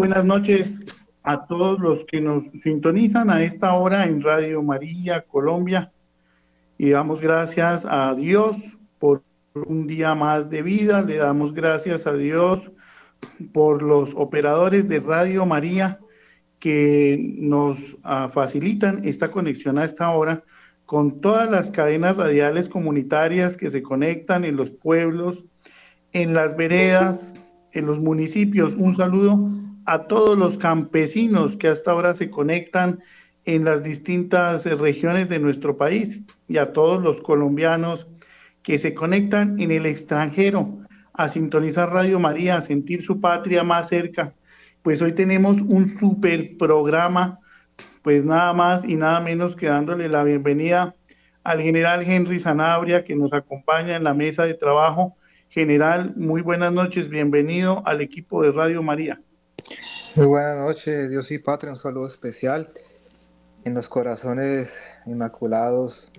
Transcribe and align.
Buenas 0.00 0.24
noches 0.24 0.72
a 1.22 1.44
todos 1.44 1.78
los 1.78 2.06
que 2.06 2.22
nos 2.22 2.44
sintonizan 2.62 3.28
a 3.28 3.42
esta 3.42 3.74
hora 3.74 4.06
en 4.06 4.22
Radio 4.22 4.62
María 4.62 5.26
Colombia 5.28 5.92
y 6.78 6.88
damos 6.88 7.20
gracias 7.20 7.84
a 7.84 8.14
Dios 8.14 8.56
por 8.98 9.22
un 9.52 9.86
día 9.86 10.14
más 10.14 10.48
de 10.48 10.62
vida, 10.62 11.02
le 11.02 11.16
damos 11.16 11.52
gracias 11.52 12.06
a 12.06 12.14
Dios 12.14 12.72
por 13.52 13.82
los 13.82 14.14
operadores 14.14 14.88
de 14.88 15.00
Radio 15.00 15.44
María 15.44 16.00
que 16.58 17.34
nos 17.36 17.76
ah, 18.02 18.30
facilitan 18.32 19.02
esta 19.04 19.30
conexión 19.30 19.76
a 19.76 19.84
esta 19.84 20.08
hora 20.12 20.44
con 20.86 21.20
todas 21.20 21.50
las 21.50 21.70
cadenas 21.72 22.16
radiales 22.16 22.70
comunitarias 22.70 23.54
que 23.54 23.68
se 23.68 23.82
conectan 23.82 24.46
en 24.46 24.56
los 24.56 24.70
pueblos, 24.70 25.44
en 26.14 26.32
las 26.32 26.56
veredas, 26.56 27.34
en 27.72 27.84
los 27.84 28.00
municipios. 28.00 28.72
Un 28.78 28.96
saludo 28.96 29.60
a 29.90 30.06
todos 30.06 30.38
los 30.38 30.56
campesinos 30.56 31.56
que 31.56 31.66
hasta 31.66 31.90
ahora 31.90 32.14
se 32.14 32.30
conectan 32.30 33.02
en 33.44 33.64
las 33.64 33.82
distintas 33.82 34.64
regiones 34.64 35.28
de 35.28 35.40
nuestro 35.40 35.76
país 35.76 36.20
y 36.46 36.58
a 36.58 36.72
todos 36.72 37.02
los 37.02 37.20
colombianos 37.20 38.06
que 38.62 38.78
se 38.78 38.94
conectan 38.94 39.58
en 39.58 39.72
el 39.72 39.86
extranjero 39.86 40.78
a 41.12 41.28
sintonizar 41.28 41.90
Radio 41.90 42.20
María, 42.20 42.56
a 42.56 42.62
sentir 42.62 43.02
su 43.02 43.20
patria 43.20 43.64
más 43.64 43.88
cerca. 43.88 44.32
Pues 44.82 45.02
hoy 45.02 45.10
tenemos 45.12 45.60
un 45.60 45.88
super 45.88 46.56
programa, 46.56 47.40
pues 48.02 48.24
nada 48.24 48.52
más 48.52 48.84
y 48.84 48.94
nada 48.94 49.18
menos 49.18 49.56
que 49.56 49.66
dándole 49.66 50.08
la 50.08 50.22
bienvenida 50.22 50.94
al 51.42 51.62
general 51.62 52.04
Henry 52.04 52.38
Sanabria 52.38 53.02
que 53.02 53.16
nos 53.16 53.32
acompaña 53.32 53.96
en 53.96 54.04
la 54.04 54.14
mesa 54.14 54.44
de 54.44 54.54
trabajo. 54.54 55.16
General, 55.48 56.12
muy 56.14 56.42
buenas 56.42 56.72
noches, 56.72 57.08
bienvenido 57.08 57.82
al 57.86 58.00
equipo 58.00 58.40
de 58.44 58.52
Radio 58.52 58.84
María. 58.84 59.20
Muy 60.16 60.26
buenas 60.26 60.58
noches, 60.58 61.08
Dios 61.08 61.30
y 61.30 61.38
Patria, 61.38 61.72
un 61.72 61.78
saludo 61.78 62.08
especial 62.08 62.68
en 63.64 63.74
los 63.74 63.88
corazones 63.88 64.74
inmaculados 65.06 66.10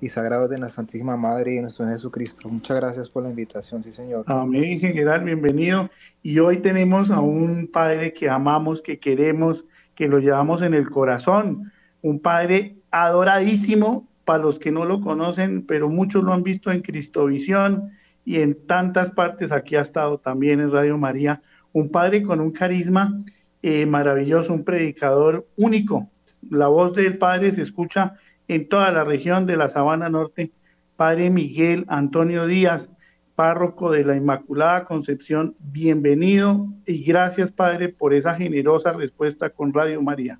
y 0.00 0.08
sagrados 0.08 0.50
de 0.50 0.58
la 0.58 0.68
Santísima 0.68 1.16
Madre 1.16 1.52
y 1.52 1.54
de 1.56 1.62
nuestro 1.62 1.86
Jesucristo. 1.86 2.48
Muchas 2.48 2.78
gracias 2.78 3.08
por 3.08 3.22
la 3.22 3.28
invitación, 3.28 3.84
sí 3.84 3.92
señor. 3.92 4.24
Amén, 4.26 4.80
general, 4.80 5.22
bienvenido. 5.22 5.90
Y 6.24 6.40
hoy 6.40 6.58
tenemos 6.58 7.12
a 7.12 7.20
un 7.20 7.68
Padre 7.68 8.12
que 8.12 8.28
amamos, 8.28 8.82
que 8.82 8.98
queremos, 8.98 9.64
que 9.94 10.08
lo 10.08 10.18
llevamos 10.18 10.60
en 10.62 10.74
el 10.74 10.90
corazón, 10.90 11.70
un 12.02 12.18
Padre 12.18 12.78
adoradísimo 12.90 14.08
para 14.24 14.42
los 14.42 14.58
que 14.58 14.72
no 14.72 14.84
lo 14.84 15.00
conocen, 15.00 15.64
pero 15.64 15.88
muchos 15.88 16.24
lo 16.24 16.32
han 16.32 16.42
visto 16.42 16.72
en 16.72 16.82
Cristovisión 16.82 17.92
y 18.24 18.40
en 18.40 18.66
tantas 18.66 19.12
partes, 19.12 19.52
aquí 19.52 19.76
ha 19.76 19.82
estado 19.82 20.18
también 20.18 20.58
en 20.58 20.72
Radio 20.72 20.98
María 20.98 21.42
un 21.72 21.90
padre 21.90 22.22
con 22.22 22.40
un 22.40 22.50
carisma 22.50 23.22
eh, 23.62 23.86
maravilloso, 23.86 24.52
un 24.52 24.64
predicador 24.64 25.46
único. 25.56 26.08
La 26.48 26.68
voz 26.68 26.94
del 26.94 27.18
padre 27.18 27.52
se 27.52 27.62
escucha 27.62 28.14
en 28.48 28.68
toda 28.68 28.90
la 28.90 29.04
región 29.04 29.46
de 29.46 29.56
la 29.56 29.68
Sabana 29.68 30.08
Norte. 30.08 30.50
Padre 30.96 31.30
Miguel 31.30 31.84
Antonio 31.88 32.46
Díaz, 32.46 32.88
párroco 33.34 33.90
de 33.90 34.04
la 34.04 34.16
Inmaculada 34.16 34.84
Concepción, 34.84 35.54
bienvenido 35.58 36.66
y 36.84 37.04
gracias, 37.04 37.52
Padre, 37.52 37.88
por 37.88 38.12
esa 38.12 38.34
generosa 38.34 38.92
respuesta 38.92 39.50
con 39.50 39.72
Radio 39.72 40.02
María. 40.02 40.38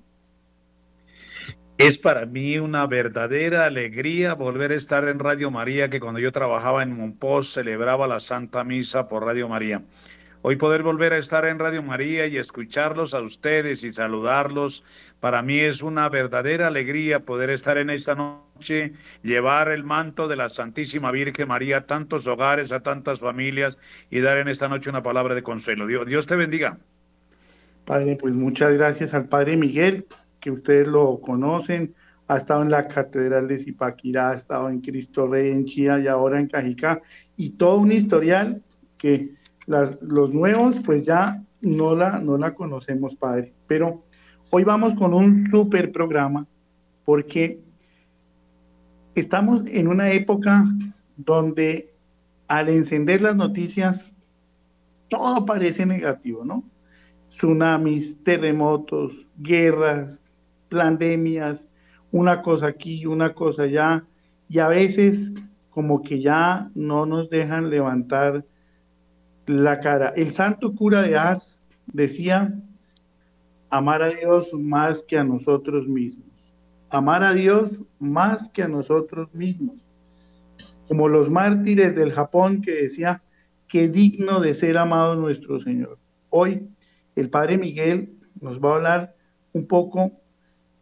Es 1.79 1.97
para 1.97 2.27
mí 2.27 2.59
una 2.59 2.85
verdadera 2.85 3.65
alegría 3.65 4.35
volver 4.35 4.71
a 4.71 4.75
estar 4.75 5.07
en 5.07 5.17
Radio 5.17 5.49
María, 5.49 5.89
que 5.89 5.99
cuando 5.99 6.19
yo 6.19 6.31
trabajaba 6.31 6.83
en 6.83 6.95
Monpós 6.95 7.51
celebraba 7.53 8.05
la 8.05 8.19
Santa 8.19 8.63
Misa 8.63 9.07
por 9.07 9.25
Radio 9.25 9.49
María. 9.49 9.81
Hoy 10.43 10.55
poder 10.55 10.81
volver 10.81 11.13
a 11.13 11.17
estar 11.17 11.45
en 11.45 11.59
Radio 11.59 11.83
María 11.83 12.25
y 12.25 12.37
escucharlos 12.37 13.13
a 13.13 13.21
ustedes 13.21 13.83
y 13.83 13.93
saludarlos, 13.93 14.83
para 15.19 15.43
mí 15.43 15.59
es 15.59 15.83
una 15.83 16.09
verdadera 16.09 16.65
alegría 16.65 17.19
poder 17.19 17.51
estar 17.51 17.77
en 17.77 17.91
esta 17.91 18.15
noche, 18.15 18.93
llevar 19.21 19.69
el 19.69 19.83
manto 19.83 20.27
de 20.27 20.35
la 20.35 20.49
Santísima 20.49 21.11
Virgen 21.11 21.47
María 21.47 21.77
a 21.77 21.85
tantos 21.85 22.25
hogares, 22.25 22.71
a 22.71 22.79
tantas 22.79 23.19
familias 23.19 23.77
y 24.09 24.21
dar 24.21 24.39
en 24.39 24.47
esta 24.47 24.67
noche 24.67 24.89
una 24.89 25.03
palabra 25.03 25.35
de 25.35 25.43
consuelo. 25.43 25.85
Dios, 25.85 26.07
Dios 26.07 26.25
te 26.25 26.35
bendiga. 26.35 26.79
Padre, 27.85 28.15
pues 28.15 28.33
muchas 28.33 28.73
gracias 28.73 29.13
al 29.13 29.25
Padre 29.25 29.57
Miguel, 29.57 30.07
que 30.39 30.49
ustedes 30.49 30.87
lo 30.87 31.21
conocen, 31.21 31.93
ha 32.27 32.37
estado 32.37 32.63
en 32.63 32.71
la 32.71 32.87
Catedral 32.87 33.47
de 33.47 33.59
Zipaquirá, 33.59 34.31
ha 34.31 34.35
estado 34.37 34.69
en 34.69 34.81
Cristo 34.81 35.27
Rey, 35.27 35.51
en 35.51 35.65
Chía 35.65 35.99
y 35.99 36.07
ahora 36.07 36.39
en 36.39 36.47
Cajicá, 36.47 36.99
y 37.37 37.51
todo 37.51 37.77
un 37.77 37.91
historial 37.91 38.63
que 38.97 39.39
los 39.67 40.33
nuevos, 40.33 40.75
pues 40.85 41.05
ya 41.05 41.43
no 41.61 41.95
la, 41.95 42.19
no 42.19 42.37
la 42.37 42.53
conocemos, 42.53 43.15
Padre. 43.15 43.53
Pero 43.67 44.03
hoy 44.49 44.63
vamos 44.63 44.95
con 44.95 45.13
un 45.13 45.47
super 45.49 45.91
programa 45.91 46.47
porque 47.05 47.61
estamos 49.15 49.65
en 49.67 49.87
una 49.87 50.11
época 50.11 50.65
donde 51.15 51.93
al 52.47 52.69
encender 52.69 53.21
las 53.21 53.35
noticias 53.35 54.13
todo 55.09 55.45
parece 55.45 55.85
negativo, 55.85 56.43
¿no? 56.45 56.63
Tsunamis, 57.29 58.23
terremotos, 58.23 59.27
guerras, 59.37 60.19
pandemias, 60.69 61.65
una 62.11 62.41
cosa 62.41 62.67
aquí, 62.67 63.05
una 63.05 63.33
cosa 63.33 63.63
allá, 63.63 64.05
y 64.49 64.59
a 64.59 64.67
veces 64.67 65.33
como 65.69 66.01
que 66.01 66.21
ya 66.21 66.69
no 66.75 67.05
nos 67.05 67.29
dejan 67.29 67.69
levantar 67.69 68.45
la 69.45 69.79
cara. 69.79 70.13
El 70.15 70.33
santo 70.33 70.73
cura 70.75 71.01
de 71.01 71.17
Ars 71.17 71.59
decía, 71.87 72.53
amar 73.69 74.01
a 74.01 74.09
Dios 74.09 74.53
más 74.53 75.03
que 75.03 75.17
a 75.17 75.23
nosotros 75.23 75.87
mismos. 75.87 76.27
Amar 76.89 77.23
a 77.23 77.33
Dios 77.33 77.71
más 77.99 78.49
que 78.49 78.63
a 78.63 78.67
nosotros 78.67 79.33
mismos. 79.33 79.77
Como 80.87 81.07
los 81.07 81.29
mártires 81.29 81.95
del 81.95 82.11
Japón 82.11 82.61
que 82.61 82.71
decía, 82.71 83.21
que 83.67 83.87
digno 83.87 84.41
de 84.41 84.53
ser 84.53 84.77
amado 84.77 85.15
nuestro 85.15 85.57
Señor. 85.57 85.97
Hoy 86.29 86.67
el 87.15 87.29
Padre 87.29 87.57
Miguel 87.57 88.13
nos 88.41 88.59
va 88.59 88.71
a 88.71 88.75
hablar 88.75 89.15
un 89.53 89.65
poco 89.65 90.11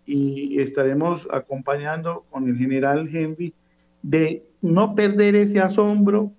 y 0.05 0.59
estaremos 0.59 1.27
acompañando 1.31 2.25
con 2.31 2.47
el 2.47 2.57
general 2.57 3.07
Henry 3.13 3.53
de 4.01 4.43
no 4.61 4.95
perder 4.95 5.35
ese 5.35 5.59
asombro 5.59 6.33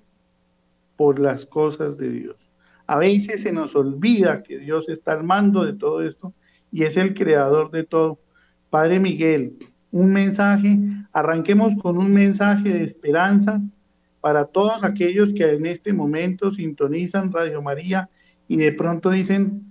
por 1.00 1.18
las 1.18 1.46
cosas 1.46 1.96
de 1.96 2.10
Dios. 2.10 2.36
A 2.86 2.98
veces 2.98 3.40
se 3.40 3.52
nos 3.52 3.74
olvida 3.74 4.42
que 4.42 4.58
Dios 4.58 4.86
está 4.90 5.12
al 5.12 5.24
mando 5.24 5.64
de 5.64 5.72
todo 5.72 6.02
esto 6.02 6.34
y 6.70 6.82
es 6.82 6.98
el 6.98 7.14
creador 7.14 7.70
de 7.70 7.84
todo. 7.84 8.20
Padre 8.68 9.00
Miguel, 9.00 9.56
un 9.90 10.12
mensaje, 10.12 10.78
arranquemos 11.10 11.72
con 11.80 11.96
un 11.96 12.12
mensaje 12.12 12.68
de 12.68 12.84
esperanza 12.84 13.62
para 14.20 14.44
todos 14.44 14.84
aquellos 14.84 15.32
que 15.32 15.50
en 15.54 15.64
este 15.64 15.94
momento 15.94 16.50
sintonizan 16.50 17.32
Radio 17.32 17.62
María 17.62 18.10
y 18.46 18.58
de 18.58 18.72
pronto 18.72 19.08
dicen, 19.08 19.70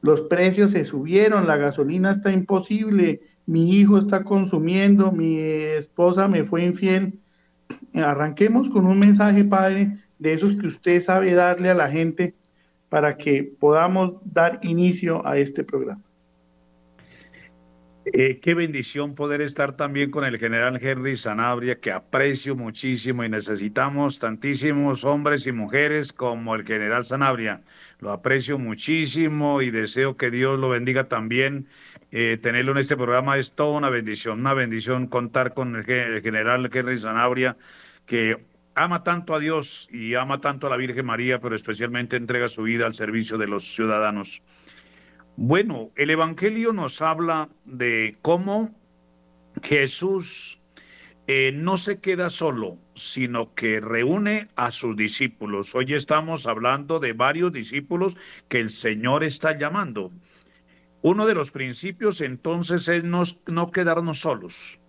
los 0.00 0.20
precios 0.20 0.70
se 0.70 0.84
subieron, 0.84 1.48
la 1.48 1.56
gasolina 1.56 2.12
está 2.12 2.30
imposible, 2.30 3.22
mi 3.46 3.72
hijo 3.72 3.98
está 3.98 4.22
consumiendo, 4.22 5.10
mi 5.10 5.38
esposa 5.38 6.28
me 6.28 6.44
fue 6.44 6.64
infiel. 6.64 7.18
Arranquemos 7.94 8.70
con 8.70 8.86
un 8.86 9.00
mensaje, 9.00 9.42
Padre, 9.42 9.98
de 10.18 10.32
esos 10.32 10.56
que 10.56 10.66
usted 10.66 11.02
sabe 11.02 11.32
darle 11.34 11.70
a 11.70 11.74
la 11.74 11.90
gente 11.90 12.34
para 12.88 13.16
que 13.16 13.44
podamos 13.44 14.14
dar 14.24 14.60
inicio 14.62 15.26
a 15.26 15.38
este 15.38 15.64
programa. 15.64 16.02
Eh, 18.14 18.40
qué 18.40 18.54
bendición 18.54 19.14
poder 19.14 19.42
estar 19.42 19.76
también 19.76 20.10
con 20.10 20.24
el 20.24 20.38
general 20.38 20.78
Henry 20.80 21.16
Sanabria, 21.16 21.78
que 21.78 21.92
aprecio 21.92 22.56
muchísimo 22.56 23.22
y 23.22 23.28
necesitamos 23.28 24.18
tantísimos 24.18 25.04
hombres 25.04 25.46
y 25.46 25.52
mujeres 25.52 26.14
como 26.14 26.54
el 26.54 26.64
general 26.64 27.04
Sanabria. 27.04 27.62
Lo 27.98 28.10
aprecio 28.10 28.58
muchísimo 28.58 29.60
y 29.60 29.70
deseo 29.70 30.16
que 30.16 30.30
Dios 30.30 30.58
lo 30.58 30.70
bendiga 30.70 31.08
también. 31.08 31.66
Eh, 32.10 32.38
tenerlo 32.40 32.72
en 32.72 32.78
este 32.78 32.96
programa 32.96 33.36
es 33.36 33.52
toda 33.52 33.76
una 33.76 33.90
bendición, 33.90 34.40
una 34.40 34.54
bendición 34.54 35.06
contar 35.06 35.52
con 35.52 35.76
el, 35.76 35.84
general 35.84 36.70
Henry 36.72 36.98
Sanabria, 36.98 37.58
que 38.06 38.38
ama 38.78 39.02
tanto 39.02 39.34
a 39.34 39.40
Dios 39.40 39.88
y 39.92 40.14
ama 40.14 40.40
tanto 40.40 40.66
a 40.66 40.70
la 40.70 40.76
Virgen 40.76 41.04
María, 41.04 41.40
pero 41.40 41.56
especialmente 41.56 42.16
entrega 42.16 42.48
su 42.48 42.62
vida 42.62 42.86
al 42.86 42.94
servicio 42.94 43.36
de 43.36 43.48
los 43.48 43.74
ciudadanos. 43.74 44.42
Bueno, 45.36 45.90
el 45.96 46.10
Evangelio 46.10 46.72
nos 46.72 47.02
habla 47.02 47.48
de 47.64 48.16
cómo 48.22 48.74
Jesús 49.62 50.60
eh, 51.26 51.52
no 51.52 51.76
se 51.76 52.00
queda 52.00 52.30
solo, 52.30 52.78
sino 52.94 53.54
que 53.54 53.80
reúne 53.80 54.48
a 54.56 54.70
sus 54.70 54.96
discípulos. 54.96 55.74
Hoy 55.74 55.94
estamos 55.94 56.46
hablando 56.46 57.00
de 57.00 57.12
varios 57.12 57.52
discípulos 57.52 58.16
que 58.48 58.60
el 58.60 58.70
Señor 58.70 59.24
está 59.24 59.58
llamando. 59.58 60.12
Uno 61.02 61.26
de 61.26 61.34
los 61.34 61.50
principios 61.50 62.20
entonces 62.20 62.88
es 62.88 63.04
no, 63.04 63.24
no 63.46 63.70
quedarnos 63.70 64.20
solos. 64.20 64.80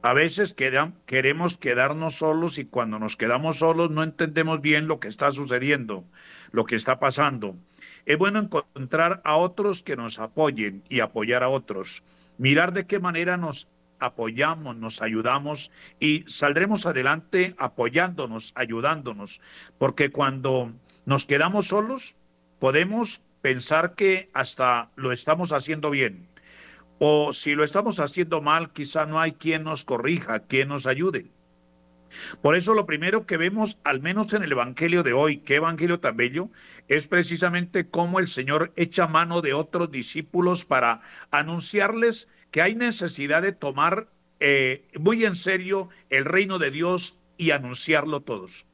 A 0.00 0.14
veces 0.14 0.54
queremos 0.54 1.56
quedarnos 1.58 2.14
solos 2.14 2.58
y 2.58 2.64
cuando 2.64 3.00
nos 3.00 3.16
quedamos 3.16 3.58
solos 3.58 3.90
no 3.90 4.04
entendemos 4.04 4.60
bien 4.60 4.86
lo 4.86 5.00
que 5.00 5.08
está 5.08 5.32
sucediendo, 5.32 6.04
lo 6.52 6.64
que 6.64 6.76
está 6.76 7.00
pasando. 7.00 7.56
Es 8.06 8.16
bueno 8.16 8.38
encontrar 8.38 9.20
a 9.24 9.34
otros 9.36 9.82
que 9.82 9.96
nos 9.96 10.20
apoyen 10.20 10.84
y 10.88 11.00
apoyar 11.00 11.42
a 11.42 11.48
otros. 11.48 12.04
Mirar 12.38 12.72
de 12.72 12.86
qué 12.86 13.00
manera 13.00 13.36
nos 13.36 13.68
apoyamos, 13.98 14.76
nos 14.76 15.02
ayudamos 15.02 15.72
y 15.98 16.22
saldremos 16.28 16.86
adelante 16.86 17.56
apoyándonos, 17.58 18.52
ayudándonos. 18.54 19.40
Porque 19.78 20.10
cuando 20.10 20.72
nos 21.06 21.26
quedamos 21.26 21.66
solos, 21.66 22.16
podemos 22.60 23.20
pensar 23.42 23.96
que 23.96 24.30
hasta 24.32 24.92
lo 24.94 25.10
estamos 25.10 25.52
haciendo 25.52 25.90
bien. 25.90 26.27
O 26.98 27.32
si 27.32 27.54
lo 27.54 27.64
estamos 27.64 28.00
haciendo 28.00 28.42
mal, 28.42 28.72
quizá 28.72 29.06
no 29.06 29.20
hay 29.20 29.32
quien 29.32 29.64
nos 29.64 29.84
corrija, 29.84 30.40
quien 30.40 30.68
nos 30.68 30.86
ayude. 30.86 31.30
Por 32.40 32.56
eso 32.56 32.74
lo 32.74 32.86
primero 32.86 33.26
que 33.26 33.36
vemos, 33.36 33.78
al 33.84 34.00
menos 34.00 34.32
en 34.32 34.42
el 34.42 34.52
Evangelio 34.52 35.02
de 35.02 35.12
hoy, 35.12 35.38
qué 35.38 35.56
Evangelio 35.56 36.00
tan 36.00 36.16
bello, 36.16 36.50
es 36.88 37.06
precisamente 37.06 37.88
cómo 37.88 38.18
el 38.18 38.28
Señor 38.28 38.72
echa 38.76 39.06
mano 39.06 39.42
de 39.42 39.52
otros 39.52 39.90
discípulos 39.90 40.64
para 40.64 41.02
anunciarles 41.30 42.28
que 42.50 42.62
hay 42.62 42.74
necesidad 42.74 43.42
de 43.42 43.52
tomar 43.52 44.08
eh, 44.40 44.88
muy 44.98 45.24
en 45.24 45.36
serio 45.36 45.88
el 46.10 46.24
reino 46.24 46.58
de 46.58 46.70
Dios 46.70 47.16
y 47.36 47.50
anunciarlo 47.50 48.20
todos. 48.20 48.66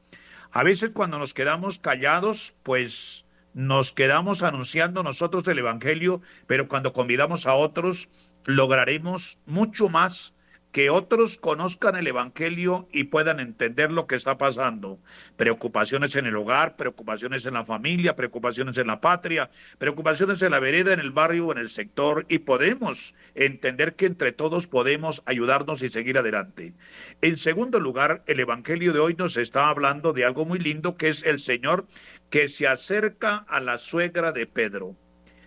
A 0.51 0.63
veces 0.63 0.91
cuando 0.93 1.19
nos 1.19 1.33
quedamos 1.33 1.79
callados, 1.79 2.55
pues 2.63 3.24
nos 3.55 3.93
quedamos 3.93 4.43
anunciando 4.43 5.01
nosotros 5.01 5.47
el 5.47 5.59
Evangelio, 5.59 6.21
pero 6.45 6.67
cuando 6.67 6.91
convidamos 6.91 7.47
a 7.47 7.53
otros, 7.53 8.09
lograremos 8.45 9.39
mucho 9.45 9.87
más 9.87 10.33
que 10.75 10.89
otros 10.89 11.37
conozcan 11.37 11.95
el 11.95 12.05
Evangelio 12.05 12.89
y 12.91 13.05
puedan 13.05 13.39
entender 13.39 13.93
lo 13.93 14.07
que 14.07 14.15
está 14.15 14.37
pasando. 14.37 14.99
Preocupaciones 15.37 16.17
en 16.17 16.25
el 16.25 16.35
hogar, 16.35 16.75
preocupaciones 16.75 17.45
en 17.45 17.53
la 17.53 17.63
familia, 17.63 18.17
preocupaciones 18.17 18.77
en 18.77 18.87
la 18.87 18.99
patria, 18.99 19.49
preocupaciones 19.77 20.41
en 20.41 20.51
la 20.51 20.59
vereda, 20.59 20.91
en 20.91 20.99
el 20.99 21.11
barrio, 21.11 21.49
en 21.53 21.59
el 21.59 21.69
sector, 21.69 22.25
y 22.27 22.39
podemos 22.39 23.15
entender 23.35 23.95
que 23.95 24.07
entre 24.07 24.33
todos 24.33 24.67
podemos 24.67 25.23
ayudarnos 25.25 25.81
y 25.81 25.87
seguir 25.87 26.17
adelante. 26.17 26.73
En 27.21 27.37
segundo 27.37 27.79
lugar, 27.79 28.25
el 28.27 28.41
Evangelio 28.41 28.91
de 28.91 28.99
hoy 28.99 29.15
nos 29.17 29.37
está 29.37 29.69
hablando 29.69 30.11
de 30.11 30.25
algo 30.25 30.45
muy 30.45 30.59
lindo 30.59 30.97
que 30.97 31.07
es 31.07 31.23
el 31.23 31.39
Señor 31.39 31.87
que 32.29 32.49
se 32.49 32.67
acerca 32.67 33.45
a 33.47 33.61
la 33.61 33.77
suegra 33.77 34.33
de 34.33 34.45
Pedro 34.45 34.97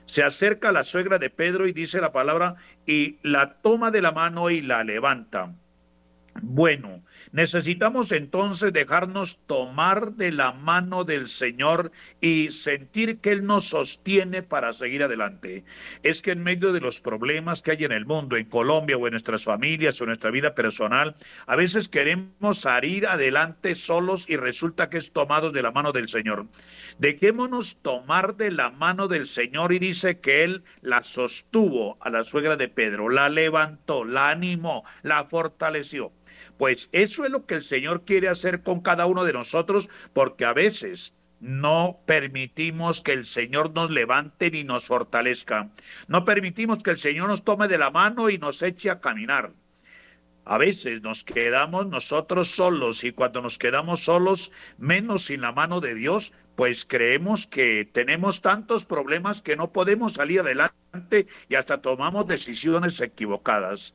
se 0.08 0.22
acerca 0.24 0.72
la 0.72 0.84
suegra 0.84 1.18
de 1.18 1.28
Pedro 1.28 1.66
y 1.66 1.72
dice 1.72 2.00
la 2.00 2.12
palabra 2.12 2.54
y 2.86 3.18
la 3.22 3.60
toma 3.60 3.90
de 3.90 4.00
la 4.00 4.10
mano 4.10 4.48
y 4.48 4.62
la 4.62 4.82
levanta. 4.82 5.54
Bueno, 6.42 7.02
necesitamos 7.32 8.12
entonces 8.12 8.72
dejarnos 8.72 9.38
tomar 9.46 10.12
de 10.12 10.30
la 10.30 10.52
mano 10.52 11.04
del 11.04 11.28
Señor 11.28 11.90
y 12.20 12.50
sentir 12.52 13.18
que 13.18 13.30
Él 13.30 13.44
nos 13.44 13.64
sostiene 13.64 14.42
para 14.42 14.72
seguir 14.72 15.02
adelante. 15.02 15.64
Es 16.02 16.22
que 16.22 16.32
en 16.32 16.42
medio 16.42 16.72
de 16.72 16.80
los 16.80 17.00
problemas 17.00 17.62
que 17.62 17.72
hay 17.72 17.84
en 17.84 17.92
el 17.92 18.06
mundo, 18.06 18.36
en 18.36 18.46
Colombia 18.46 18.96
o 18.96 19.06
en 19.06 19.12
nuestras 19.12 19.44
familias 19.44 20.00
o 20.00 20.04
en 20.04 20.08
nuestra 20.08 20.30
vida 20.30 20.54
personal, 20.54 21.14
a 21.46 21.56
veces 21.56 21.88
queremos 21.88 22.58
salir 22.58 23.06
adelante 23.06 23.74
solos 23.74 24.26
y 24.28 24.36
resulta 24.36 24.90
que 24.90 24.98
es 24.98 25.12
tomados 25.12 25.52
de 25.52 25.62
la 25.62 25.72
mano 25.72 25.92
del 25.92 26.08
Señor. 26.08 26.46
Dejémonos 26.98 27.78
tomar 27.82 28.36
de 28.36 28.50
la 28.50 28.70
mano 28.70 29.08
del 29.08 29.26
Señor 29.26 29.72
y 29.72 29.78
dice 29.78 30.20
que 30.20 30.44
Él 30.44 30.62
la 30.82 31.02
sostuvo 31.02 31.98
a 32.00 32.10
la 32.10 32.24
suegra 32.24 32.56
de 32.56 32.68
Pedro, 32.68 33.08
la 33.08 33.28
levantó, 33.28 34.04
la 34.04 34.30
animó, 34.30 34.84
la 35.02 35.24
fortaleció. 35.24 36.12
Pues 36.56 36.88
eso 36.92 37.24
es 37.24 37.30
lo 37.30 37.46
que 37.46 37.54
el 37.54 37.62
Señor 37.62 38.04
quiere 38.04 38.28
hacer 38.28 38.62
con 38.62 38.80
cada 38.80 39.06
uno 39.06 39.24
de 39.24 39.32
nosotros, 39.32 39.88
porque 40.12 40.44
a 40.44 40.52
veces 40.52 41.14
no 41.40 42.00
permitimos 42.06 43.00
que 43.00 43.12
el 43.12 43.24
Señor 43.24 43.72
nos 43.74 43.90
levante 43.90 44.50
ni 44.50 44.64
nos 44.64 44.86
fortalezca. 44.86 45.70
No 46.08 46.24
permitimos 46.24 46.82
que 46.82 46.90
el 46.90 46.98
Señor 46.98 47.28
nos 47.28 47.44
tome 47.44 47.68
de 47.68 47.78
la 47.78 47.90
mano 47.90 48.30
y 48.30 48.38
nos 48.38 48.62
eche 48.62 48.90
a 48.90 49.00
caminar. 49.00 49.52
A 50.48 50.56
veces 50.56 51.02
nos 51.02 51.24
quedamos 51.24 51.88
nosotros 51.88 52.48
solos 52.48 53.04
y 53.04 53.12
cuando 53.12 53.42
nos 53.42 53.58
quedamos 53.58 54.00
solos, 54.00 54.50
menos 54.78 55.26
sin 55.26 55.42
la 55.42 55.52
mano 55.52 55.82
de 55.82 55.94
Dios, 55.94 56.32
pues 56.56 56.86
creemos 56.86 57.46
que 57.46 57.84
tenemos 57.84 58.40
tantos 58.40 58.86
problemas 58.86 59.42
que 59.42 59.56
no 59.56 59.74
podemos 59.74 60.14
salir 60.14 60.40
adelante 60.40 61.26
y 61.50 61.54
hasta 61.54 61.82
tomamos 61.82 62.26
decisiones 62.26 62.98
equivocadas. 63.02 63.94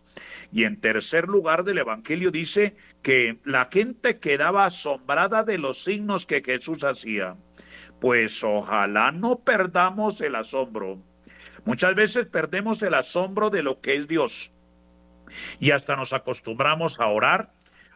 Y 0.52 0.66
en 0.66 0.80
tercer 0.80 1.28
lugar 1.28 1.64
del 1.64 1.80
Evangelio 1.80 2.30
dice 2.30 2.76
que 3.02 3.40
la 3.44 3.68
gente 3.72 4.20
quedaba 4.20 4.66
asombrada 4.66 5.44
de 5.44 5.58
los 5.58 5.84
signos 5.84 6.28
que 6.28 6.44
Jesús 6.44 6.84
hacía. 6.84 7.36
Pues 8.00 8.44
ojalá 8.44 9.12
no 9.12 9.40
perdamos 9.40 10.22
el 10.22 10.36
asombro. 10.36 11.02
Muchas 11.66 11.96
veces 11.96 12.28
perdemos 12.28 12.84
el 12.84 12.94
asombro 12.94 13.50
de 13.50 13.64
lo 13.64 13.82
que 13.82 13.96
es 13.96 14.08
Dios 14.08 14.53
y 15.60 15.72
hasta 15.72 15.96
nos 15.96 16.14
acostumbramos 16.14 17.00
a 17.00 17.08
orar, 17.08 17.52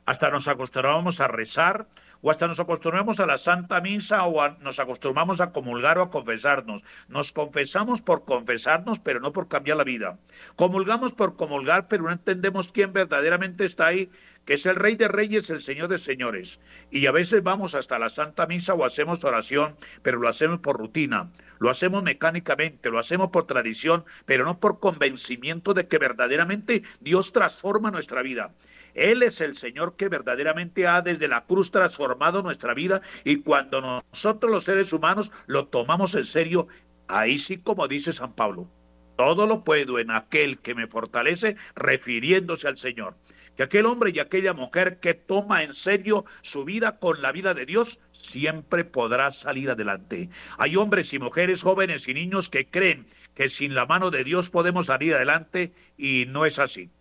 hasta 0.05 0.29
nos 0.31 0.47
acostumbramos 0.47 1.19
a 1.19 1.27
rezar, 1.27 1.87
o 2.21 2.31
hasta 2.31 2.47
nos 2.47 2.59
acostumbramos 2.59 3.19
a 3.19 3.25
la 3.25 3.37
Santa 3.37 3.81
Misa 3.81 4.25
o 4.25 4.47
nos 4.59 4.79
acostumbramos 4.79 5.41
a 5.41 5.51
comulgar 5.51 5.97
o 5.97 6.03
a 6.03 6.09
confesarnos. 6.09 6.83
Nos 7.07 7.31
confesamos 7.31 8.01
por 8.01 8.25
confesarnos, 8.25 8.99
pero 8.99 9.19
no 9.19 9.33
por 9.33 9.47
cambiar 9.47 9.77
la 9.77 9.83
vida. 9.83 10.17
Comulgamos 10.55 11.13
por 11.13 11.35
comulgar, 11.35 11.87
pero 11.87 12.03
no 12.03 12.11
entendemos 12.11 12.71
quién 12.71 12.93
verdaderamente 12.93 13.65
está 13.65 13.87
ahí, 13.87 14.09
que 14.45 14.53
es 14.53 14.65
el 14.65 14.75
Rey 14.75 14.95
de 14.95 15.07
Reyes, 15.07 15.49
el 15.49 15.61
Señor 15.61 15.89
de 15.89 15.97
Señores. 15.97 16.59
Y 16.89 17.05
a 17.07 17.11
veces 17.11 17.43
vamos 17.43 17.75
hasta 17.75 17.99
la 17.99 18.09
Santa 18.09 18.47
Misa 18.47 18.73
o 18.73 18.85
hacemos 18.85 19.23
oración, 19.23 19.75
pero 20.01 20.19
lo 20.19 20.29
hacemos 20.29 20.59
por 20.59 20.77
rutina, 20.77 21.31
lo 21.59 21.69
hacemos 21.69 22.03
mecánicamente, 22.03 22.89
lo 22.89 22.99
hacemos 22.99 23.29
por 23.29 23.45
tradición, 23.45 24.05
pero 24.25 24.45
no 24.45 24.59
por 24.59 24.79
convencimiento 24.79 25.73
de 25.73 25.87
que 25.87 25.97
verdaderamente 25.97 26.83
Dios 27.01 27.31
transforma 27.31 27.91
nuestra 27.91 28.21
vida. 28.21 28.53
Él 28.93 29.21
es 29.21 29.41
el 29.41 29.55
Señor 29.55 29.95
que 29.95 30.09
verdaderamente 30.09 30.87
ha 30.87 31.01
desde 31.01 31.27
la 31.27 31.45
cruz 31.45 31.69
transformado 31.69 32.06
nuestra 32.15 32.73
vida 32.73 33.01
y 33.23 33.37
cuando 33.37 33.81
nosotros 33.81 34.51
los 34.51 34.63
seres 34.63 34.93
humanos 34.93 35.31
lo 35.47 35.67
tomamos 35.67 36.15
en 36.15 36.25
serio, 36.25 36.67
ahí 37.07 37.37
sí 37.37 37.57
como 37.57 37.87
dice 37.87 38.13
San 38.13 38.33
Pablo, 38.33 38.69
todo 39.17 39.47
lo 39.47 39.63
puedo 39.63 39.97
en 39.97 40.11
aquel 40.11 40.59
que 40.59 40.75
me 40.75 40.87
fortalece, 40.87 41.55
refiriéndose 41.75 42.67
al 42.67 42.77
Señor. 42.77 43.17
Que 43.55 43.63
aquel 43.63 43.87
hombre 43.87 44.11
y 44.13 44.19
aquella 44.19 44.53
mujer 44.53 44.99
que 44.99 45.15
toma 45.15 45.63
en 45.63 45.73
serio 45.73 46.23
su 46.41 46.65
vida 46.65 46.99
con 46.99 47.23
la 47.23 47.31
vida 47.31 47.55
de 47.55 47.65
Dios, 47.65 47.99
siempre 48.11 48.85
podrá 48.85 49.31
salir 49.31 49.71
adelante. 49.71 50.29
Hay 50.59 50.75
hombres 50.75 51.11
y 51.13 51.19
mujeres, 51.19 51.63
jóvenes 51.63 52.07
y 52.07 52.13
niños 52.13 52.49
que 52.49 52.67
creen 52.67 53.07
que 53.33 53.49
sin 53.49 53.73
la 53.73 53.87
mano 53.87 54.11
de 54.11 54.23
Dios 54.23 54.51
podemos 54.51 54.85
salir 54.85 55.15
adelante 55.15 55.73
y 55.97 56.25
no 56.27 56.45
es 56.45 56.59
así. 56.59 56.91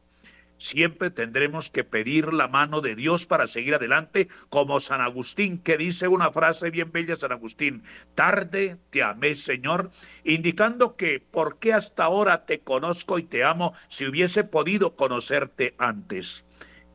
Siempre 0.59 1.11
tendremos 1.11 1.71
que 1.71 1.85
pedir 1.85 2.33
la 2.33 2.49
mano 2.49 2.81
de 2.81 2.95
Dios 2.95 3.27
para 3.27 3.47
seguir 3.47 3.75
adelante, 3.75 4.29
como 4.49 4.81
San 4.81 5.01
Agustín, 5.01 5.59
que 5.59 5.77
dice 5.77 6.09
una 6.09 6.33
frase 6.33 6.71
bien 6.71 6.93
bella, 6.93 7.17
San 7.17 7.33
Agustín, 7.33 7.83
tarde 8.15 8.79
te 8.91 9.03
amé, 9.03 9.35
Señor, 9.35 9.91
indicando 10.25 10.97
que 10.97 11.21
por 11.21 11.59
qué 11.59 11.75
hasta 11.75 12.05
ahora 12.05 12.47
te 12.47 12.61
conozco 12.61 13.19
y 13.19 13.23
te 13.23 13.45
amo 13.45 13.75
si 13.89 14.07
hubiese 14.07 14.45
podido 14.45 14.97
conocerte 14.97 15.75
antes. 15.79 16.45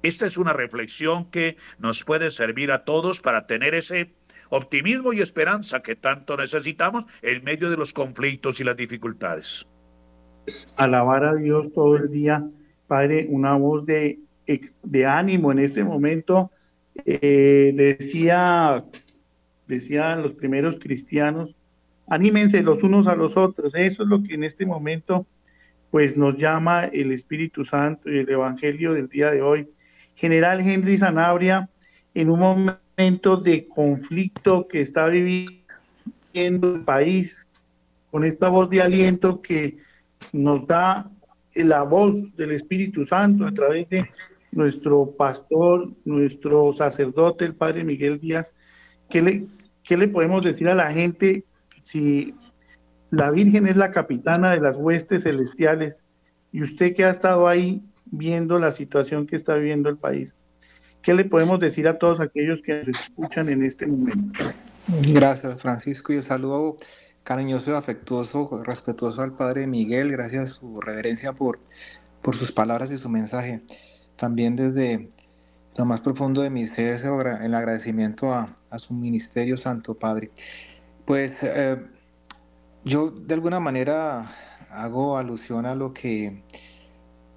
Esta 0.04 0.26
es 0.26 0.38
una 0.38 0.54
reflexión 0.54 1.26
que 1.26 1.58
nos 1.78 2.04
puede 2.04 2.32
servir 2.32 2.72
a 2.72 2.84
todos 2.84 3.22
para 3.22 3.46
tener 3.46 3.76
ese 3.76 4.16
optimismo 4.50 5.14
y 5.14 5.22
esperanza 5.22 5.82
que 5.82 5.96
tanto 5.96 6.36
necesitamos 6.36 7.06
en 7.22 7.44
medio 7.44 7.70
de 7.70 7.78
los 7.78 7.94
conflictos 7.94 8.60
y 8.60 8.64
las 8.64 8.76
dificultades. 8.76 9.68
Alabar 10.76 11.24
a 11.24 11.36
Dios 11.36 11.72
todo 11.72 11.98
el 11.98 12.10
día 12.10 12.44
Padre, 12.92 13.26
una 13.30 13.56
voz 13.56 13.86
de, 13.86 14.20
ánimo 15.08 15.54
en 15.54 15.60
este 15.60 15.82
momento. 15.82 16.52
Eh, 17.06 17.72
decía, 17.74 18.84
decían 19.66 20.22
los 20.22 20.34
primeros 20.34 20.78
cristianos, 20.78 21.56
anímense 22.06 22.62
los 22.62 22.84
unos 22.84 23.08
a 23.08 23.16
los 23.16 23.38
otros. 23.38 23.74
Eso 23.76 24.04
es 24.04 24.10
lo 24.10 24.22
que 24.22 24.34
en 24.34 24.44
este 24.44 24.66
momento 24.66 25.26
pues 25.90 26.18
nos 26.18 26.36
llama 26.36 26.84
el 26.84 27.14
Espíritu 27.14 27.64
Santo 27.64 28.12
y 28.12 28.18
el 28.18 28.30
Evangelio 28.30 28.92
del 28.94 29.08
día 29.08 29.32
de 29.32 29.42
hoy. 29.42 29.70
General 30.16 30.60
Henry 30.60 30.98
Sanabria, 30.98 31.70
en 32.14 32.30
un 32.30 32.40
momento 32.42 33.38
de 33.38 33.70
conflicto 33.70 34.68
que 34.68 34.82
está 34.82 35.08
viviendo 35.08 35.64
el 36.76 36.82
país, 36.84 37.48
con 38.12 38.26
esta 38.26 38.50
voz 38.50 38.70
de 38.70 38.82
aliento 38.82 39.42
que 39.42 39.78
nos 40.34 40.68
da 40.68 41.10
la 41.56 41.84
voz 41.84 42.16
del 42.36 42.52
Espíritu 42.52 43.06
Santo 43.06 43.46
a 43.46 43.52
través 43.52 43.90
de 43.90 44.06
nuestro 44.52 45.12
pastor, 45.12 45.92
nuestro 46.06 46.74
sacerdote, 46.74 47.46
el 47.46 47.56
Padre 47.56 47.84
Miguel 47.84 48.20
Díaz. 48.20 48.54
¿Qué 49.10 49.22
le, 49.22 49.48
qué 49.84 49.98
le 49.98 50.08
podemos 50.08 50.44
decir 50.44 50.68
a 50.70 50.76
la 50.76 50.92
gente 50.92 51.46
si 51.82 52.36
la 53.10 53.32
Virgen 53.32 53.68
es 53.68 53.76
la 53.76 53.92
capitana 53.92 54.52
de 54.52 54.62
las 54.62 54.78
huestes 54.78 55.24
celestiales 55.24 56.04
y 56.52 56.64
usted 56.64 56.96
que 56.96 57.06
ha 57.06 57.10
estado 57.10 57.48
ahí 57.48 57.82
viendo 58.06 58.60
la 58.60 58.72
situación 58.72 59.26
que 59.26 59.36
está 59.36 59.56
viviendo 59.56 59.90
el 59.90 59.98
país. 59.98 60.36
¿Qué 61.02 61.14
le 61.14 61.26
podemos 61.26 61.60
decir 61.60 61.88
a 61.88 61.98
todos 61.98 62.20
aquellos 62.20 62.62
que 62.62 62.80
nos 62.80 62.88
escuchan 62.90 63.50
en 63.50 63.64
este 63.64 63.88
momento? 63.88 64.44
Gracias, 65.14 65.60
Francisco, 65.60 66.14
y 66.14 66.18
el 66.18 66.24
saludo 66.24 66.78
cariñoso, 67.24 67.76
afectuoso, 67.76 68.64
respetuoso 68.64 69.22
al 69.22 69.34
Padre 69.34 69.68
Miguel. 69.68 70.12
Gracias 70.12 70.52
su 70.52 70.82
reverencia 70.82 71.34
por, 71.34 71.60
por 72.22 72.36
sus 72.36 72.52
palabras 72.52 72.92
y 72.92 72.98
su 72.98 73.10
mensaje. 73.10 73.62
También 74.16 74.56
desde 74.56 75.10
lo 75.76 75.86
más 75.86 76.02
profundo 76.02 76.42
de 76.42 76.50
mi 76.50 76.68
ser, 76.68 77.00
el 77.42 77.56
agradecimiento 77.56 78.34
a, 78.34 78.54
su 78.78 78.94
ministerio, 78.94 79.58
Santo 79.58 79.96
Padre. 79.96 80.32
Pues 81.06 81.34
eh, 81.42 81.78
yo 82.84 83.12
de 83.12 83.34
alguna 83.34 83.60
manera 83.60 84.32
hago 84.70 85.18
alusión 85.18 85.66
a 85.66 85.76
lo 85.76 85.94
que 85.94 86.44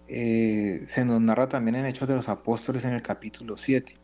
eh, 0.08 0.82
se 0.86 1.04
nos 1.04 1.20
narra 1.20 1.48
también 1.48 1.76
en 1.76 1.86
Hechos 1.86 2.08
de 2.08 2.14
los 2.14 2.28
Apóstoles 2.28 2.84
en 2.84 2.92
el 2.92 3.02
capítulo 3.02 3.56
7, 3.56 3.96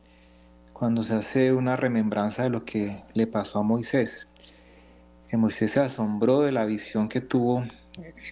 cuando 0.72 1.02
se 1.02 1.14
hace 1.14 1.52
una 1.52 1.76
remembranza 1.76 2.42
de 2.42 2.50
lo 2.50 2.64
que 2.64 3.02
le 3.14 3.26
pasó 3.26 3.58
a 3.58 3.62
Moisés, 3.62 4.28
Moisés 5.36 5.72
se 5.72 5.80
asombró 5.80 6.40
de 6.40 6.52
la 6.52 6.64
visión 6.64 7.08
que 7.08 7.20
tuvo 7.20 7.64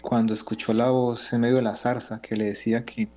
cuando 0.02 0.34
escuchó 0.34 0.72
la 0.72 0.90
voz 0.90 1.32
en 1.32 1.40
medio 1.42 1.56
de 1.56 1.62
la 1.62 1.76
zarza 1.76 2.20
que 2.20 2.36
le 2.36 2.46
decía 2.46 2.84
que, 2.84 3.08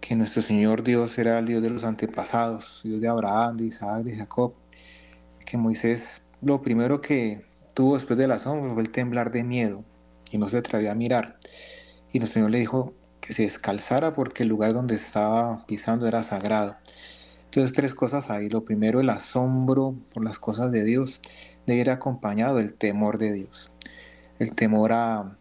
que 0.00 0.16
nuestro 0.16 0.42
Señor 0.42 0.82
Dios 0.82 1.18
era 1.18 1.38
el 1.38 1.46
Dios 1.46 1.62
de 1.62 1.70
los 1.70 1.84
antepasados, 1.84 2.80
Dios 2.84 3.00
de 3.00 3.08
Abraham, 3.08 3.58
de 3.58 3.66
Isaac, 3.66 4.02
de 4.04 4.16
Jacob, 4.16 4.54
que 5.44 5.56
Moisés 5.56 6.22
lo 6.40 6.62
primero 6.62 7.00
que 7.00 7.44
tuvo 7.74 7.96
después 7.96 8.18
del 8.18 8.30
asombro 8.30 8.74
fue 8.74 8.82
el 8.82 8.90
temblar 8.90 9.30
de 9.30 9.44
miedo 9.44 9.84
y 10.30 10.38
no 10.38 10.48
se 10.48 10.58
atrevía 10.58 10.92
a 10.92 10.94
mirar. 10.94 11.38
Y 12.12 12.18
nuestro 12.18 12.34
Señor 12.34 12.50
le 12.50 12.60
dijo 12.60 12.94
que 13.20 13.32
se 13.32 13.42
descalzara 13.42 14.14
porque 14.14 14.42
el 14.42 14.50
lugar 14.50 14.74
donde 14.74 14.94
estaba 14.94 15.64
pisando 15.66 16.06
era 16.06 16.22
sagrado. 16.22 16.76
Entonces 17.44 17.72
tres 17.72 17.94
cosas 17.94 18.30
ahí. 18.30 18.48
Lo 18.48 18.64
primero, 18.64 19.00
el 19.00 19.10
asombro 19.10 19.94
por 20.12 20.24
las 20.24 20.38
cosas 20.38 20.72
de 20.72 20.84
Dios 20.84 21.20
debe 21.66 21.80
ir 21.80 21.90
acompañado 21.90 22.56
del 22.56 22.74
temor 22.74 23.18
de 23.18 23.32
Dios. 23.32 23.70
El 24.38 24.54
temor 24.54 24.92
a, 24.92 25.36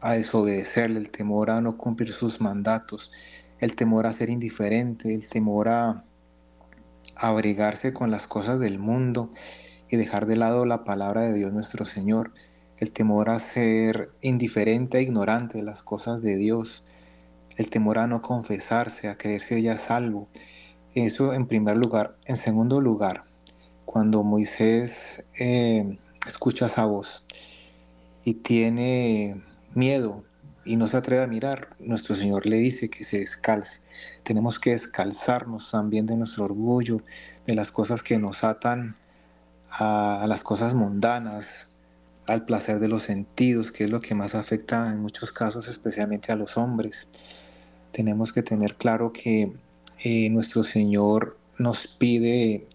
a 0.00 0.12
desobedecerle, 0.12 0.98
el 0.98 1.10
temor 1.10 1.50
a 1.50 1.60
no 1.60 1.76
cumplir 1.76 2.12
sus 2.12 2.40
mandatos, 2.40 3.10
el 3.60 3.76
temor 3.76 4.06
a 4.06 4.12
ser 4.12 4.30
indiferente, 4.30 5.14
el 5.14 5.28
temor 5.28 5.68
a 5.68 6.04
abrigarse 7.16 7.92
con 7.92 8.10
las 8.10 8.26
cosas 8.26 8.60
del 8.60 8.78
mundo 8.78 9.30
y 9.88 9.96
dejar 9.96 10.26
de 10.26 10.36
lado 10.36 10.66
la 10.66 10.84
palabra 10.84 11.22
de 11.22 11.34
Dios 11.34 11.52
nuestro 11.52 11.84
Señor, 11.84 12.32
el 12.78 12.92
temor 12.92 13.30
a 13.30 13.40
ser 13.40 14.10
indiferente 14.20 14.98
e 14.98 15.02
ignorante 15.02 15.58
de 15.58 15.64
las 15.64 15.82
cosas 15.82 16.22
de 16.22 16.36
Dios, 16.36 16.84
el 17.56 17.70
temor 17.70 17.98
a 17.98 18.06
no 18.06 18.22
confesarse, 18.22 19.08
a 19.08 19.18
creerse 19.18 19.60
ya 19.62 19.76
salvo. 19.76 20.28
Eso 20.94 21.32
en 21.32 21.46
primer 21.46 21.76
lugar. 21.76 22.16
En 22.24 22.36
segundo 22.36 22.80
lugar, 22.80 23.24
cuando 23.90 24.22
Moisés 24.22 25.24
eh, 25.40 25.98
escucha 26.26 26.66
esa 26.66 26.84
voz 26.84 27.24
y 28.22 28.34
tiene 28.34 29.42
miedo 29.74 30.24
y 30.66 30.76
no 30.76 30.88
se 30.88 30.98
atreve 30.98 31.22
a 31.22 31.26
mirar, 31.26 31.70
nuestro 31.78 32.14
Señor 32.14 32.44
le 32.44 32.58
dice 32.58 32.90
que 32.90 33.04
se 33.04 33.20
descalce. 33.20 33.80
Tenemos 34.24 34.58
que 34.58 34.72
descalzarnos 34.72 35.70
también 35.70 36.04
de 36.04 36.16
nuestro 36.16 36.44
orgullo, 36.44 37.00
de 37.46 37.54
las 37.54 37.70
cosas 37.70 38.02
que 38.02 38.18
nos 38.18 38.44
atan 38.44 38.94
a, 39.70 40.26
las 40.28 40.42
cosas 40.42 40.74
mundanas, 40.74 41.68
al 42.26 42.42
placer 42.42 42.80
de 42.80 42.88
los 42.88 43.04
sentidos, 43.04 43.72
que 43.72 43.84
es 43.84 43.90
lo 43.90 44.02
que 44.02 44.14
más 44.14 44.34
afecta 44.34 44.90
en 44.90 45.00
muchos 45.00 45.32
casos, 45.32 45.66
especialmente 45.66 46.30
a 46.30 46.36
los 46.36 46.58
hombres. 46.58 47.08
Tenemos 47.90 48.34
que 48.34 48.42
tener 48.42 48.74
claro 48.74 49.14
que 49.14 49.50
eh, 50.04 50.28
nuestro 50.28 50.62
Señor 50.62 51.38
nos 51.58 51.86
pide 51.86 52.68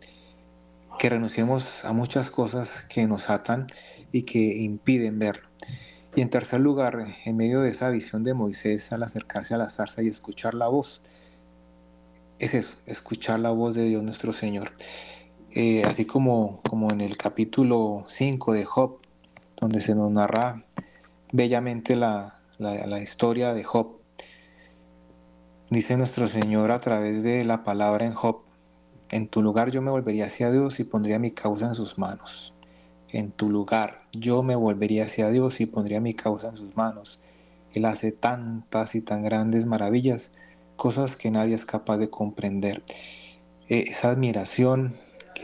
que 1.03 1.09
renunciemos 1.09 1.65
a 1.83 1.91
muchas 1.91 2.29
cosas 2.29 2.85
que 2.87 3.05
nos 3.05 3.29
atan 3.29 3.67
y 4.13 4.21
que 4.21 4.39
impiden 4.39 5.19
verlo. 5.19 5.49
Y 6.15 6.21
en 6.21 6.29
tercer 6.29 6.61
lugar, 6.61 7.17
en 7.25 7.35
medio 7.35 7.59
de 7.59 7.71
esa 7.71 7.89
visión 7.89 8.23
de 8.23 8.33
Moisés 8.33 8.89
al 8.93 9.03
acercarse 9.03 9.53
a 9.53 9.57
la 9.57 9.69
zarza 9.69 10.01
y 10.01 10.07
escuchar 10.07 10.53
la 10.53 10.69
voz, 10.69 11.01
es 12.39 12.53
eso, 12.53 12.69
escuchar 12.85 13.41
la 13.41 13.51
voz 13.51 13.75
de 13.75 13.83
Dios 13.83 14.01
nuestro 14.01 14.31
Señor. 14.31 14.71
Eh, 15.51 15.83
así 15.85 16.05
como, 16.05 16.61
como 16.69 16.89
en 16.89 17.01
el 17.01 17.17
capítulo 17.17 18.05
5 18.07 18.53
de 18.53 18.63
Job, 18.63 18.99
donde 19.57 19.81
se 19.81 19.95
nos 19.95 20.09
narra 20.09 20.63
bellamente 21.33 21.97
la, 21.97 22.39
la, 22.59 23.01
historia 23.01 23.53
de 23.53 23.65
Job. 23.65 23.99
Dice 25.69 25.97
nuestro 25.97 26.29
Señor 26.29 26.71
a 26.71 26.79
través 26.79 27.23
de 27.23 27.43
la 27.43 27.65
palabra 27.65 28.05
en 28.05 28.13
Job, 28.13 28.43
en 29.09 29.27
tu 29.27 29.41
lugar 29.41 29.71
yo 29.71 29.81
me 29.81 29.91
volvería 29.91 30.25
hacia 30.25 30.51
Dios 30.51 30.79
y 30.79 30.83
pondría 30.83 31.19
mi 31.19 31.31
causa 31.31 31.67
en 31.67 31.75
sus 31.75 31.97
manos. 31.97 32.53
En 33.09 33.31
tu 33.31 33.49
lugar 33.49 33.99
yo 34.11 34.41
me 34.43 34.55
volvería 34.55 35.05
hacia 35.05 35.29
Dios 35.29 35.61
y 35.61 35.65
pondría 35.65 36.01
mi 36.01 36.13
causa 36.13 36.49
en 36.49 36.57
sus 36.57 36.75
manos. 36.75 37.19
Él 37.73 37.85
hace 37.85 38.11
tantas 38.11 38.95
y 38.95 39.01
tan 39.01 39.23
grandes 39.23 39.65
maravillas, 39.65 40.31
cosas 40.75 41.15
que 41.15 41.31
nadie 41.31 41.55
es 41.55 41.65
capaz 41.65 41.97
de 41.97 42.09
comprender. 42.09 42.83
Esa 43.67 44.11
admiración, 44.11 44.95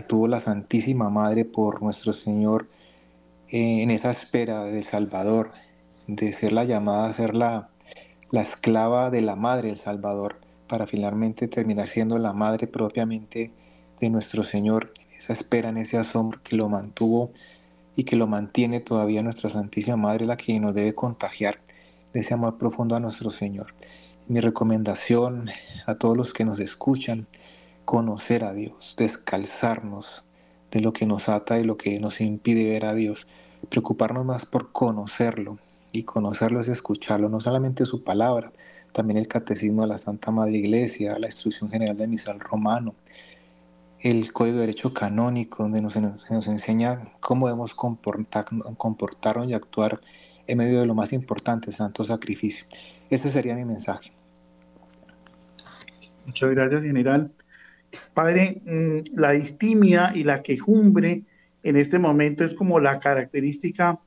tuvo 0.07 0.27
la 0.27 0.39
Santísima 0.39 1.09
Madre 1.09 1.45
por 1.45 1.81
nuestro 1.81 2.13
Señor 2.13 2.69
eh, 3.49 3.81
en 3.81 3.91
esa 3.91 4.11
espera 4.11 4.63
del 4.63 4.83
Salvador, 4.83 5.51
de 6.07 6.31
ser 6.33 6.53
la 6.53 6.63
llamada 6.63 7.05
a 7.05 7.13
ser 7.13 7.35
la, 7.35 7.69
la 8.31 8.41
esclava 8.41 9.09
de 9.09 9.21
la 9.21 9.35
Madre 9.35 9.69
del 9.69 9.77
Salvador, 9.77 10.39
para 10.69 10.87
finalmente 10.87 11.49
terminar 11.49 11.87
siendo 11.87 12.17
la 12.19 12.31
Madre 12.31 12.67
propiamente 12.67 13.51
de 13.99 14.09
nuestro 14.09 14.43
Señor, 14.43 14.93
esa 15.17 15.33
espera, 15.33 15.67
en 15.69 15.77
ese 15.77 15.97
asombro 15.97 16.39
que 16.41 16.55
lo 16.55 16.69
mantuvo 16.69 17.31
y 17.97 18.05
que 18.05 18.15
lo 18.15 18.27
mantiene 18.27 18.79
todavía 18.79 19.21
nuestra 19.23 19.49
Santísima 19.49 19.97
Madre, 19.97 20.25
la 20.25 20.37
que 20.37 20.57
nos 20.61 20.73
debe 20.73 20.93
contagiar 20.93 21.59
de 22.13 22.21
ese 22.21 22.33
amor 22.33 22.57
profundo 22.57 22.95
a 22.95 23.01
nuestro 23.01 23.31
Señor. 23.31 23.73
Mi 24.27 24.39
recomendación 24.39 25.49
a 25.85 25.95
todos 25.95 26.15
los 26.15 26.33
que 26.33 26.45
nos 26.45 26.59
escuchan, 26.59 27.27
conocer 27.83 28.43
a 28.43 28.53
Dios, 28.53 28.95
descalzarnos 28.97 30.23
de 30.71 30.81
lo 30.81 30.93
que 30.93 31.07
nos 31.07 31.27
ata 31.27 31.59
y 31.59 31.63
lo 31.63 31.77
que 31.77 31.99
nos 31.99 32.21
impide 32.21 32.69
ver 32.69 32.85
a 32.85 32.93
Dios, 32.93 33.27
preocuparnos 33.69 34.25
más 34.25 34.45
por 34.45 34.71
conocerlo 34.71 35.57
y 35.91 36.03
conocerlo 36.03 36.61
es 36.61 36.67
escucharlo, 36.67 37.27
no 37.27 37.39
solamente 37.39 37.85
su 37.85 38.03
palabra, 38.03 38.53
también 38.91 39.17
el 39.17 39.27
catecismo 39.27 39.83
de 39.83 39.89
la 39.89 39.97
Santa 39.97 40.31
Madre 40.31 40.57
Iglesia, 40.57 41.17
la 41.19 41.27
instrucción 41.27 41.69
general 41.69 41.97
de 41.97 42.07
misal 42.07 42.39
romano, 42.39 42.95
el 43.99 44.31
Código 44.31 44.55
de 44.55 44.61
Derecho 44.61 44.93
Canónico, 44.93 45.63
donde 45.63 45.81
nos, 45.81 45.95
nos 45.95 46.47
enseña 46.47 46.99
cómo 47.19 47.47
debemos 47.47 47.75
comportar, 47.75 48.45
comportarnos 48.77 49.49
y 49.49 49.53
actuar 49.53 49.99
en 50.47 50.57
medio 50.57 50.79
de 50.79 50.85
lo 50.85 50.95
más 50.95 51.13
importante, 51.13 51.71
santo 51.71 52.03
sacrificio. 52.03 52.65
Este 53.09 53.29
sería 53.29 53.55
mi 53.55 53.65
mensaje. 53.65 54.11
Muchas 56.25 56.49
gracias, 56.51 56.83
general. 56.83 57.31
Padre, 58.13 58.61
mm, 58.65 59.19
la 59.19 59.31
distimia 59.31 60.11
y 60.13 60.23
la 60.23 60.41
quejumbre 60.41 61.23
en 61.63 61.75
este 61.75 61.99
momento 61.99 62.43
es 62.43 62.53
como 62.53 62.79
la 62.79 62.99
característica 62.99 63.99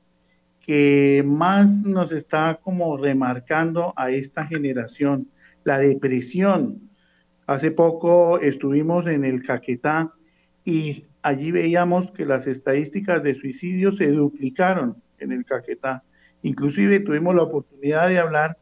que 0.63 1.23
más 1.25 1.83
nos 1.83 2.11
está 2.13 2.59
como 2.63 2.95
remarcando 2.97 3.93
a 3.97 4.11
esta 4.11 4.47
generación, 4.47 5.27
la 5.65 5.77
depresión. 5.77 6.89
Hace 7.45 7.69
poco 7.69 8.39
estuvimos 8.39 9.05
en 9.07 9.25
el 9.25 9.43
Caquetá 9.43 10.13
y 10.63 11.05
allí 11.21 11.51
veíamos 11.51 12.11
que 12.11 12.25
las 12.25 12.47
estadísticas 12.47 13.21
de 13.21 13.35
suicidio 13.35 13.91
se 13.91 14.09
duplicaron 14.11 14.95
en 15.19 15.33
el 15.33 15.43
Caquetá. 15.43 16.03
Inclusive 16.41 17.01
tuvimos 17.01 17.35
la 17.35 17.43
oportunidad 17.43 18.07
de 18.07 18.19
hablar 18.19 18.57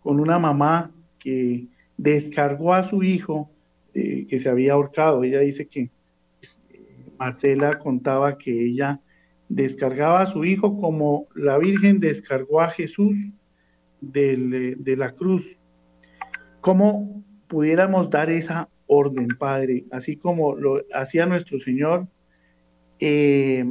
con 0.00 0.20
una 0.20 0.38
mamá 0.38 0.92
que 1.18 1.66
descargó 1.98 2.72
a 2.72 2.84
su 2.84 3.02
hijo 3.02 3.50
eh, 3.92 4.26
que 4.26 4.38
se 4.38 4.48
había 4.48 4.72
ahorcado. 4.72 5.22
Ella 5.24 5.40
dice 5.40 5.66
que 5.66 5.90
eh, 6.70 7.12
Marcela 7.18 7.78
contaba 7.78 8.38
que 8.38 8.64
ella 8.64 9.00
descargaba 9.48 10.20
a 10.20 10.26
su 10.26 10.44
hijo 10.44 10.80
como 10.80 11.26
la 11.34 11.58
Virgen 11.58 12.00
descargó 12.00 12.60
a 12.60 12.70
Jesús 12.70 13.16
eh, 14.14 14.74
de 14.78 14.96
la 14.96 15.12
cruz. 15.12 15.58
¿Cómo 16.60 17.24
pudiéramos 17.46 18.10
dar 18.10 18.30
esa 18.30 18.68
orden, 18.86 19.28
Padre? 19.38 19.84
Así 19.90 20.16
como 20.16 20.54
lo 20.54 20.82
hacía 20.92 21.26
nuestro 21.26 21.58
Señor, 21.58 22.08
que 22.98 23.70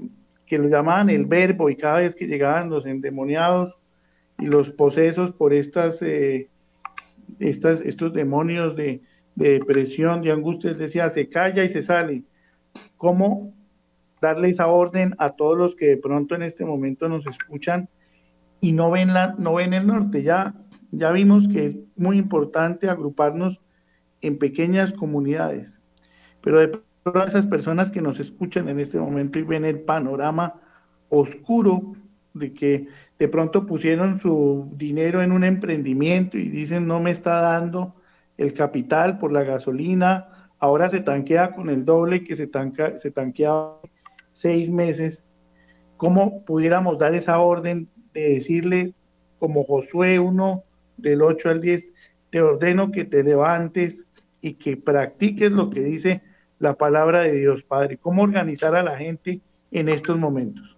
lo 0.52 0.70
llamaban 0.70 1.10
el 1.10 1.26
verbo 1.26 1.70
y 1.70 1.76
cada 1.76 2.00
vez 2.00 2.16
que 2.16 2.28
llegaban 2.28 2.70
los 2.70 2.86
endemoniados 2.86 3.76
y 4.40 4.46
los 4.46 4.70
posesos 4.70 5.34
por 5.34 5.54
estas, 5.54 6.00
estas 7.40 7.82
estos 7.82 8.14
demonios 8.14 8.76
de, 8.76 9.02
de 9.36 9.52
depresión, 9.52 10.24
de 10.24 10.32
angustia, 10.32 10.74
decía, 10.74 11.10
se 11.12 11.30
calla 11.30 11.64
y 11.64 11.70
se 11.70 11.84
sale. 11.84 12.24
¿Cómo 12.98 13.54
darle 14.22 14.50
esa 14.50 14.68
orden 14.68 15.14
a 15.18 15.32
todos 15.32 15.58
los 15.58 15.76
que 15.76 15.88
de 15.88 15.98
pronto 15.98 16.36
en 16.36 16.44
este 16.44 16.66
momento 16.66 17.10
nos 17.10 17.26
escuchan 17.28 17.90
y 18.62 18.72
no 18.72 18.90
ven, 18.92 19.14
la, 19.14 19.36
no 19.38 19.56
ven 19.56 19.74
el 19.74 19.88
norte? 19.88 20.24
Ya 20.24 20.56
Ya 20.92 21.12
vimos 21.12 21.48
que 21.48 21.66
es 21.68 21.76
muy 21.96 22.18
importante 22.18 22.90
agruparnos 22.90 23.60
en 24.22 24.38
pequeñas 24.38 24.94
comunidades, 24.94 25.70
pero 26.42 26.60
de 26.60 26.80
todas 27.04 27.30
esas 27.30 27.48
personas 27.48 27.92
que 27.92 28.02
nos 28.02 28.20
escuchan 28.20 28.70
en 28.70 28.80
este 28.80 29.00
momento 29.00 29.38
y 29.38 29.44
ven 29.44 29.66
el 29.66 29.82
panorama 29.82 30.56
oscuro 31.10 31.94
de 32.34 32.54
que 32.54 32.88
de 33.20 33.28
pronto 33.28 33.66
pusieron 33.66 34.20
su 34.20 34.72
dinero 34.76 35.22
en 35.22 35.32
un 35.32 35.44
emprendimiento 35.44 36.38
y 36.38 36.50
dicen 36.50 36.88
no 36.88 37.00
me 37.00 37.12
está 37.12 37.42
dando 37.42 37.96
el 38.38 38.54
capital 38.54 39.18
por 39.18 39.32
la 39.32 39.44
gasolina, 39.44 40.50
ahora 40.60 40.90
se 40.90 41.00
tanquea 41.00 41.54
con 41.54 41.70
el 41.70 41.86
doble 41.86 42.24
que 42.24 42.36
se, 42.36 42.48
tanca, 42.48 42.98
se 42.98 43.12
tanqueaba 43.12 43.80
seis 44.38 44.70
meses. 44.70 45.26
¿Cómo 45.98 46.46
pudiéramos 46.46 47.00
dar 47.00 47.16
esa 47.16 47.40
orden 47.40 47.90
de 48.14 48.34
decirle, 48.36 48.94
como 49.40 49.64
Josué 49.64 50.20
1, 50.20 50.64
del 50.98 51.22
8 51.22 51.50
al 51.50 51.62
10, 51.62 51.84
te 52.30 52.42
ordeno 52.42 52.92
que 52.92 53.04
te 53.06 53.24
levantes 53.24 54.06
y 54.42 54.54
que 54.54 54.78
practiques 54.78 55.52
lo 55.52 55.70
que 55.70 55.82
dice 55.82 56.22
la 56.60 56.76
palabra 56.76 57.22
de 57.22 57.34
Dios, 57.34 57.64
Padre? 57.64 57.98
¿Cómo 57.98 58.24
organizar 58.24 58.76
a 58.76 58.84
la 58.84 58.98
gente 58.98 59.42
en 59.72 59.90
estos 59.90 60.18
momentos? 60.18 60.77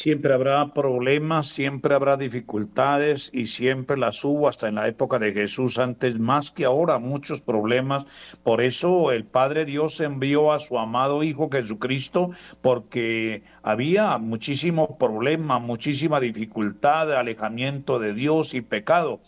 Siempre 0.00 0.32
habrá 0.32 0.74
problemas, 0.74 1.48
siempre 1.48 1.92
habrá 1.92 2.16
dificultades 2.16 3.30
y 3.32 3.48
siempre 3.48 3.96
las 3.96 4.24
hubo 4.24 4.46
hasta 4.46 4.68
en 4.68 4.76
la 4.76 4.86
época 4.86 5.18
de 5.18 5.32
Jesús, 5.32 5.76
antes 5.76 6.20
más 6.20 6.52
que 6.52 6.66
ahora, 6.66 7.00
muchos 7.00 7.40
problemas. 7.40 8.04
Por 8.44 8.60
eso 8.60 9.10
el 9.10 9.24
Padre 9.24 9.64
Dios 9.64 10.00
envió 10.00 10.52
a 10.52 10.60
su 10.60 10.78
amado 10.78 11.24
Hijo 11.24 11.50
Jesucristo, 11.50 12.30
porque 12.60 13.42
había 13.60 14.18
muchísimo 14.18 14.98
problema, 14.98 15.58
muchísima 15.58 16.20
dificultad, 16.20 17.12
alejamiento 17.12 17.98
de 17.98 18.14
Dios 18.14 18.54
y 18.54 18.60
pecado. 18.60 19.20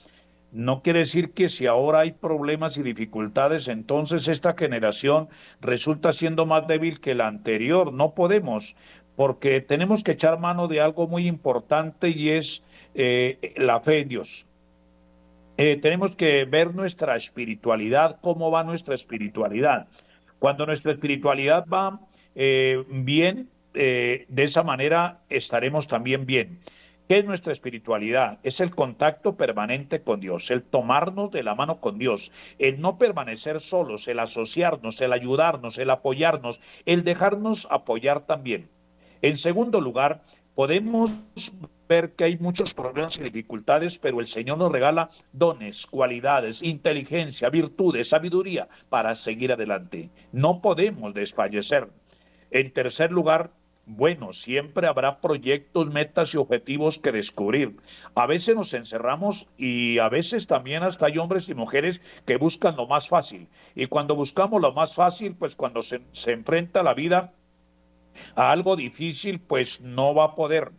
No 0.53 0.83
quiere 0.83 1.01
decir 1.01 1.31
que 1.31 1.49
si 1.49 1.67
ahora 1.67 2.01
hay 2.01 2.11
problemas 2.11 2.77
y 2.77 2.83
dificultades, 2.83 3.69
entonces 3.69 4.27
esta 4.27 4.57
generación 4.59 5.29
resulta 5.61 6.13
siendo 6.13 6.45
más 6.45 6.67
débil 6.67 7.01
que 7.01 7.15
la 7.15 7.29
anterior. 7.29 7.93
No 7.93 8.17
podemos 8.17 8.75
porque 9.21 9.61
tenemos 9.61 10.03
que 10.03 10.13
echar 10.13 10.39
mano 10.39 10.67
de 10.67 10.81
algo 10.81 11.07
muy 11.07 11.27
importante 11.27 12.09
y 12.09 12.31
es 12.31 12.63
eh, 12.95 13.53
la 13.59 13.83
fe 13.83 13.99
en 13.99 14.09
Dios. 14.09 14.47
Eh, 15.59 15.77
tenemos 15.77 16.17
que 16.17 16.47
ver 16.47 16.75
nuestra 16.75 17.17
espiritualidad, 17.17 18.19
cómo 18.23 18.51
va 18.51 18.65
nuestra 18.65 18.95
espiritualidad. 18.95 19.89
Cuando 20.39 20.65
nuestra 20.65 20.93
espiritualidad 20.93 21.67
va 21.69 22.01
eh, 22.35 22.83
bien, 22.89 23.51
de 23.75 24.27
esa 24.37 24.63
manera 24.63 25.21
estaremos 25.29 25.87
también 25.87 26.25
bien. 26.25 26.59
¿Qué 27.07 27.19
es 27.19 27.27
nuestra 27.27 27.53
espiritualidad? 27.53 28.39
Es 28.43 28.61
el 28.61 28.75
contacto 28.75 29.37
permanente 29.37 30.01
con 30.01 30.21
Dios, 30.21 30.51
el 30.51 30.63
tomarnos 30.63 31.31
de 31.31 31.43
la 31.43 31.55
mano 31.55 31.79
con 31.79 31.99
Dios, 31.99 32.33
el 32.59 32.81
no 32.81 32.97
permanecer 32.97 33.61
solos, 33.61 34.09
el 34.09 34.19
asociarnos, 34.19 34.99
el 35.03 35.13
ayudarnos, 35.13 35.77
el 35.77 35.91
apoyarnos, 35.91 36.59
el 36.87 37.05
dejarnos 37.05 37.69
apoyar 37.71 38.21
también. 38.21 38.71
En 39.23 39.37
segundo 39.37 39.81
lugar, 39.81 40.23
podemos 40.55 41.31
ver 41.89 42.15
que 42.15 42.25
hay 42.25 42.39
muchos 42.39 42.73
problemas 42.75 43.19
y 43.19 43.25
dificultades, 43.25 43.99
pero 43.99 44.21
el 44.21 44.29
Señor 44.29 44.59
nos 44.59 44.71
regala 44.71 45.09
dones, 45.33 45.87
cualidades, 45.87 46.63
inteligencia, 46.63 47.51
virtudes, 47.51 48.09
sabiduría 48.09 48.69
para 48.89 49.17
seguir 49.17 49.53
adelante. 49.53 50.11
No 50.33 50.63
podemos 50.63 51.13
desfallecer. 51.15 51.91
En 52.51 52.73
tercer 52.73 53.11
lugar, 53.11 53.53
bueno, 53.87 54.33
siempre 54.33 54.87
habrá 54.87 55.21
proyectos, 55.21 55.91
metas 55.91 56.33
y 56.33 56.37
objetivos 56.37 56.99
que 56.99 57.11
descubrir. 57.11 57.77
A 58.15 58.27
veces 58.27 58.55
nos 58.55 58.73
encerramos 58.73 59.49
y 59.57 59.99
a 59.99 60.09
veces 60.09 60.47
también 60.47 60.85
hasta 60.85 61.07
hay 61.07 61.19
hombres 61.19 61.49
y 61.49 61.55
mujeres 61.55 62.01
que 62.25 62.37
buscan 62.37 62.77
lo 62.77 62.87
más 62.87 63.09
fácil. 63.09 63.49
Y 63.75 63.87
cuando 63.87 64.15
buscamos 64.15 64.61
lo 64.61 64.73
más 64.73 64.95
fácil, 64.95 65.35
pues 65.35 65.57
cuando 65.57 65.83
se, 65.83 66.03
se 66.13 66.31
enfrenta 66.33 66.85
la 66.85 66.95
vida 66.95 67.35
a 68.35 68.51
algo 68.51 68.77
difícil, 68.77 69.41
pues 69.41 69.81
no 69.81 70.15
va 70.15 70.25
a 70.25 70.35
poder. 70.35 70.73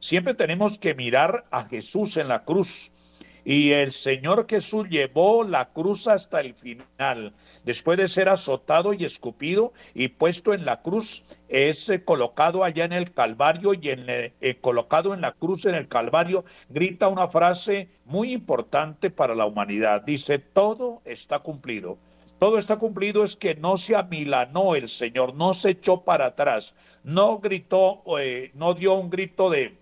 Siempre 0.00 0.34
tenemos 0.34 0.78
que 0.78 0.94
mirar 0.94 1.46
a 1.50 1.64
Jesús 1.64 2.16
en 2.16 2.28
la 2.28 2.44
cruz. 2.44 2.92
Y 3.44 3.70
el 3.70 3.92
Señor 3.92 4.46
Jesús 4.46 4.88
llevó 4.90 5.42
la 5.42 5.70
cruz 5.70 6.06
hasta 6.06 6.40
el 6.40 6.52
final. 6.54 7.32
Después 7.64 7.96
de 7.96 8.06
ser 8.06 8.28
azotado 8.28 8.92
y 8.92 9.06
escupido 9.06 9.72
y 9.94 10.08
puesto 10.08 10.52
en 10.52 10.66
la 10.66 10.82
cruz, 10.82 11.24
es 11.48 11.88
eh, 11.88 12.04
colocado 12.04 12.62
allá 12.62 12.84
en 12.84 12.92
el 12.92 13.10
Calvario 13.12 13.72
y 13.72 13.88
en, 13.88 14.04
eh, 14.08 14.58
colocado 14.60 15.14
en 15.14 15.22
la 15.22 15.32
cruz 15.32 15.64
en 15.64 15.76
el 15.76 15.88
Calvario, 15.88 16.44
grita 16.68 17.08
una 17.08 17.28
frase 17.28 17.88
muy 18.04 18.34
importante 18.34 19.10
para 19.10 19.34
la 19.34 19.46
humanidad. 19.46 20.02
Dice, 20.02 20.38
todo 20.38 21.00
está 21.06 21.38
cumplido. 21.38 21.96
Todo 22.38 22.58
está 22.58 22.76
cumplido 22.78 23.24
es 23.24 23.34
que 23.34 23.56
no 23.56 23.76
se 23.76 23.96
amilanó 23.96 24.76
el 24.76 24.88
Señor, 24.88 25.34
no 25.34 25.54
se 25.54 25.70
echó 25.70 26.04
para 26.04 26.26
atrás, 26.26 26.74
no 27.02 27.38
gritó, 27.38 28.02
eh, 28.20 28.52
no 28.54 28.74
dio 28.74 28.94
un 28.94 29.10
grito 29.10 29.50
de, 29.50 29.76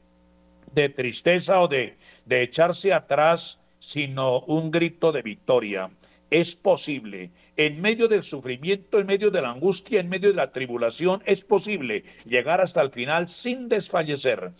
de 0.72 0.88
tristeza 0.88 1.60
o 1.60 1.68
de, 1.68 1.98
de 2.24 2.42
echarse 2.42 2.94
atrás, 2.94 3.60
sino 3.78 4.40
un 4.40 4.70
grito 4.70 5.12
de 5.12 5.20
victoria. 5.20 5.90
Es 6.30 6.56
posible, 6.56 7.30
en 7.56 7.80
medio 7.80 8.08
del 8.08 8.22
sufrimiento, 8.22 8.98
en 8.98 9.06
medio 9.06 9.30
de 9.30 9.42
la 9.42 9.50
angustia, 9.50 10.00
en 10.00 10.08
medio 10.08 10.30
de 10.30 10.36
la 10.36 10.50
tribulación, 10.50 11.22
es 11.26 11.44
posible 11.44 12.04
llegar 12.24 12.60
hasta 12.60 12.80
el 12.80 12.90
final 12.90 13.28
sin 13.28 13.68
desfallecer. 13.68 14.52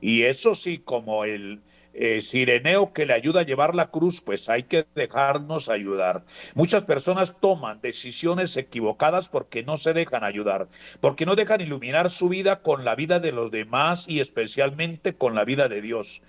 Y 0.00 0.22
eso 0.22 0.54
sí, 0.54 0.78
como 0.78 1.24
el, 1.24 1.62
eh, 1.94 2.20
Sireneo 2.22 2.92
que 2.92 3.06
le 3.06 3.14
ayuda 3.14 3.40
a 3.40 3.44
llevar 3.44 3.74
la 3.74 3.90
cruz, 3.90 4.20
pues 4.20 4.48
hay 4.48 4.64
que 4.64 4.86
dejarnos 4.94 5.68
ayudar. 5.68 6.24
Muchas 6.54 6.84
personas 6.84 7.36
toman 7.40 7.80
decisiones 7.80 8.56
equivocadas 8.56 9.28
porque 9.28 9.62
no 9.62 9.76
se 9.76 9.92
dejan 9.92 10.24
ayudar, 10.24 10.68
porque 11.00 11.26
no 11.26 11.36
dejan 11.36 11.60
iluminar 11.60 12.10
su 12.10 12.28
vida 12.28 12.62
con 12.62 12.84
la 12.84 12.94
vida 12.94 13.20
de 13.20 13.32
los 13.32 13.50
demás 13.50 14.06
y 14.08 14.20
especialmente 14.20 15.14
con 15.14 15.34
la 15.34 15.44
vida 15.44 15.68
de 15.68 15.80
Dios 15.80 16.22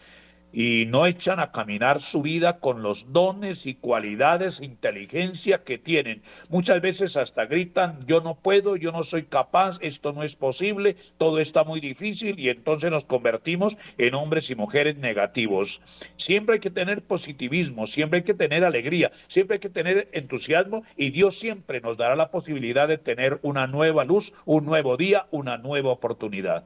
y 0.55 0.85
no 0.85 1.05
echan 1.05 1.41
a 1.41 1.51
caminar 1.51 1.99
su 1.99 2.21
vida 2.21 2.59
con 2.59 2.81
los 2.81 3.11
dones 3.11 3.65
y 3.65 3.75
cualidades 3.75 4.61
inteligencia 4.61 5.65
que 5.65 5.77
tienen. 5.77 6.21
Muchas 6.49 6.79
veces 6.79 7.17
hasta 7.17 7.45
gritan, 7.45 7.99
yo 8.07 8.21
no 8.21 8.35
puedo, 8.35 8.77
yo 8.77 8.93
no 8.93 9.03
soy 9.03 9.23
capaz, 9.23 9.77
esto 9.81 10.13
no 10.13 10.23
es 10.23 10.37
posible, 10.37 10.95
todo 11.17 11.39
está 11.39 11.65
muy 11.65 11.81
difícil 11.81 12.39
y 12.39 12.47
entonces 12.47 12.89
nos 12.89 13.03
convertimos 13.03 13.77
en 13.97 14.15
hombres 14.15 14.49
y 14.49 14.55
mujeres 14.55 14.95
negativos. 14.95 15.81
Siempre 16.15 16.53
hay 16.53 16.61
que 16.61 16.69
tener 16.69 17.03
positivismo, 17.03 17.85
siempre 17.85 18.19
hay 18.19 18.23
que 18.23 18.33
tener 18.33 18.63
alegría, 18.63 19.11
siempre 19.27 19.55
hay 19.55 19.59
que 19.59 19.69
tener 19.69 20.07
entusiasmo 20.13 20.83
y 20.95 21.09
Dios 21.09 21.37
siempre 21.37 21.81
nos 21.81 21.97
dará 21.97 22.15
la 22.15 22.31
posibilidad 22.31 22.87
de 22.87 22.97
tener 22.97 23.39
una 23.41 23.67
nueva 23.67 24.05
luz, 24.05 24.31
un 24.45 24.65
nuevo 24.65 24.95
día, 24.95 25.27
una 25.31 25.57
nueva 25.57 25.91
oportunidad. 25.91 26.63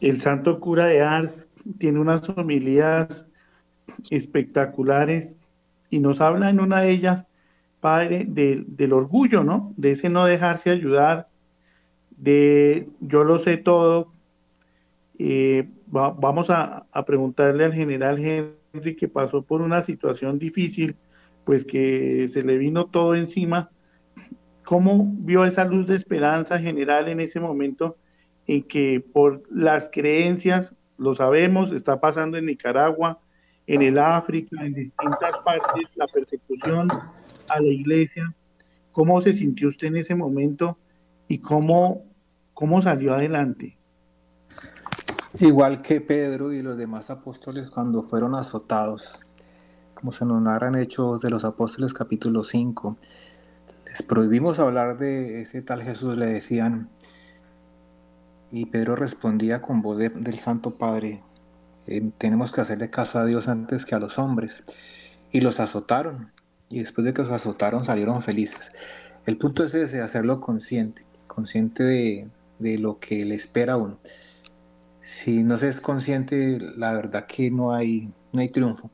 El 0.00 0.22
santo 0.22 0.60
cura 0.60 0.86
de 0.86 1.00
Ars 1.00 1.48
tiene 1.78 1.98
unas 1.98 2.28
homilías 2.28 3.26
espectaculares 4.10 5.36
y 5.90 6.00
nos 6.00 6.20
habla 6.20 6.50
en 6.50 6.60
una 6.60 6.80
de 6.80 6.90
ellas, 6.90 7.26
padre, 7.80 8.24
del 8.26 8.92
orgullo, 8.92 9.44
¿no? 9.44 9.72
De 9.76 9.92
ese 9.92 10.08
no 10.08 10.24
dejarse 10.24 10.70
ayudar, 10.70 11.28
de 12.16 12.88
yo 13.00 13.24
lo 13.24 13.38
sé 13.38 13.56
todo. 13.56 14.12
Eh, 15.18 15.68
vamos 15.86 16.50
a, 16.50 16.86
a 16.90 17.04
preguntarle 17.04 17.64
al 17.64 17.72
general 17.72 18.18
Henry 18.18 18.96
que 18.96 19.08
pasó 19.08 19.42
por 19.42 19.62
una 19.62 19.82
situación 19.82 20.38
difícil, 20.38 20.96
pues 21.44 21.64
que 21.64 22.28
se 22.32 22.42
le 22.42 22.58
vino 22.58 22.86
todo 22.86 23.14
encima. 23.14 23.70
¿Cómo 24.64 25.12
vio 25.18 25.44
esa 25.44 25.64
luz 25.64 25.86
de 25.86 25.96
esperanza 25.96 26.58
general 26.58 27.08
en 27.08 27.20
ese 27.20 27.38
momento 27.38 27.96
en 28.46 28.62
que 28.62 29.04
por 29.12 29.42
las 29.50 29.90
creencias 29.92 30.74
lo 30.96 31.14
sabemos, 31.14 31.72
está 31.72 32.00
pasando 32.00 32.36
en 32.36 32.46
Nicaragua, 32.46 33.18
en 33.66 33.82
el 33.82 33.98
África, 33.98 34.64
en 34.64 34.74
distintas 34.74 35.38
partes, 35.44 35.88
la 35.94 36.06
persecución 36.06 36.88
a 37.48 37.60
la 37.60 37.68
iglesia. 37.68 38.34
¿Cómo 38.92 39.20
se 39.20 39.32
sintió 39.32 39.68
usted 39.68 39.88
en 39.88 39.96
ese 39.96 40.14
momento 40.14 40.78
y 41.28 41.38
cómo, 41.38 42.04
cómo 42.52 42.80
salió 42.82 43.14
adelante? 43.14 43.76
Igual 45.40 45.82
que 45.82 46.00
Pedro 46.00 46.52
y 46.52 46.62
los 46.62 46.78
demás 46.78 47.10
apóstoles 47.10 47.70
cuando 47.70 48.04
fueron 48.04 48.36
azotados, 48.36 49.18
como 49.94 50.12
se 50.12 50.24
nos 50.24 50.40
narran 50.40 50.76
Hechos 50.76 51.20
de 51.20 51.30
los 51.30 51.44
Apóstoles 51.44 51.92
capítulo 51.92 52.44
5, 52.44 52.96
les 53.86 54.02
prohibimos 54.02 54.60
hablar 54.60 54.96
de 54.96 55.40
ese 55.40 55.60
tal 55.62 55.82
Jesús, 55.82 56.16
le 56.16 56.26
decían, 56.26 56.88
y 58.54 58.66
Pedro 58.66 58.94
respondía 58.94 59.60
con 59.60 59.82
voz 59.82 59.98
del 59.98 60.38
Santo 60.38 60.76
Padre, 60.76 61.20
eh, 61.88 62.08
tenemos 62.18 62.52
que 62.52 62.60
hacerle 62.60 62.88
caso 62.88 63.18
a 63.18 63.26
Dios 63.26 63.48
antes 63.48 63.84
que 63.84 63.96
a 63.96 63.98
los 63.98 64.16
hombres. 64.16 64.62
Y 65.32 65.40
los 65.40 65.58
azotaron. 65.58 66.30
Y 66.68 66.78
después 66.78 67.04
de 67.04 67.12
que 67.12 67.22
los 67.22 67.32
azotaron 67.32 67.84
salieron 67.84 68.22
felices. 68.22 68.70
El 69.26 69.38
punto 69.38 69.64
es 69.64 69.74
ese, 69.74 70.00
hacerlo 70.00 70.40
consciente, 70.40 71.04
consciente 71.26 71.82
de, 71.82 72.28
de 72.60 72.78
lo 72.78 73.00
que 73.00 73.24
le 73.24 73.34
espera 73.34 73.72
a 73.72 73.76
uno. 73.76 73.98
Si 75.02 75.42
no 75.42 75.58
se 75.58 75.68
es 75.68 75.80
consciente, 75.80 76.60
la 76.76 76.92
verdad 76.92 77.26
que 77.26 77.50
no 77.50 77.74
hay 77.74 78.12
no 78.32 78.40
hay 78.40 78.50
triunfo. 78.50 78.88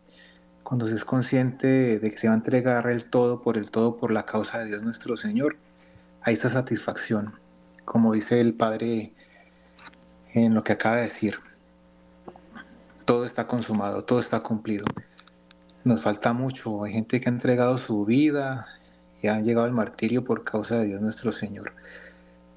Cuando 0.62 0.86
se 0.86 0.94
es 0.94 1.04
consciente 1.04 1.98
de 1.98 2.10
que 2.10 2.16
se 2.16 2.28
va 2.28 2.32
a 2.32 2.36
entregar 2.38 2.86
el 2.86 3.04
todo 3.04 3.42
por 3.42 3.58
el 3.58 3.70
todo 3.70 3.98
por 3.98 4.10
la 4.10 4.24
causa 4.24 4.60
de 4.60 4.68
Dios 4.68 4.82
nuestro 4.82 5.18
Señor, 5.18 5.58
hay 6.22 6.32
esa 6.32 6.48
satisfacción, 6.48 7.34
como 7.84 8.14
dice 8.14 8.40
el 8.40 8.54
Padre 8.54 9.12
en 10.34 10.54
lo 10.54 10.62
que 10.62 10.72
acaba 10.72 10.96
de 10.96 11.02
decir. 11.02 11.38
Todo 13.04 13.24
está 13.24 13.46
consumado, 13.46 14.04
todo 14.04 14.20
está 14.20 14.40
cumplido. 14.40 14.84
Nos 15.84 16.02
falta 16.02 16.32
mucho, 16.32 16.84
hay 16.84 16.92
gente 16.92 17.20
que 17.20 17.28
ha 17.28 17.32
entregado 17.32 17.78
su 17.78 18.04
vida 18.04 18.66
y 19.22 19.28
han 19.28 19.44
llegado 19.44 19.66
al 19.66 19.72
martirio 19.72 20.24
por 20.24 20.44
causa 20.44 20.78
de 20.78 20.86
Dios 20.86 21.00
nuestro 21.00 21.32
Señor. 21.32 21.72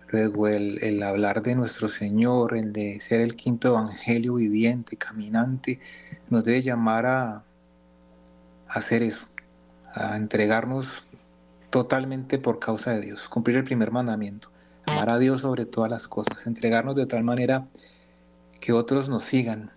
Luego 0.10 0.48
el, 0.48 1.02
hablar 1.02 1.42
de 1.42 1.56
nuestro 1.56 1.88
Señor, 1.88 2.56
el 2.56 2.72
de 2.72 3.00
ser 3.00 3.20
el 3.20 3.36
quinto 3.36 3.70
evangelio 3.70 4.36
viviente, 4.36 4.96
caminante, 4.96 5.80
nos 6.30 6.44
debe 6.44 6.62
llamar 6.62 7.08
a, 7.08 7.44
hacer 8.68 9.02
eso, 9.02 9.26
a 9.94 10.16
entregarnos 10.16 11.04
totalmente 11.72 12.38
por 12.38 12.60
causa 12.60 12.92
de 12.92 13.02
Dios, 13.02 13.28
cumplir 13.28 13.58
el 13.58 13.64
primer 13.64 13.90
mandamiento, 13.90 14.52
amar 14.86 15.10
a 15.10 15.18
Dios 15.18 15.42
sobre 15.42 15.66
todas 15.66 15.90
las 15.90 16.08
cosas, 16.08 16.48
entregarnos 16.48 16.96
de 16.96 17.06
tal 17.06 17.24
manera 17.24 17.68
que 18.60 18.74
otros 18.74 19.10
nos 19.10 19.24
sigan, 19.24 19.72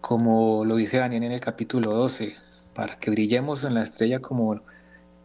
como 0.00 0.64
lo 0.64 0.76
dice 0.76 0.98
Daniel 0.98 1.24
en 1.24 1.32
el 1.32 1.40
capítulo 1.40 1.90
12, 1.92 2.36
para 2.74 2.98
que 2.98 3.10
brillemos 3.10 3.64
en 3.64 3.74
la 3.74 3.82
estrella 3.82 4.20
como, 4.20 4.60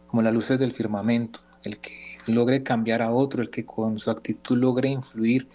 como 0.08 0.22
las 0.22 0.32
luces 0.32 0.58
del 0.58 0.72
firmamento, 0.72 1.40
el 1.62 1.78
que 1.78 2.18
logre 2.26 2.62
cambiar 2.62 3.02
a 3.02 3.12
otro, 3.12 3.42
el 3.42 3.50
que 3.50 3.64
con 3.64 3.98
su 3.98 4.10
actitud 4.10 4.56
logre 4.56 4.88
influir 4.88 5.48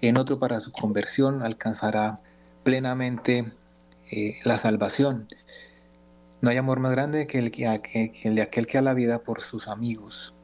en 0.00 0.18
otro 0.18 0.38
para 0.38 0.60
su 0.60 0.72
conversión, 0.72 1.42
alcanzará 1.42 2.20
plenamente 2.64 3.52
eh, 4.10 4.36
la 4.44 4.58
salvación. 4.58 5.28
No 6.40 6.50
hay 6.50 6.56
amor 6.56 6.80
más 6.80 6.90
grande 6.90 7.26
que 7.28 7.38
el, 7.38 7.52
que, 7.52 8.12
el 8.24 8.34
de 8.34 8.42
aquel 8.42 8.66
que 8.66 8.78
a 8.78 8.82
la 8.82 8.94
vida 8.94 9.20
por 9.20 9.40
sus 9.40 9.68
amigos. 9.68 10.34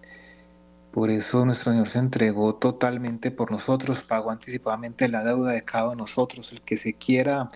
Por 0.92 1.10
eso 1.10 1.44
nuestro 1.44 1.72
Señor 1.72 1.88
se 1.88 1.98
entregó 1.98 2.54
totalmente 2.54 3.30
por 3.30 3.50
nosotros, 3.50 4.02
pagó 4.02 4.30
anticipadamente 4.30 5.08
la 5.08 5.22
deuda 5.22 5.52
de 5.52 5.64
cada 5.64 5.84
uno 5.84 5.92
de 5.92 5.98
nosotros. 5.98 6.52
El 6.52 6.62
que 6.62 6.76
se 6.76 6.94
quiera 6.94 7.48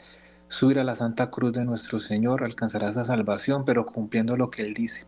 subir 0.48 0.78
a 0.78 0.84
la 0.84 0.94
Santa 0.94 1.30
Cruz 1.30 1.52
de 1.52 1.64
nuestro 1.64 1.98
Señor 1.98 2.44
alcanzará 2.44 2.90
esa 2.90 3.04
salvación, 3.04 3.64
pero 3.64 3.86
cumpliendo 3.86 4.36
lo 4.36 4.50
que 4.50 4.62
Él 4.62 4.74
dice 4.74 5.06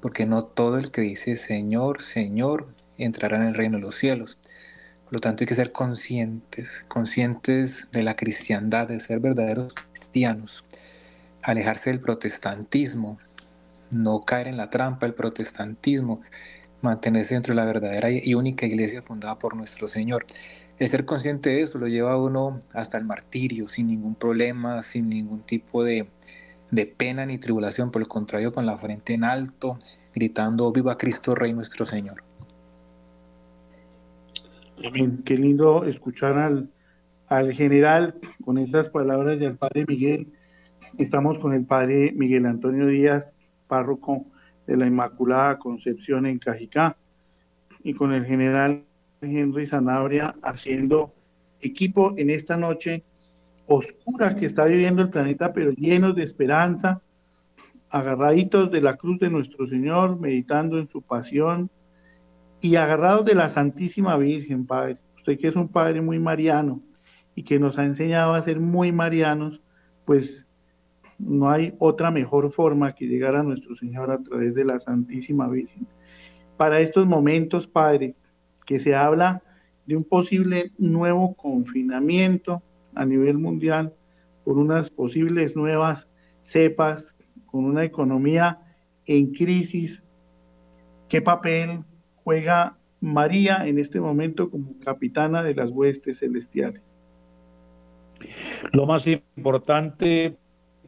porque 0.00 0.26
no 0.26 0.44
todo 0.44 0.78
el 0.78 0.90
que 0.90 1.00
dice 1.02 1.36
Señor, 1.36 2.02
Señor, 2.02 2.68
entrará 2.96 3.36
en 3.36 3.42
el 3.44 3.54
reino 3.54 3.78
de 3.78 3.82
los 3.82 3.94
cielos. 3.94 4.38
Por 5.04 5.14
lo 5.14 5.20
tanto, 5.20 5.42
hay 5.42 5.46
que 5.46 5.54
ser 5.54 5.72
conscientes, 5.72 6.84
conscientes 6.88 7.90
de 7.92 8.02
la 8.02 8.14
cristiandad, 8.14 8.88
de 8.88 9.00
ser 9.00 9.20
verdaderos 9.20 9.72
cristianos, 9.72 10.64
alejarse 11.42 11.90
del 11.90 12.00
protestantismo, 12.00 13.18
no 13.90 14.20
caer 14.20 14.48
en 14.48 14.58
la 14.58 14.70
trampa 14.70 15.06
del 15.06 15.14
protestantismo, 15.14 16.20
mantenerse 16.80 17.34
dentro 17.34 17.52
de 17.52 17.56
la 17.56 17.66
verdadera 17.66 18.08
y 18.10 18.34
única 18.34 18.66
iglesia 18.66 19.02
fundada 19.02 19.38
por 19.38 19.56
nuestro 19.56 19.88
Señor. 19.88 20.26
El 20.78 20.88
ser 20.88 21.04
consciente 21.04 21.50
de 21.50 21.62
eso 21.62 21.78
lo 21.78 21.88
lleva 21.88 22.12
a 22.12 22.16
uno 22.16 22.60
hasta 22.72 22.98
el 22.98 23.04
martirio, 23.04 23.68
sin 23.68 23.88
ningún 23.88 24.14
problema, 24.14 24.82
sin 24.82 25.08
ningún 25.08 25.42
tipo 25.42 25.82
de, 25.82 26.08
de 26.70 26.86
pena 26.86 27.26
ni 27.26 27.38
tribulación, 27.38 27.90
por 27.90 28.02
el 28.02 28.08
contrario, 28.08 28.52
con 28.52 28.64
la 28.64 28.78
frente 28.78 29.14
en 29.14 29.24
alto, 29.24 29.78
gritando, 30.14 30.70
viva 30.72 30.96
Cristo 30.96 31.34
Rey 31.34 31.52
nuestro 31.52 31.84
Señor. 31.84 32.22
Amén. 34.84 35.22
Qué 35.24 35.36
lindo 35.36 35.84
escuchar 35.84 36.38
al, 36.38 36.70
al 37.26 37.52
general 37.52 38.14
con 38.44 38.58
estas 38.58 38.88
palabras 38.88 39.40
del 39.40 39.56
Padre 39.56 39.84
Miguel. 39.88 40.32
Estamos 40.98 41.40
con 41.40 41.52
el 41.52 41.64
Padre 41.64 42.12
Miguel 42.14 42.46
Antonio 42.46 42.86
Díaz, 42.86 43.34
párroco 43.66 44.26
de 44.68 44.76
la 44.76 44.86
Inmaculada 44.86 45.58
Concepción 45.58 46.26
en 46.26 46.38
Cajicá, 46.38 46.96
y 47.82 47.94
con 47.94 48.12
el 48.12 48.26
general 48.26 48.84
Henry 49.22 49.66
Sanabria 49.66 50.36
haciendo 50.42 51.14
equipo 51.60 52.12
en 52.18 52.28
esta 52.28 52.56
noche 52.56 53.02
oscura 53.66 54.36
que 54.36 54.46
está 54.46 54.66
viviendo 54.66 55.00
el 55.00 55.08
planeta, 55.08 55.52
pero 55.54 55.70
llenos 55.72 56.14
de 56.14 56.22
esperanza, 56.22 57.00
agarraditos 57.88 58.70
de 58.70 58.82
la 58.82 58.96
cruz 58.96 59.18
de 59.18 59.30
nuestro 59.30 59.66
Señor, 59.66 60.20
meditando 60.20 60.78
en 60.78 60.86
su 60.86 61.00
pasión 61.00 61.70
y 62.60 62.76
agarrados 62.76 63.24
de 63.24 63.34
la 63.34 63.48
Santísima 63.48 64.18
Virgen, 64.18 64.66
Padre. 64.66 64.98
Usted 65.16 65.38
que 65.38 65.48
es 65.48 65.56
un 65.56 65.68
Padre 65.68 66.02
muy 66.02 66.18
mariano 66.18 66.82
y 67.34 67.42
que 67.42 67.58
nos 67.58 67.78
ha 67.78 67.84
enseñado 67.84 68.34
a 68.34 68.42
ser 68.42 68.60
muy 68.60 68.92
marianos, 68.92 69.62
pues 70.04 70.46
no 71.18 71.50
hay 71.50 71.74
otra 71.78 72.10
mejor 72.10 72.52
forma 72.52 72.94
que 72.94 73.06
llegar 73.06 73.34
a 73.36 73.42
nuestro 73.42 73.74
Señor 73.74 74.10
a 74.10 74.18
través 74.18 74.54
de 74.54 74.64
la 74.64 74.78
Santísima 74.78 75.48
Virgen. 75.48 75.86
Para 76.56 76.80
estos 76.80 77.06
momentos, 77.06 77.66
Padre, 77.66 78.14
que 78.64 78.80
se 78.80 78.94
habla 78.94 79.42
de 79.86 79.96
un 79.96 80.04
posible 80.04 80.70
nuevo 80.78 81.34
confinamiento, 81.34 82.62
a 82.94 83.04
nivel 83.04 83.38
mundial 83.38 83.94
por 84.44 84.58
unas 84.58 84.90
posibles 84.90 85.54
nuevas 85.54 86.08
cepas, 86.42 87.14
con 87.46 87.64
una 87.64 87.84
economía 87.84 88.58
en 89.06 89.32
crisis. 89.32 90.02
¿Qué 91.08 91.22
papel 91.22 91.84
juega 92.24 92.76
María 93.00 93.66
en 93.66 93.78
este 93.78 94.00
momento 94.00 94.50
como 94.50 94.78
capitana 94.80 95.42
de 95.42 95.54
las 95.54 95.70
huestes 95.70 96.18
celestiales? 96.18 96.96
Lo 98.72 98.84
más 98.86 99.06
importante, 99.06 100.36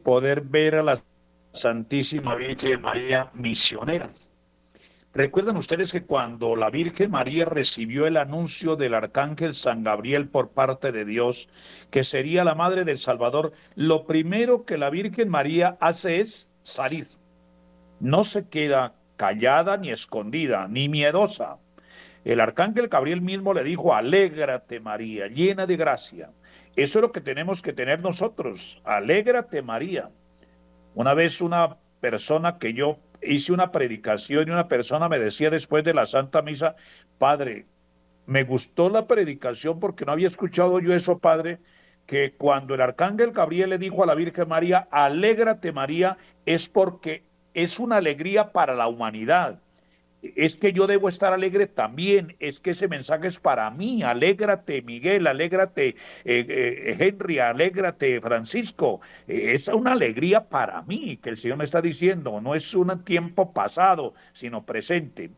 poder 0.03 0.41
ver 0.41 0.75
a 0.75 0.83
la 0.83 0.99
Santísima 1.51 2.35
Virgen 2.35 2.81
María 2.81 3.29
misionera 3.33 4.09
Recuerdan 5.13 5.57
ustedes 5.57 5.91
que 5.91 6.05
cuando 6.05 6.55
la 6.55 6.69
Virgen 6.69 7.11
María 7.11 7.43
recibió 7.43 8.07
el 8.07 8.15
anuncio 8.15 8.77
del 8.77 8.93
arcángel 8.93 9.53
San 9.55 9.83
Gabriel 9.83 10.29
por 10.29 10.51
parte 10.51 10.93
de 10.93 11.03
Dios, 11.03 11.49
que 11.89 12.05
sería 12.05 12.45
la 12.45 12.55
madre 12.55 12.85
del 12.85 12.97
Salvador, 12.97 13.51
lo 13.75 14.05
primero 14.07 14.63
que 14.63 14.77
la 14.77 14.89
Virgen 14.89 15.27
María 15.27 15.77
hace 15.81 16.21
es 16.21 16.49
salir. 16.61 17.07
No 17.99 18.23
se 18.23 18.47
queda 18.47 18.95
callada 19.17 19.75
ni 19.75 19.89
escondida, 19.89 20.69
ni 20.69 20.87
miedosa. 20.87 21.57
El 22.23 22.39
arcángel 22.39 22.87
Gabriel 22.87 23.19
mismo 23.19 23.53
le 23.53 23.65
dijo, 23.65 23.93
alégrate 23.93 24.79
María, 24.79 25.27
llena 25.27 25.65
de 25.65 25.75
gracia. 25.75 26.29
Eso 26.75 26.99
es 26.99 27.01
lo 27.01 27.11
que 27.11 27.21
tenemos 27.21 27.61
que 27.61 27.73
tener 27.73 28.01
nosotros, 28.01 28.81
alégrate 28.83 29.61
María. 29.61 30.09
Una 30.95 31.13
vez 31.13 31.41
una 31.41 31.77
persona 31.99 32.57
que 32.57 32.73
yo 32.73 32.99
hice 33.21 33.51
una 33.51 33.71
predicación 33.71 34.47
y 34.47 34.51
una 34.51 34.67
persona 34.67 35.09
me 35.09 35.19
decía 35.19 35.49
después 35.49 35.83
de 35.83 35.93
la 35.93 36.05
Santa 36.05 36.41
Misa, 36.41 36.75
Padre, 37.17 37.67
me 38.25 38.43
gustó 38.43 38.89
la 38.89 39.07
predicación 39.07 39.79
porque 39.79 40.05
no 40.05 40.13
había 40.13 40.27
escuchado 40.27 40.79
yo 40.79 40.93
eso, 40.93 41.19
Padre, 41.19 41.59
que 42.05 42.35
cuando 42.35 42.73
el 42.73 42.81
arcángel 42.81 43.31
Gabriel 43.31 43.71
le 43.71 43.77
dijo 43.77 44.03
a 44.03 44.07
la 44.07 44.15
Virgen 44.15 44.47
María, 44.47 44.87
alégrate 44.91 45.71
María, 45.71 46.17
es 46.45 46.69
porque 46.69 47.25
es 47.53 47.79
una 47.79 47.97
alegría 47.97 48.53
para 48.53 48.73
la 48.73 48.87
humanidad 48.87 49.59
es 50.21 50.55
que 50.55 50.73
yo 50.73 50.87
debo 50.87 51.09
estar 51.09 51.33
alegre 51.33 51.67
también, 51.67 52.35
es 52.39 52.59
que 52.59 52.71
ese 52.71 52.87
mensaje 52.87 53.27
es 53.27 53.39
para 53.39 53.69
mí, 53.71 54.03
alégrate 54.03 54.81
Miguel, 54.81 55.27
alégrate 55.27 55.89
eh, 55.89 56.45
eh, 56.47 56.97
Henry, 56.99 57.39
alégrate 57.39 58.21
Francisco, 58.21 59.01
eh, 59.27 59.53
es 59.53 59.67
una 59.67 59.93
alegría 59.93 60.47
para 60.49 60.81
mí 60.83 61.17
que 61.17 61.29
el 61.29 61.37
Señor 61.37 61.57
me 61.57 61.65
está 61.65 61.81
diciendo, 61.81 62.39
no 62.41 62.55
es 62.55 62.73
un 62.73 63.03
tiempo 63.03 63.53
pasado, 63.53 64.13
sino 64.33 64.65
presente. 64.65 65.31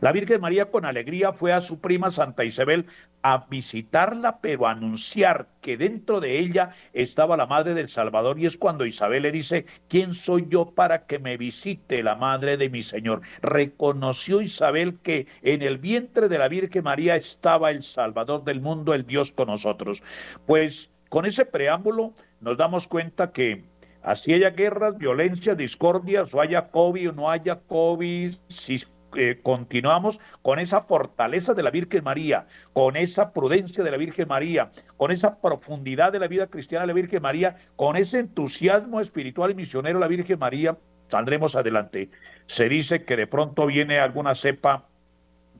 La 0.00 0.12
Virgen 0.12 0.40
María 0.40 0.70
con 0.70 0.84
alegría 0.84 1.32
fue 1.32 1.52
a 1.52 1.60
su 1.60 1.80
prima 1.80 2.10
Santa 2.10 2.44
Isabel 2.44 2.86
a 3.22 3.46
visitarla, 3.50 4.40
pero 4.40 4.66
a 4.66 4.72
anunciar 4.72 5.48
que 5.60 5.76
dentro 5.76 6.20
de 6.20 6.38
ella 6.38 6.70
estaba 6.92 7.36
la 7.36 7.46
Madre 7.46 7.74
del 7.74 7.88
Salvador. 7.88 8.38
Y 8.38 8.46
es 8.46 8.56
cuando 8.56 8.86
Isabel 8.86 9.22
le 9.22 9.32
dice, 9.32 9.64
¿quién 9.88 10.14
soy 10.14 10.46
yo 10.48 10.70
para 10.70 11.06
que 11.06 11.18
me 11.18 11.36
visite 11.36 12.02
la 12.02 12.16
Madre 12.16 12.56
de 12.56 12.70
mi 12.70 12.82
Señor? 12.82 13.22
Reconoció 13.42 14.40
Isabel 14.40 14.98
que 15.00 15.26
en 15.42 15.62
el 15.62 15.78
vientre 15.78 16.28
de 16.28 16.38
la 16.38 16.48
Virgen 16.48 16.84
María 16.84 17.16
estaba 17.16 17.70
el 17.70 17.82
Salvador 17.82 18.44
del 18.44 18.60
mundo, 18.60 18.94
el 18.94 19.06
Dios 19.06 19.32
con 19.32 19.48
nosotros. 19.48 20.02
Pues 20.46 20.90
con 21.08 21.26
ese 21.26 21.44
preámbulo 21.44 22.12
nos 22.40 22.56
damos 22.56 22.86
cuenta 22.86 23.32
que 23.32 23.64
así 24.02 24.32
haya 24.32 24.50
guerras, 24.50 24.96
violencia, 24.96 25.54
discordias, 25.54 26.34
o 26.34 26.40
haya 26.40 26.70
COVID 26.70 27.10
o 27.10 27.12
no 27.12 27.30
haya 27.30 27.60
COVID, 27.60 28.34
si 28.46 28.78
eh, 29.16 29.40
continuamos 29.42 30.20
con 30.42 30.58
esa 30.58 30.82
fortaleza 30.82 31.54
de 31.54 31.62
la 31.62 31.70
Virgen 31.70 32.04
María, 32.04 32.46
con 32.72 32.96
esa 32.96 33.32
prudencia 33.32 33.82
de 33.82 33.90
la 33.90 33.96
Virgen 33.96 34.28
María, 34.28 34.70
con 34.96 35.10
esa 35.10 35.40
profundidad 35.40 36.12
de 36.12 36.18
la 36.18 36.28
vida 36.28 36.48
cristiana 36.48 36.82
de 36.82 36.88
la 36.88 36.92
Virgen 36.92 37.22
María, 37.22 37.56
con 37.76 37.96
ese 37.96 38.18
entusiasmo 38.18 39.00
espiritual 39.00 39.50
y 39.50 39.54
misionero 39.54 39.98
de 39.98 40.04
la 40.04 40.08
Virgen 40.08 40.38
María, 40.38 40.78
saldremos 41.08 41.56
adelante. 41.56 42.10
Se 42.46 42.68
dice 42.68 43.04
que 43.04 43.16
de 43.16 43.26
pronto 43.26 43.66
viene 43.66 43.98
alguna 43.98 44.34
cepa 44.34 44.87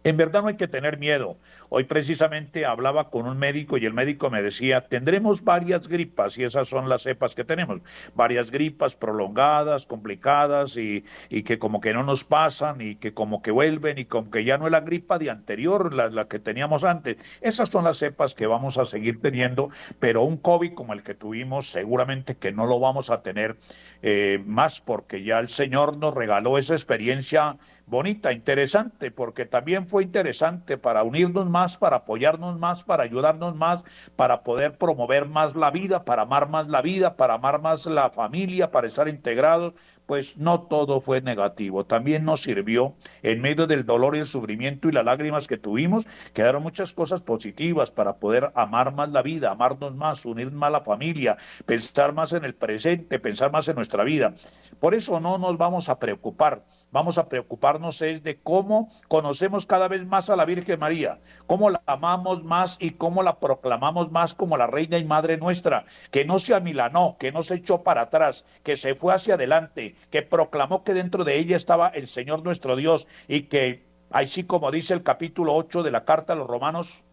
En 0.09 0.17
verdad 0.17 0.41
no 0.41 0.49
hay 0.49 0.57
que 0.57 0.69
tener 0.69 0.97
miedo. 0.97 1.37
Hoy 1.69 1.85
precisamente 1.85 2.65
hablaba 2.65 3.11
con 3.11 3.27
un 3.27 3.37
médico 3.37 3.77
y 3.77 3.85
el 3.85 3.93
médico 3.93 4.31
me 4.31 4.43
decía, 4.43 4.89
tendremos 4.89 5.45
varias 5.45 5.87
gripas 5.87 6.39
y 6.39 6.45
esas 6.45 6.67
son 6.67 6.89
las 6.89 7.03
cepas 7.03 7.35
que 7.35 7.45
tenemos. 7.45 7.83
Varias 8.15 8.51
gripas 8.51 8.97
prolongadas, 8.97 9.85
complicadas 9.85 10.79
y, 10.79 11.05
que 11.43 11.59
como 11.59 11.83
que 11.83 11.93
no 11.93 12.05
nos 12.05 12.25
pasan 12.25 12.81
y 12.81 12.95
que 12.95 13.13
como 13.13 13.43
que 13.43 13.51
vuelven 13.51 13.99
y 13.99 14.07
como 14.07 14.31
que 14.31 14.45
ya 14.45 14.57
no 14.57 14.65
es 14.65 14.73
la 14.73 14.81
gripa 14.81 15.19
de 15.19 15.29
anterior, 15.29 15.93
la, 15.93 16.09
la 16.09 16.27
que 16.27 16.39
teníamos 16.39 16.85
antes. 16.85 17.39
Esas 17.43 17.69
son 17.69 17.85
las 17.85 17.99
cepas 17.99 18.35
que 18.35 18.47
vamos 18.47 18.79
a 18.79 18.87
seguir 18.87 19.21
teniendo, 19.21 19.69
pero 19.99 20.23
un 20.23 20.39
COVID 20.39 20.73
como 20.73 20.95
el 20.95 21.03
que 21.03 21.13
tuvimos 21.13 21.67
seguramente 21.67 22.35
que 22.35 22.51
no 22.51 22.65
lo 22.65 22.81
vamos 22.81 23.11
a 23.11 23.21
tener 23.21 23.59
eh, 24.01 24.43
más 24.47 24.81
porque 24.81 25.23
ya 25.23 25.39
el 25.39 25.49
Señor 25.49 25.99
nos 25.99 26.15
regaló 26.15 26.57
esa 26.57 26.73
experiencia 26.73 27.59
bonita, 27.89 28.33
interesante, 28.33 29.11
porque 29.11 29.47
también 29.47 29.89
fue 29.89 30.03
interesante 30.03 30.77
para 30.77 31.03
unirnos 31.03 31.47
más, 31.47 31.79
para 31.79 31.97
apoyarnos 31.97 32.59
más, 32.59 32.85
para 32.85 33.05
ayudarnos 33.05 33.55
más, 33.55 33.85
para 34.17 34.43
poder 34.43 34.77
promover 34.77 35.27
más 35.27 35.57
la 35.57 35.71
vida, 35.71 36.05
para 36.05 36.23
amar 36.23 36.49
más 36.49 36.69
la 36.69 36.83
vida, 36.83 37.17
para 37.17 37.35
amar 37.35 37.61
más 37.61 37.87
la 37.87 38.11
familia, 38.11 38.71
para 38.71 38.89
estar 38.89 39.09
integrados, 39.09 39.75
pues 40.07 40.37
no 40.37 40.63
todo 40.63 41.01
fue 41.01 41.21
negativo. 41.23 41.87
También 41.87 42.25
nos 42.25 42.43
sirvió 42.43 42.95
en 43.23 43.41
medio 43.41 43.67
del 43.67 43.87
dolor 43.87 44.17
y 44.17 44.21
el 44.21 44.27
sufrimiento 44.27 44.89
y 44.89 44.93
las 44.93 45.05
lágrimas 45.05 45.47
que 45.47 45.57
tuvimos, 45.57 46.07
quedaron 46.33 46.63
muchas 46.63 46.93
cosas 46.93 47.23
positivas 47.23 47.91
para 47.91 48.17
poder 48.17 48.53
amar 48.55 48.93
más 48.93 49.09
la 49.11 49.23
vida, 49.23 49.51
amarnos 49.51 49.95
más, 49.95 50.27
unir 50.27 50.53
más 50.53 50.73
la 50.73 50.83
familia, 50.83 51.37
pensar 51.65 52.13
más 52.13 52.33
en 52.33 52.45
el 52.45 52.55
presente, 52.55 53.19
pensar 53.19 53.51
más 53.51 53.69
en 53.69 53.77
nuestra 53.77 54.05
vida. 54.05 54.35
Por 54.81 54.95
eso 54.95 55.21
no 55.21 55.39
nos 55.39 55.57
vamos 55.57 55.89
a 55.89 55.99
preocupar, 55.99 56.65
vamos 56.91 57.19
a 57.19 57.29
preocuparnos 57.29 57.78
es 58.03 58.23
de 58.23 58.41
cómo 58.41 58.91
conocemos 59.09 59.67
cada 59.67 59.89
vez 59.89 60.07
más 60.07 60.31
a 60.31 60.37
la 60.37 60.45
Virgen 60.45 60.79
María, 60.81 61.21
cómo 61.47 61.71
la 61.71 61.83
amamos 61.87 62.45
más 62.45 62.77
y 62.81 62.93
cómo 62.93 63.23
la 63.23 63.39
proclamamos 63.39 64.11
más 64.11 64.35
como 64.35 64.57
la 64.57 64.67
reina 64.67 64.99
y 64.99 65.05
madre 65.05 65.37
nuestra, 65.37 65.85
que 66.11 66.25
no 66.25 66.39
se 66.39 66.55
amilanó, 66.55 67.17
que 67.19 67.33
no 67.33 67.43
se 67.43 67.57
echó 67.57 67.83
para 67.83 68.03
atrás, 68.03 68.45
que 68.63 68.77
se 68.77 68.95
fue 68.95 69.15
hacia 69.15 69.35
adelante, 69.35 69.95
que 70.11 70.23
proclamó 70.23 70.85
que 70.85 70.95
dentro 70.95 71.25
de 71.25 71.39
ella 71.39 71.57
estaba 71.57 71.89
el 71.89 72.09
Señor 72.09 72.43
nuestro 72.43 72.77
Dios 72.77 73.07
y 73.29 73.43
que 73.43 73.87
así 74.11 74.45
como 74.45 74.71
dice 74.71 74.95
el 74.95 75.03
capítulo 75.03 75.55
8 75.55 75.83
de 75.83 75.91
la 75.91 76.05
carta 76.05 76.33
a 76.33 76.37
los 76.37 76.47
romanos, 76.47 77.05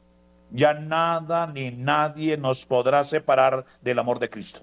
ya 0.51 0.73
nada 0.73 1.47
ni 1.47 1.71
nadie 1.71 2.38
nos 2.38 2.65
podrá 2.65 3.04
separar 3.04 3.65
del 3.82 3.99
amor 3.99 4.19
de 4.19 4.30
Cristo. 4.30 4.62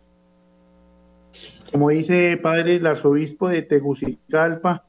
Como 1.70 1.88
dice 1.88 2.36
padre 2.36 2.76
el 2.76 2.86
arzobispo 2.86 3.48
de 3.48 3.62
Tegucigalpa, 3.62 4.84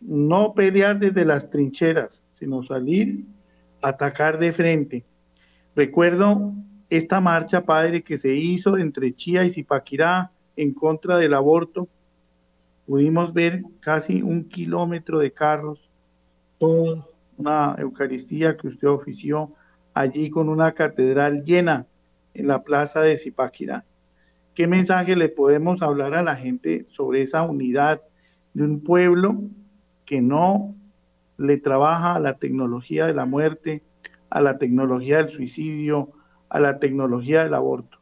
no 0.00 0.54
pelear 0.54 0.98
desde 0.98 1.24
las 1.24 1.50
trincheras, 1.50 2.22
sino 2.34 2.62
salir 2.62 3.24
atacar 3.82 4.38
de 4.38 4.52
frente. 4.52 5.04
Recuerdo 5.74 6.52
esta 6.88 7.20
marcha, 7.20 7.64
padre, 7.64 8.02
que 8.02 8.18
se 8.18 8.34
hizo 8.34 8.76
entre 8.76 9.14
Chía 9.14 9.44
y 9.44 9.50
Zipaquirá 9.50 10.32
en 10.56 10.74
contra 10.74 11.16
del 11.16 11.34
aborto. 11.34 11.88
Pudimos 12.86 13.32
ver 13.32 13.62
casi 13.80 14.22
un 14.22 14.48
kilómetro 14.48 15.18
de 15.18 15.32
carros, 15.32 15.88
toda 16.58 17.04
una 17.36 17.76
Eucaristía 17.78 18.56
que 18.56 18.68
usted 18.68 18.88
ofició 18.88 19.54
allí 19.94 20.30
con 20.30 20.48
una 20.48 20.72
catedral 20.72 21.44
llena 21.44 21.86
en 22.34 22.48
la 22.48 22.62
plaza 22.62 23.00
de 23.00 23.16
Zipaquirá. 23.16 23.84
¿Qué 24.54 24.66
mensaje 24.66 25.16
le 25.16 25.28
podemos 25.28 25.80
hablar 25.80 26.14
a 26.14 26.22
la 26.22 26.36
gente 26.36 26.84
sobre 26.88 27.22
esa 27.22 27.42
unidad 27.42 28.02
de 28.52 28.64
un 28.64 28.80
pueblo 28.80 29.40
que 30.10 30.20
no 30.20 30.74
le 31.38 31.56
trabaja 31.56 32.16
a 32.16 32.18
la 32.18 32.34
tecnología 32.36 33.06
de 33.06 33.14
la 33.14 33.26
muerte, 33.26 33.84
a 34.28 34.40
la 34.40 34.58
tecnología 34.58 35.18
del 35.18 35.28
suicidio, 35.28 36.10
a 36.48 36.58
la 36.58 36.80
tecnología 36.80 37.44
del 37.44 37.54
aborto? 37.54 37.98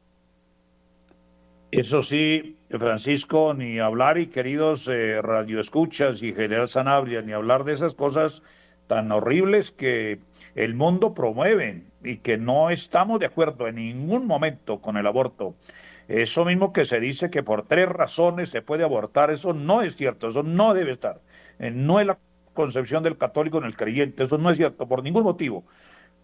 Eso 1.70 2.02
sí, 2.02 2.56
Francisco, 2.70 3.52
ni 3.52 3.78
hablar 3.78 4.16
y 4.16 4.28
queridos 4.28 4.88
eh, 4.88 5.20
radioescuchas 5.20 6.22
y 6.22 6.32
General 6.32 6.66
Sanabria, 6.66 7.20
ni 7.20 7.32
hablar 7.32 7.64
de 7.64 7.74
esas 7.74 7.94
cosas 7.94 8.42
tan 8.86 9.12
horribles 9.12 9.70
que 9.70 10.20
el 10.54 10.74
mundo 10.74 11.12
promueve 11.12 11.82
y 12.02 12.16
que 12.16 12.38
no 12.38 12.70
estamos 12.70 13.20
de 13.20 13.26
acuerdo 13.26 13.68
en 13.68 13.74
ningún 13.74 14.26
momento 14.26 14.80
con 14.80 14.96
el 14.96 15.06
aborto. 15.06 15.56
Eso 16.08 16.46
mismo 16.46 16.72
que 16.72 16.86
se 16.86 17.00
dice 17.00 17.28
que 17.30 17.42
por 17.42 17.66
tres 17.66 17.86
razones 17.86 18.48
se 18.48 18.62
puede 18.62 18.82
abortar, 18.82 19.30
eso 19.30 19.52
no 19.52 19.82
es 19.82 19.94
cierto, 19.94 20.28
eso 20.28 20.42
no 20.42 20.72
debe 20.72 20.92
estar. 20.92 21.20
Eh, 21.58 21.70
no 21.70 22.00
es 22.00 22.06
la 22.06 22.18
concepción 22.54 23.02
del 23.02 23.18
católico 23.18 23.58
en 23.58 23.64
el 23.64 23.76
creyente, 23.76 24.24
eso 24.24 24.38
no 24.38 24.50
es 24.50 24.56
cierto 24.56 24.88
por 24.88 25.02
ningún 25.02 25.22
motivo. 25.22 25.64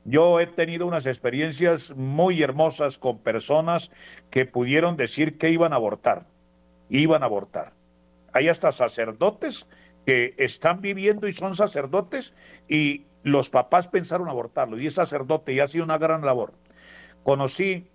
Yo 0.06 0.40
he 0.40 0.46
tenido 0.46 0.86
unas 0.86 1.06
experiencias 1.06 1.94
muy 1.96 2.42
hermosas 2.42 2.98
con 2.98 3.18
personas 3.18 3.90
que 4.30 4.46
pudieron 4.46 4.96
decir 4.96 5.36
que 5.36 5.50
iban 5.50 5.74
a 5.74 5.76
abortar, 5.76 6.26
iban 6.88 7.22
a 7.22 7.26
abortar. 7.26 7.74
Hay 8.32 8.48
hasta 8.48 8.72
sacerdotes 8.72 9.68
que 10.06 10.34
están 10.38 10.80
viviendo 10.80 11.28
y 11.28 11.34
son 11.34 11.54
sacerdotes 11.54 12.34
y 12.68 13.04
los 13.22 13.50
papás 13.50 13.88
pensaron 13.88 14.28
abortarlo 14.28 14.78
y 14.78 14.86
es 14.86 14.94
sacerdote 14.94 15.52
y 15.52 15.60
ha 15.60 15.68
sido 15.68 15.84
una 15.84 15.98
gran 15.98 16.24
labor. 16.24 16.54
Conocí 17.22 17.86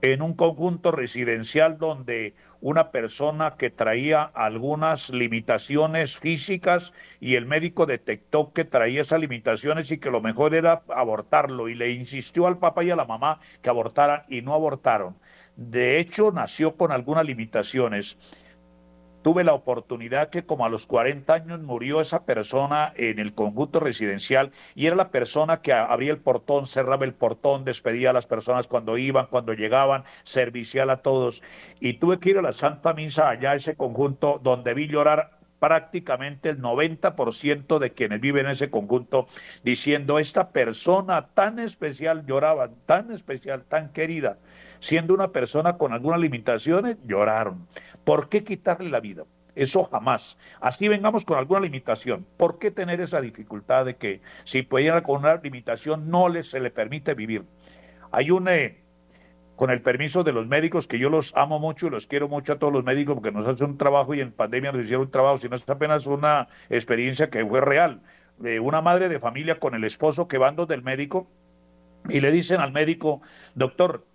en 0.00 0.22
un 0.22 0.34
conjunto 0.34 0.92
residencial 0.92 1.78
donde 1.78 2.34
una 2.60 2.90
persona 2.90 3.56
que 3.56 3.70
traía 3.70 4.22
algunas 4.22 5.10
limitaciones 5.10 6.18
físicas 6.18 6.92
y 7.20 7.34
el 7.34 7.46
médico 7.46 7.86
detectó 7.86 8.52
que 8.52 8.64
traía 8.64 9.00
esas 9.00 9.20
limitaciones 9.20 9.90
y 9.90 9.98
que 9.98 10.10
lo 10.10 10.20
mejor 10.20 10.54
era 10.54 10.82
abortarlo 10.88 11.68
y 11.68 11.74
le 11.74 11.90
insistió 11.90 12.46
al 12.46 12.58
papá 12.58 12.84
y 12.84 12.90
a 12.90 12.96
la 12.96 13.04
mamá 13.04 13.38
que 13.62 13.70
abortaran 13.70 14.22
y 14.28 14.42
no 14.42 14.54
abortaron. 14.54 15.16
De 15.56 15.98
hecho, 15.98 16.30
nació 16.30 16.76
con 16.76 16.92
algunas 16.92 17.24
limitaciones 17.24 18.46
tuve 19.28 19.44
la 19.44 19.52
oportunidad 19.52 20.30
que 20.30 20.46
como 20.46 20.64
a 20.64 20.70
los 20.70 20.86
40 20.86 21.34
años 21.34 21.60
murió 21.60 22.00
esa 22.00 22.24
persona 22.24 22.94
en 22.96 23.18
el 23.18 23.34
conjunto 23.34 23.78
residencial 23.78 24.52
y 24.74 24.86
era 24.86 24.96
la 24.96 25.10
persona 25.10 25.60
que 25.60 25.74
abría 25.74 26.12
el 26.12 26.18
portón, 26.18 26.66
cerraba 26.66 27.04
el 27.04 27.12
portón, 27.12 27.66
despedía 27.66 28.08
a 28.08 28.12
las 28.14 28.26
personas 28.26 28.66
cuando 28.68 28.96
iban, 28.96 29.26
cuando 29.26 29.52
llegaban, 29.52 30.04
servicial 30.22 30.88
a 30.88 31.02
todos. 31.02 31.42
Y 31.78 31.98
tuve 31.98 32.18
que 32.18 32.30
ir 32.30 32.38
a 32.38 32.42
la 32.42 32.52
Santa 32.52 32.94
Misa 32.94 33.28
allá, 33.28 33.52
ese 33.52 33.76
conjunto, 33.76 34.40
donde 34.42 34.72
vi 34.72 34.86
llorar 34.86 35.37
prácticamente 35.58 36.50
el 36.50 36.60
90% 36.60 37.78
de 37.78 37.92
quienes 37.92 38.20
viven 38.20 38.46
en 38.46 38.52
ese 38.52 38.70
conjunto 38.70 39.26
diciendo 39.64 40.18
esta 40.18 40.50
persona 40.50 41.28
tan 41.28 41.58
especial 41.58 42.26
lloraba, 42.26 42.70
tan 42.86 43.10
especial, 43.10 43.64
tan 43.64 43.92
querida, 43.92 44.38
siendo 44.80 45.14
una 45.14 45.32
persona 45.32 45.76
con 45.76 45.92
algunas 45.92 46.20
limitaciones, 46.20 46.96
lloraron. 47.06 47.66
¿Por 48.04 48.28
qué 48.28 48.44
quitarle 48.44 48.90
la 48.90 49.00
vida? 49.00 49.24
Eso 49.54 49.84
jamás. 49.84 50.38
Así 50.60 50.86
vengamos 50.86 51.24
con 51.24 51.36
alguna 51.36 51.60
limitación. 51.60 52.24
¿Por 52.36 52.60
qué 52.60 52.70
tener 52.70 53.00
esa 53.00 53.20
dificultad 53.20 53.84
de 53.84 53.96
que 53.96 54.20
si 54.44 54.62
pudiera 54.62 55.02
con 55.02 55.18
una 55.18 55.36
limitación 55.36 56.08
no 56.08 56.28
les, 56.28 56.48
se 56.48 56.60
le 56.60 56.70
permite 56.70 57.14
vivir? 57.14 57.44
Hay 58.12 58.30
un... 58.30 58.48
Eh, 58.48 58.84
con 59.58 59.70
el 59.70 59.82
permiso 59.82 60.22
de 60.22 60.32
los 60.32 60.46
médicos, 60.46 60.86
que 60.86 61.00
yo 61.00 61.10
los 61.10 61.34
amo 61.34 61.58
mucho 61.58 61.88
y 61.88 61.90
los 61.90 62.06
quiero 62.06 62.28
mucho 62.28 62.52
a 62.52 62.58
todos 62.60 62.72
los 62.72 62.84
médicos 62.84 63.16
porque 63.16 63.32
nos 63.32 63.44
hacen 63.44 63.70
un 63.70 63.76
trabajo 63.76 64.14
y 64.14 64.20
en 64.20 64.30
pandemia 64.30 64.70
nos 64.70 64.84
hicieron 64.84 65.06
un 65.06 65.10
trabajo, 65.10 65.36
sino 65.36 65.56
es 65.56 65.68
apenas 65.68 66.06
una 66.06 66.46
experiencia 66.70 67.28
que 67.28 67.44
fue 67.44 67.60
real, 67.60 68.00
de 68.38 68.60
una 68.60 68.82
madre 68.82 69.08
de 69.08 69.18
familia 69.18 69.58
con 69.58 69.74
el 69.74 69.82
esposo 69.82 70.28
que 70.28 70.38
van 70.38 70.54
donde 70.54 70.76
el 70.76 70.84
médico 70.84 71.26
y 72.08 72.20
le 72.20 72.30
dicen 72.30 72.60
al 72.60 72.70
médico, 72.70 73.20
doctor, 73.56 74.06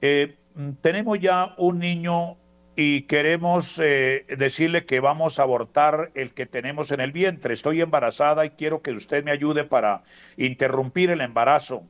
eh, 0.00 0.38
tenemos 0.80 1.20
ya 1.20 1.54
un 1.58 1.78
niño 1.78 2.38
y 2.74 3.02
queremos 3.02 3.78
eh, 3.84 4.24
decirle 4.38 4.86
que 4.86 5.00
vamos 5.00 5.38
a 5.38 5.42
abortar 5.42 6.10
el 6.14 6.32
que 6.32 6.46
tenemos 6.46 6.90
en 6.90 7.00
el 7.00 7.12
vientre. 7.12 7.52
Estoy 7.52 7.82
embarazada 7.82 8.46
y 8.46 8.50
quiero 8.50 8.80
que 8.80 8.92
usted 8.92 9.24
me 9.24 9.30
ayude 9.30 9.64
para 9.64 10.04
interrumpir 10.38 11.10
el 11.10 11.20
embarazo 11.20 11.84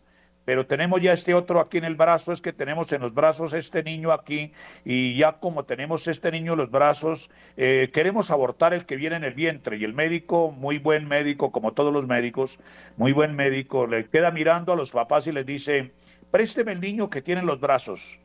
pero 0.51 0.67
tenemos 0.67 1.01
ya 1.01 1.13
este 1.13 1.33
otro 1.33 1.61
aquí 1.61 1.79
en 1.79 1.85
el 1.85 1.95
brazo, 1.95 2.33
es 2.33 2.41
que 2.41 2.53
tenemos 2.53 2.93
en 2.93 3.01
los 3.01 3.15
brazos 3.15 3.53
este 3.53 3.85
niño 3.85 4.11
aquí 4.11 4.51
y 4.85 5.17
ya 5.17 5.39
como 5.39 5.65
tenemos 5.65 6.09
este 6.09 6.33
niño 6.33 6.55
en 6.55 6.59
los 6.59 6.73
brazos, 6.73 7.31
eh, 7.57 7.89
queremos 7.93 8.33
abortar 8.33 8.75
el 8.75 8.85
que 8.85 8.97
viene 8.97 9.15
en 9.15 9.23
el 9.23 9.35
vientre 9.35 9.77
y 9.77 9.85
el 9.85 9.95
médico, 9.95 10.51
muy 10.51 10.79
buen 10.79 11.07
médico, 11.07 11.53
como 11.53 11.73
todos 11.73 11.93
los 11.93 12.09
médicos, 12.09 12.59
muy 12.97 13.13
buen 13.13 13.37
médico, 13.37 13.87
le 13.87 14.09
queda 14.09 14.33
mirando 14.33 14.73
a 14.73 14.77
los 14.77 14.91
papás 14.91 15.29
y 15.29 15.31
les 15.31 15.47
dice, 15.47 15.95
présteme 16.33 16.73
el 16.73 16.81
niño 16.81 17.11
que 17.11 17.23
tiene 17.23 17.43
en 17.43 17.47
los 17.47 17.61
brazos, 17.61 18.19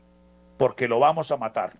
porque 0.58 0.88
lo 0.88 0.98
vamos 0.98 1.30
a 1.30 1.36
matar. 1.36 1.74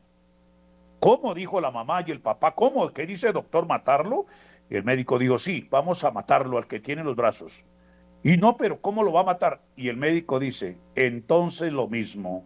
¿Cómo? 1.00 1.34
dijo 1.34 1.60
la 1.60 1.72
mamá 1.72 2.04
y 2.06 2.12
el 2.12 2.20
papá. 2.20 2.54
¿Cómo? 2.54 2.92
¿Qué 2.92 3.04
dice 3.04 3.32
doctor 3.32 3.66
matarlo? 3.66 4.26
Y 4.70 4.76
el 4.76 4.84
médico 4.84 5.18
dijo, 5.18 5.40
sí, 5.40 5.66
vamos 5.72 6.04
a 6.04 6.12
matarlo 6.12 6.56
al 6.56 6.68
que 6.68 6.78
tiene 6.78 7.02
los 7.02 7.16
brazos. 7.16 7.64
Y 8.26 8.38
no, 8.38 8.56
pero 8.56 8.80
¿cómo 8.80 9.04
lo 9.04 9.12
va 9.12 9.20
a 9.20 9.24
matar? 9.24 9.62
Y 9.76 9.88
el 9.88 9.96
médico 9.96 10.40
dice, 10.40 10.78
entonces 10.96 11.72
lo 11.72 11.86
mismo. 11.86 12.44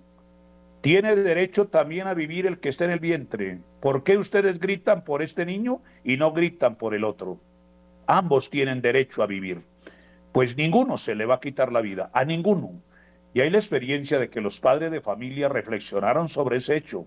Tiene 0.83 1.17
derecho 1.17 1.69
también 1.69 2.07
a 2.07 2.13
vivir 2.13 2.45
el 2.45 2.61
que 2.61 2.69
está 2.69 2.85
en 2.85 2.91
el 2.91 3.01
vientre. 3.01 3.63
¿Por 3.81 4.05
qué 4.05 4.19
ustedes 4.19 4.61
gritan 4.61 5.05
por 5.05 5.23
este 5.23 5.47
niño 5.47 5.81
y 6.05 6.19
no 6.19 6.33
gritan 6.33 6.77
por 6.77 6.95
el 6.95 7.03
otro? 7.03 7.41
Ambos 8.07 8.51
tienen 8.51 8.83
derecho 8.83 9.23
a 9.23 9.27
vivir. 9.27 9.63
pues 10.33 10.55
ninguno 10.55 10.99
se 10.99 11.15
le 11.15 11.25
va 11.25 11.37
a 11.37 11.41
quitar 11.41 11.73
la 11.73 11.81
vida, 11.81 12.11
a 12.13 12.27
ninguno. 12.27 12.83
Y 13.33 13.41
hay 13.41 13.49
la 13.49 13.57
experiencia 13.57 14.19
de 14.19 14.29
que 14.29 14.43
los 14.43 14.61
padres 14.61 14.91
de 14.91 15.01
familia 15.01 15.49
reflexionaron 15.49 16.29
sobre 16.29 16.59
ese 16.59 16.77
hecho. 16.77 17.07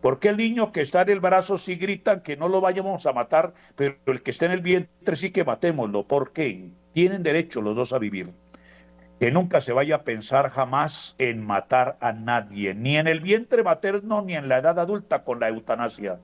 ¿Por 0.00 0.18
qué 0.18 0.30
el 0.30 0.38
niño 0.38 0.72
que 0.72 0.80
está 0.80 1.02
en 1.02 1.10
el 1.10 1.20
brazo 1.20 1.58
sí 1.58 1.76
grita 1.76 2.22
que 2.22 2.38
no 2.38 2.48
lo 2.48 2.62
vayamos 2.62 3.04
a 3.04 3.12
matar, 3.12 3.52
pero 3.76 3.98
el 4.06 4.22
que 4.22 4.30
está 4.30 4.46
en 4.46 4.52
el 4.52 4.62
vientre 4.62 5.14
sí 5.14 5.30
que 5.30 5.44
matémoslo? 5.44 6.08
¿Por 6.08 6.32
qué? 6.32 6.72
Tienen 6.98 7.22
derecho 7.22 7.62
los 7.62 7.76
dos 7.76 7.92
a 7.92 8.00
vivir. 8.00 8.34
Que 9.20 9.30
nunca 9.30 9.60
se 9.60 9.72
vaya 9.72 9.94
a 9.94 10.02
pensar 10.02 10.48
jamás 10.48 11.14
en 11.18 11.46
matar 11.46 11.96
a 12.00 12.12
nadie, 12.12 12.74
ni 12.74 12.96
en 12.96 13.06
el 13.06 13.20
vientre 13.20 13.62
materno 13.62 14.20
ni 14.22 14.34
en 14.34 14.48
la 14.48 14.58
edad 14.58 14.80
adulta 14.80 15.22
con 15.22 15.38
la 15.38 15.46
eutanasia. 15.46 16.18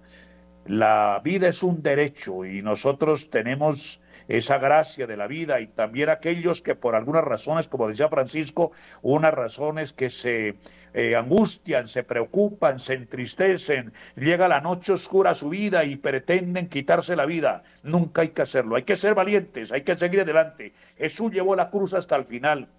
La 0.66 1.20
vida 1.22 1.48
es 1.48 1.62
un 1.62 1.82
derecho 1.82 2.46
y 2.46 2.62
nosotros 2.62 3.28
tenemos 3.28 4.00
esa 4.28 4.56
gracia 4.56 5.06
de 5.06 5.16
la 5.16 5.26
vida 5.26 5.60
y 5.60 5.66
también 5.66 6.08
aquellos 6.08 6.62
que 6.62 6.74
por 6.74 6.94
algunas 6.94 7.22
razones, 7.22 7.68
como 7.68 7.86
decía 7.86 8.08
Francisco, 8.08 8.72
unas 9.02 9.34
razones 9.34 9.92
que 9.92 10.08
se 10.08 10.56
eh, 10.94 11.16
angustian, 11.16 11.86
se 11.86 12.02
preocupan, 12.02 12.78
se 12.78 12.94
entristecen, 12.94 13.92
llega 14.16 14.48
la 14.48 14.62
noche 14.62 14.94
oscura 14.94 15.32
a 15.32 15.34
su 15.34 15.50
vida 15.50 15.84
y 15.84 15.96
pretenden 15.96 16.70
quitarse 16.70 17.14
la 17.14 17.26
vida. 17.26 17.62
Nunca 17.82 18.22
hay 18.22 18.28
que 18.28 18.40
hacerlo, 18.40 18.76
hay 18.76 18.84
que 18.84 18.96
ser 18.96 19.14
valientes, 19.14 19.70
hay 19.70 19.82
que 19.82 19.98
seguir 19.98 20.22
adelante. 20.22 20.72
Jesús 20.96 21.30
llevó 21.30 21.56
la 21.56 21.68
cruz 21.68 21.92
hasta 21.92 22.16
el 22.16 22.24
final 22.24 22.70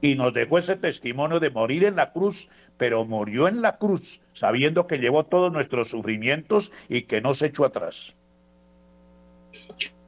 y 0.00 0.14
nos 0.14 0.32
dejó 0.32 0.58
ese 0.58 0.76
testimonio 0.76 1.40
de 1.40 1.50
morir 1.50 1.84
en 1.84 1.96
la 1.96 2.12
cruz, 2.12 2.48
pero 2.76 3.04
murió 3.04 3.48
en 3.48 3.62
la 3.62 3.78
cruz, 3.78 4.22
sabiendo 4.32 4.86
que 4.86 4.98
llevó 4.98 5.24
todos 5.24 5.52
nuestros 5.52 5.88
sufrimientos 5.88 6.72
y 6.88 7.02
que 7.02 7.20
no 7.20 7.34
se 7.34 7.46
echó 7.46 7.64
atrás. 7.64 8.16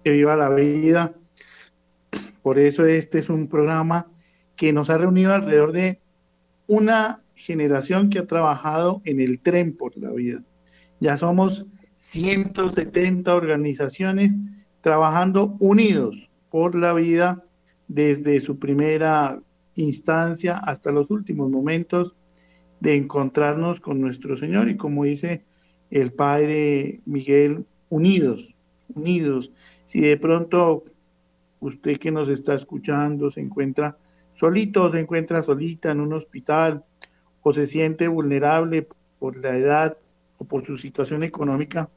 Que 0.05 0.11
viva 0.11 0.37
la 0.37 0.49
vida. 0.49 1.13
Por 2.43 2.59
eso 2.59 2.85
este 2.85 3.19
es 3.19 3.29
un 3.29 3.49
programa 3.49 4.09
que 4.57 4.73
nos 4.73 4.91
ha 4.91 4.99
reunido 4.99 5.35
alrededor 5.35 5.73
de 5.73 6.01
una 6.67 7.19
generación 7.35 8.11
que 8.11 8.21
ha 8.21 8.27
trabajado 8.27 9.03
en 9.05 9.21
el 9.21 9.41
tren 9.41 9.77
por 9.77 9.97
la 9.97 10.11
vida. 10.11 10.43
Ya 11.01 11.17
somos 11.17 11.67
170 11.97 13.35
organizaciones 13.35 14.33
trabajando 14.81 15.57
unidos 15.59 16.29
por 16.51 16.75
la 16.75 16.93
vida 16.93 17.45
desde 17.89 18.41
su 18.41 18.59
primera 18.59 19.41
instancia 19.77 20.59
hasta 20.59 20.93
los 20.93 21.11
últimos 21.11 21.51
momentos 21.51 22.15
de 22.81 22.97
encontrarnos 22.97 23.81
con 23.81 24.01
nuestro 24.01 24.37
Señor 24.37 24.69
y 24.69 24.77
como 24.77 25.05
dice 25.05 25.45
el 25.91 26.13
Padre 26.13 27.01
Miguel, 27.05 27.65
unidos, 27.91 28.55
unidos. 28.95 29.53
Si 29.85 30.01
de 30.01 30.17
pronto 30.17 30.85
usted 31.61 31.99
que 31.99 32.11
nos 32.11 32.29
está 32.29 32.55
escuchando 32.55 33.31
se 33.31 33.41
encuentra 33.41 33.97
solito 34.33 34.91
se 34.91 35.01
encuentra 35.01 35.43
solita 35.43 35.91
en 35.91 36.01
un 36.01 36.13
hospital 36.15 36.85
o 37.43 37.53
se 37.53 37.67
siente 37.67 38.09
vulnerable 38.09 38.89
por 39.19 39.37
la 39.41 39.57
edad 39.57 39.97
o 40.39 40.45
por 40.45 40.65
su 40.65 40.77
situación 40.77 41.23
económica, 41.23 41.89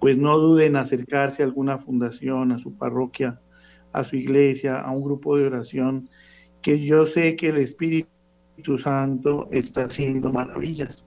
pues 0.00 0.18
no 0.18 0.38
dude 0.38 0.66
en 0.66 0.76
acercarse 0.76 1.42
a 1.42 1.46
alguna 1.46 1.78
fundación, 1.78 2.52
a 2.52 2.58
su 2.58 2.76
parroquia, 2.76 3.40
a 3.92 4.04
su 4.04 4.16
iglesia, 4.16 4.80
a 4.80 4.90
un 4.90 5.02
grupo 5.02 5.36
de 5.36 5.46
oración 5.46 6.08
que 6.64 6.80
yo 6.80 7.06
sé 7.06 7.36
que 7.36 7.48
el 7.50 7.58
Espíritu 7.58 8.78
Santo 8.82 9.48
está 9.52 9.84
haciendo 9.84 10.32
maravillas. 10.32 11.04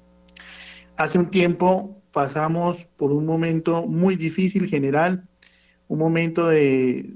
Hace 0.97 1.17
un 1.17 1.31
tiempo 1.31 1.99
pasamos 2.13 2.85
por 2.95 3.11
un 3.11 3.25
momento 3.25 3.87
muy 3.87 4.15
difícil 4.15 4.67
general, 4.67 5.27
un 5.87 5.97
momento 5.97 6.47
de, 6.47 7.11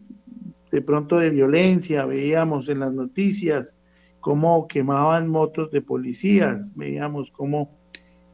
de 0.72 0.82
pronto 0.82 1.20
de 1.20 1.30
violencia, 1.30 2.06
veíamos 2.06 2.68
en 2.68 2.80
las 2.80 2.92
noticias 2.92 3.76
cómo 4.22 4.68
quemaban 4.68 5.28
motos 5.28 5.70
de 5.70 5.84
policías, 5.84 6.76
veíamos 6.76 7.30
cómo 7.30 7.78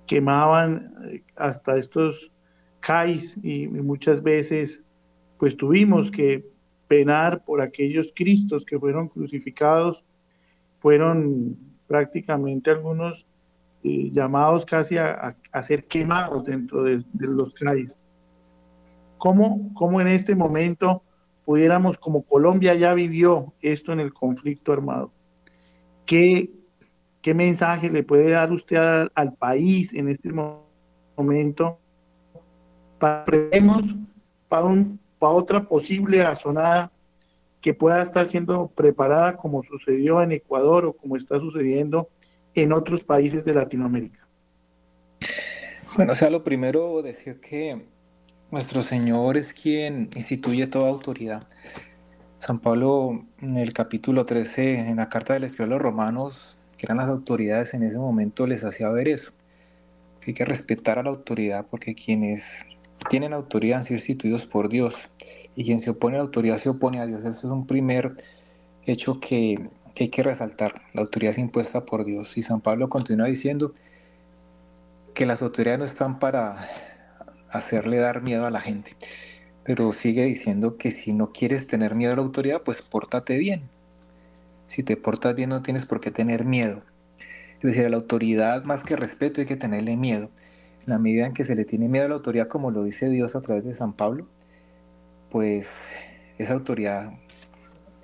quemaban 0.05 0.93
eh, 1.11 1.23
hasta 1.35 1.77
estos 1.77 2.31
CAIs 2.79 3.37
y 3.43 3.67
muchas 3.67 4.23
veces 4.23 4.81
pues 5.37 5.57
tuvimos 5.57 6.11
que 6.11 6.45
penar 6.87 7.43
por 7.43 7.61
aquellos 7.61 8.11
Cristos 8.15 8.65
que 8.65 8.79
fueron 8.79 9.09
crucificados, 9.09 10.03
fueron 10.79 11.57
prácticamente 11.87 12.69
algunos 12.69 13.25
eh, 13.83 14.09
llamados 14.11 14.65
casi 14.65 14.97
a, 14.97 15.35
ser 15.65 15.85
quemados 15.85 16.45
dentro 16.45 16.83
de, 16.83 17.03
los 17.19 17.53
CAIs. 17.53 17.99
¿Cómo, 19.17 19.71
¿Cómo, 19.73 19.99
en 20.01 20.07
este 20.07 20.35
momento 20.35 21.03
pudiéramos, 21.45 21.97
como 21.97 22.23
Colombia 22.23 22.75
ya 22.75 22.93
vivió 22.93 23.53
esto 23.61 23.93
en 23.93 23.99
el 23.99 24.13
conflicto 24.13 24.73
armado, 24.73 25.11
qué, 26.05 26.51
qué 27.21 27.33
mensaje 27.33 27.89
le 27.89 28.03
puede 28.03 28.31
dar 28.31 28.51
usted 28.51 28.77
al, 28.77 29.11
al 29.15 29.33
país 29.33 29.93
en 29.93 30.09
este 30.09 30.31
momento 31.15 31.79
para, 32.99 33.25
para 34.49 34.65
un 34.65 34.99
para 35.19 35.33
otra 35.33 35.63
posible 35.63 36.21
azonada 36.21 36.91
que 37.61 37.73
pueda 37.73 38.03
estar 38.03 38.29
siendo 38.29 38.67
preparada 38.67 39.37
como 39.37 39.63
sucedió 39.63 40.21
en 40.21 40.31
Ecuador 40.31 40.85
o 40.85 40.93
como 40.93 41.17
está 41.17 41.39
sucediendo 41.39 42.09
en 42.53 42.71
otros 42.71 43.03
países 43.03 43.43
de 43.43 43.53
Latinoamérica? 43.53 44.27
Bueno, 45.95 46.13
o 46.13 46.15
sea, 46.15 46.29
lo 46.29 46.43
primero 46.43 47.01
decir 47.01 47.39
que 47.39 47.81
nuestro 48.51 48.81
Señor 48.83 49.37
es 49.37 49.53
quien 49.53 50.09
instituye 50.15 50.67
toda 50.67 50.89
autoridad. 50.89 51.47
San 52.39 52.59
Pablo 52.59 53.25
en 53.39 53.57
el 53.57 53.73
capítulo 53.73 54.25
13, 54.25 54.89
en 54.89 54.97
la 54.97 55.09
carta 55.09 55.33
del 55.33 55.43
escritor 55.43 55.65
a 55.65 55.69
los 55.69 55.81
romanos, 55.81 56.57
que 56.77 56.85
eran 56.85 56.97
las 56.97 57.07
autoridades 57.07 57.73
en 57.73 57.83
ese 57.83 57.97
momento, 57.97 58.45
les 58.45 58.63
hacía 58.63 58.89
ver 58.89 59.07
eso, 59.07 59.31
hay 60.25 60.33
que 60.33 60.45
respetar 60.45 60.99
a 60.99 61.03
la 61.03 61.09
autoridad 61.09 61.65
porque 61.69 61.95
quienes 61.95 62.65
tienen 63.09 63.33
autoridad 63.33 63.79
han 63.79 63.83
sido 63.83 63.97
instituidos 63.97 64.45
por 64.45 64.69
Dios 64.69 64.95
y 65.55 65.63
quien 65.63 65.79
se 65.79 65.89
opone 65.89 66.15
a 66.15 66.19
la 66.19 66.25
autoridad 66.25 66.57
se 66.57 66.69
opone 66.69 66.99
a 66.99 67.07
Dios. 67.07 67.21
Eso 67.21 67.29
es 67.29 67.43
un 67.45 67.65
primer 67.65 68.15
hecho 68.83 69.19
que, 69.19 69.69
hay 69.99 70.09
que 70.09 70.21
resaltar. 70.21 70.81
La 70.93 71.01
autoridad 71.01 71.31
es 71.31 71.39
impuesta 71.39 71.83
por 71.83 72.05
Dios. 72.05 72.37
Y 72.37 72.43
San 72.43 72.61
Pablo 72.61 72.89
continúa 72.89 73.25
diciendo 73.25 73.73
que 75.15 75.25
las 75.25 75.41
autoridades 75.41 75.79
no 75.79 75.85
están 75.85 76.19
para 76.19 76.69
hacerle 77.49 77.97
dar 77.97 78.21
miedo 78.21 78.45
a 78.45 78.51
la 78.51 78.59
gente, 78.59 78.95
pero 79.63 79.91
sigue 79.93 80.25
diciendo 80.25 80.77
que 80.77 80.91
si 80.91 81.13
no 81.13 81.31
quieres 81.31 81.65
tener 81.65 81.95
miedo 81.95 82.13
a 82.13 82.17
la 82.17 82.21
autoridad, 82.21 82.61
pues 82.61 82.83
pórtate 82.83 83.39
bien. 83.39 83.69
Si 84.67 84.83
te 84.83 84.97
portas 84.97 85.33
bien 85.33 85.49
no 85.49 85.63
tienes 85.63 85.85
por 85.85 85.99
qué 85.99 86.11
tener 86.11 86.45
miedo. 86.45 86.83
Es 87.61 87.63
decir, 87.63 87.85
a 87.85 87.89
la 87.89 87.97
autoridad 87.97 88.63
más 88.63 88.83
que 88.83 88.95
respeto 88.95 89.41
hay 89.41 89.47
que 89.47 89.55
tenerle 89.55 89.97
miedo 89.97 90.29
la 90.87 90.97
medida 90.97 91.25
en 91.27 91.33
que 91.33 91.43
se 91.43 91.55
le 91.55 91.65
tiene 91.65 91.89
miedo 91.89 92.05
a 92.05 92.09
la 92.09 92.15
autoridad, 92.15 92.47
como 92.47 92.71
lo 92.71 92.83
dice 92.83 93.09
Dios 93.09 93.35
a 93.35 93.41
través 93.41 93.65
de 93.65 93.73
San 93.73 93.93
Pablo, 93.93 94.27
pues 95.29 95.67
esa 96.37 96.53
autoridad 96.53 97.11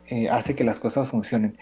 eh, 0.09 0.29
hace 0.29 0.53
que 0.53 0.65
las 0.65 0.79
cosas 0.79 1.07
funcionen. 1.07 1.57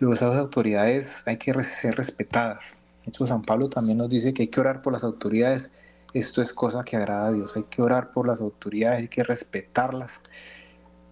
Luego 0.00 0.14
esas 0.14 0.36
autoridades 0.36 1.06
hay 1.26 1.36
que 1.36 1.52
ser 1.62 1.96
respetadas. 1.96 2.64
De 3.04 3.10
hecho, 3.10 3.26
San 3.26 3.42
Pablo 3.42 3.68
también 3.68 3.98
nos 3.98 4.08
dice 4.08 4.32
que 4.32 4.42
hay 4.42 4.48
que 4.48 4.60
orar 4.60 4.80
por 4.80 4.94
las 4.94 5.04
autoridades. 5.04 5.70
Esto 6.14 6.40
es 6.40 6.54
cosa 6.54 6.82
que 6.82 6.96
agrada 6.96 7.26
a 7.26 7.32
Dios. 7.32 7.54
Hay 7.56 7.64
que 7.64 7.82
orar 7.82 8.12
por 8.12 8.26
las 8.26 8.40
autoridades, 8.40 9.02
hay 9.02 9.08
que 9.08 9.22
respetarlas. 9.22 10.22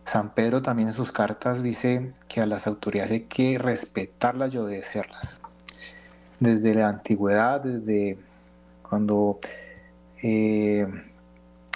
San 0.07 0.35
Pedro 0.35 0.63
también 0.63 0.89
en 0.89 0.95
sus 0.95 1.13
cartas 1.13 1.63
dice 1.63 2.13
que 2.27 2.41
a 2.41 2.47
las 2.47 2.67
autoridades 2.67 3.13
hay 3.13 3.21
que 3.25 3.59
respetarlas 3.59 4.55
y 4.55 4.59
obedecerlas. 4.59 5.43
Desde 6.41 6.75
la 6.75 6.89
antigüedad, 6.89 7.61
desde 7.61 8.19
cuando 8.93 9.41
eh, 10.23 10.87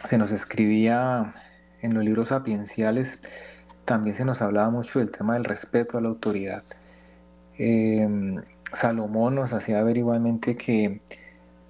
se 0.04 0.18
nos 0.18 0.32
escribía 0.32 1.32
en 1.80 1.94
los 1.94 2.04
libros 2.04 2.28
sapienciales, 2.28 3.20
también 3.86 4.14
se 4.14 4.26
nos 4.26 4.42
hablaba 4.42 4.68
mucho 4.68 4.98
del 4.98 5.10
tema 5.10 5.32
del 5.32 5.44
respeto 5.44 5.96
a 5.96 6.02
la 6.02 6.08
autoridad. 6.08 6.62
Em, 7.56 8.42
Salomón 8.70 9.34
nos 9.34 9.54
hacía 9.54 9.82
ver 9.82 9.96
igualmente 9.96 10.58
que 10.58 11.00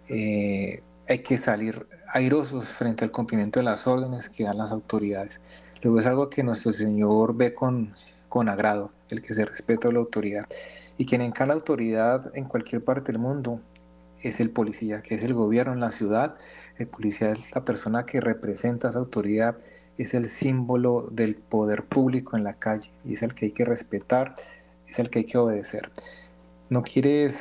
eh, 0.09 0.83
hay 1.09 1.19
que 1.21 1.37
salir 1.37 1.87
airosos 2.09 2.65
frente 2.65 3.05
al 3.05 3.13
cumplimiento 3.13 3.61
de 3.61 3.67
las 3.67 3.87
órdenes 3.87 4.29
que 4.29 4.43
dan 4.43 4.59
las 4.59 4.73
autoridades. 4.73 5.41
Luego 5.81 6.01
es 6.01 6.07
algo 6.09 6.29
que 6.29 6.43
nuestro 6.43 6.73
Señor 6.73 7.37
ve 7.37 7.55
con, 7.55 7.95
con 8.29 8.49
agrado, 8.49 8.91
el 9.11 9.23
que 9.23 9.33
se 9.33 9.45
respeta 9.45 9.87
a 9.87 9.93
la 9.93 10.01
autoridad. 10.01 10.45
Y 10.99 11.07
quien 11.07 11.21
encarna 11.21 11.55
autoridad 11.55 12.37
en 12.37 12.47
cualquier 12.47 12.83
parte 12.83 13.13
del 13.13 13.21
mundo 13.21 13.61
es 14.23 14.41
el 14.41 14.51
policía, 14.51 15.03
que 15.03 15.15
es 15.15 15.23
el 15.23 15.35
gobierno 15.35 15.73
en 15.73 15.81
la 15.81 15.91
ciudad. 15.91 16.35
El 16.79 16.89
policía 16.89 17.33
es 17.33 17.55
la 17.55 17.65
persona 17.65 18.07
que 18.07 18.21
representa 18.21 18.89
esa 18.89 18.99
autoridad, 18.99 19.57
es 19.99 20.15
el 20.15 20.27
símbolo 20.27 21.09
del 21.11 21.37
poder 21.37 21.85
público 21.85 22.37
en 22.37 22.45
la 22.45 22.55
calle 22.55 22.91
y 23.05 23.15
es 23.15 23.23
el 23.23 23.35
que 23.35 23.47
hay 23.47 23.53
que 23.53 23.65
respetar, 23.65 24.35
es 24.87 24.99
el 24.99 25.11
que 25.11 25.21
hay 25.21 25.25
que 25.25 25.39
obedecer. 25.39 25.91
No 26.69 26.83
quieres 26.83 27.37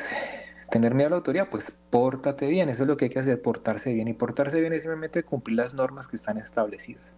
tener 0.69 0.93
miedo 0.93 1.07
a 1.07 1.11
la 1.11 1.15
autoridad, 1.17 1.49
pues 1.49 1.71
pórtate 1.89 2.47
bien, 2.47 2.69
eso 2.69 2.83
es 2.83 2.87
lo 2.87 2.97
que 2.97 3.05
hay 3.05 3.09
que 3.09 3.19
hacer, 3.19 3.41
portarse 3.41 3.93
bien. 3.93 4.07
Y 4.07 4.13
portarse 4.13 4.59
bien 4.59 4.73
es 4.73 4.81
simplemente 4.81 5.23
cumplir 5.23 5.57
las 5.57 5.73
normas 5.73 6.07
que 6.07 6.15
están 6.15 6.37
establecidas. 6.37 7.15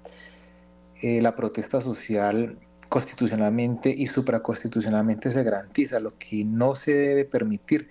Eh, 1.01 1.21
la 1.21 1.35
protesta 1.35 1.81
social 1.81 2.57
constitucionalmente 2.89 3.93
y 3.95 4.07
supraconstitucionalmente 4.07 5.31
se 5.31 5.43
garantiza. 5.43 5.99
Lo 5.99 6.17
que 6.17 6.43
no 6.45 6.75
se 6.75 6.93
debe 6.93 7.25
permitir 7.25 7.89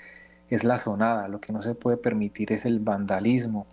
es 0.50 0.64
la 0.64 0.78
zonada, 0.78 1.28
lo 1.28 1.40
que 1.40 1.52
no 1.52 1.62
se 1.62 1.74
puede 1.74 1.96
permitir 1.96 2.52
es 2.52 2.64
el 2.64 2.80
vandalismo, 2.80 3.66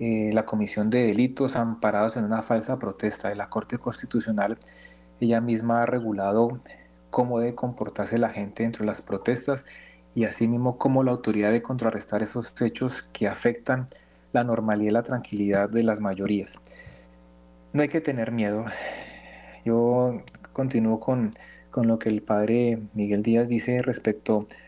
eh, 0.00 0.30
la 0.32 0.44
comisión 0.44 0.90
de 0.90 1.06
delitos 1.06 1.56
amparados 1.56 2.16
en 2.16 2.24
una 2.24 2.42
falsa 2.42 2.78
protesta. 2.78 3.28
De 3.28 3.36
la 3.36 3.48
Corte 3.48 3.78
Constitucional 3.78 4.58
ella 5.20 5.40
misma 5.40 5.82
ha 5.82 5.86
regulado 5.86 6.60
cómo 7.10 7.40
debe 7.40 7.54
comportarse 7.54 8.18
la 8.18 8.28
gente 8.28 8.62
dentro 8.62 8.80
de 8.84 8.86
las 8.86 9.02
protestas 9.02 9.64
y 10.14 10.24
asimismo 10.24 10.78
cómo 10.78 11.02
la 11.02 11.12
autoridad 11.12 11.48
debe 11.48 11.62
contrarrestar 11.62 12.22
esos 12.22 12.52
hechos 12.60 13.08
que 13.12 13.28
afectan 13.28 13.86
la 14.32 14.44
normalidad 14.44 14.90
y 14.90 14.92
la 14.92 15.02
tranquilidad 15.02 15.70
de 15.70 15.82
las 15.82 16.00
mayorías. 16.00 16.54
No 17.72 17.82
hay 17.82 17.88
que 17.88 18.00
tener 18.00 18.32
miedo. 18.32 18.64
Yo 19.64 20.22
continúo 20.52 21.00
con, 21.00 21.32
con 21.70 21.86
lo 21.86 21.98
que 21.98 22.08
el 22.08 22.22
padre 22.22 22.80
Miguel 22.94 23.22
Díaz 23.22 23.48
dice 23.48 23.82
respecto 23.82 24.46
a 24.46 24.67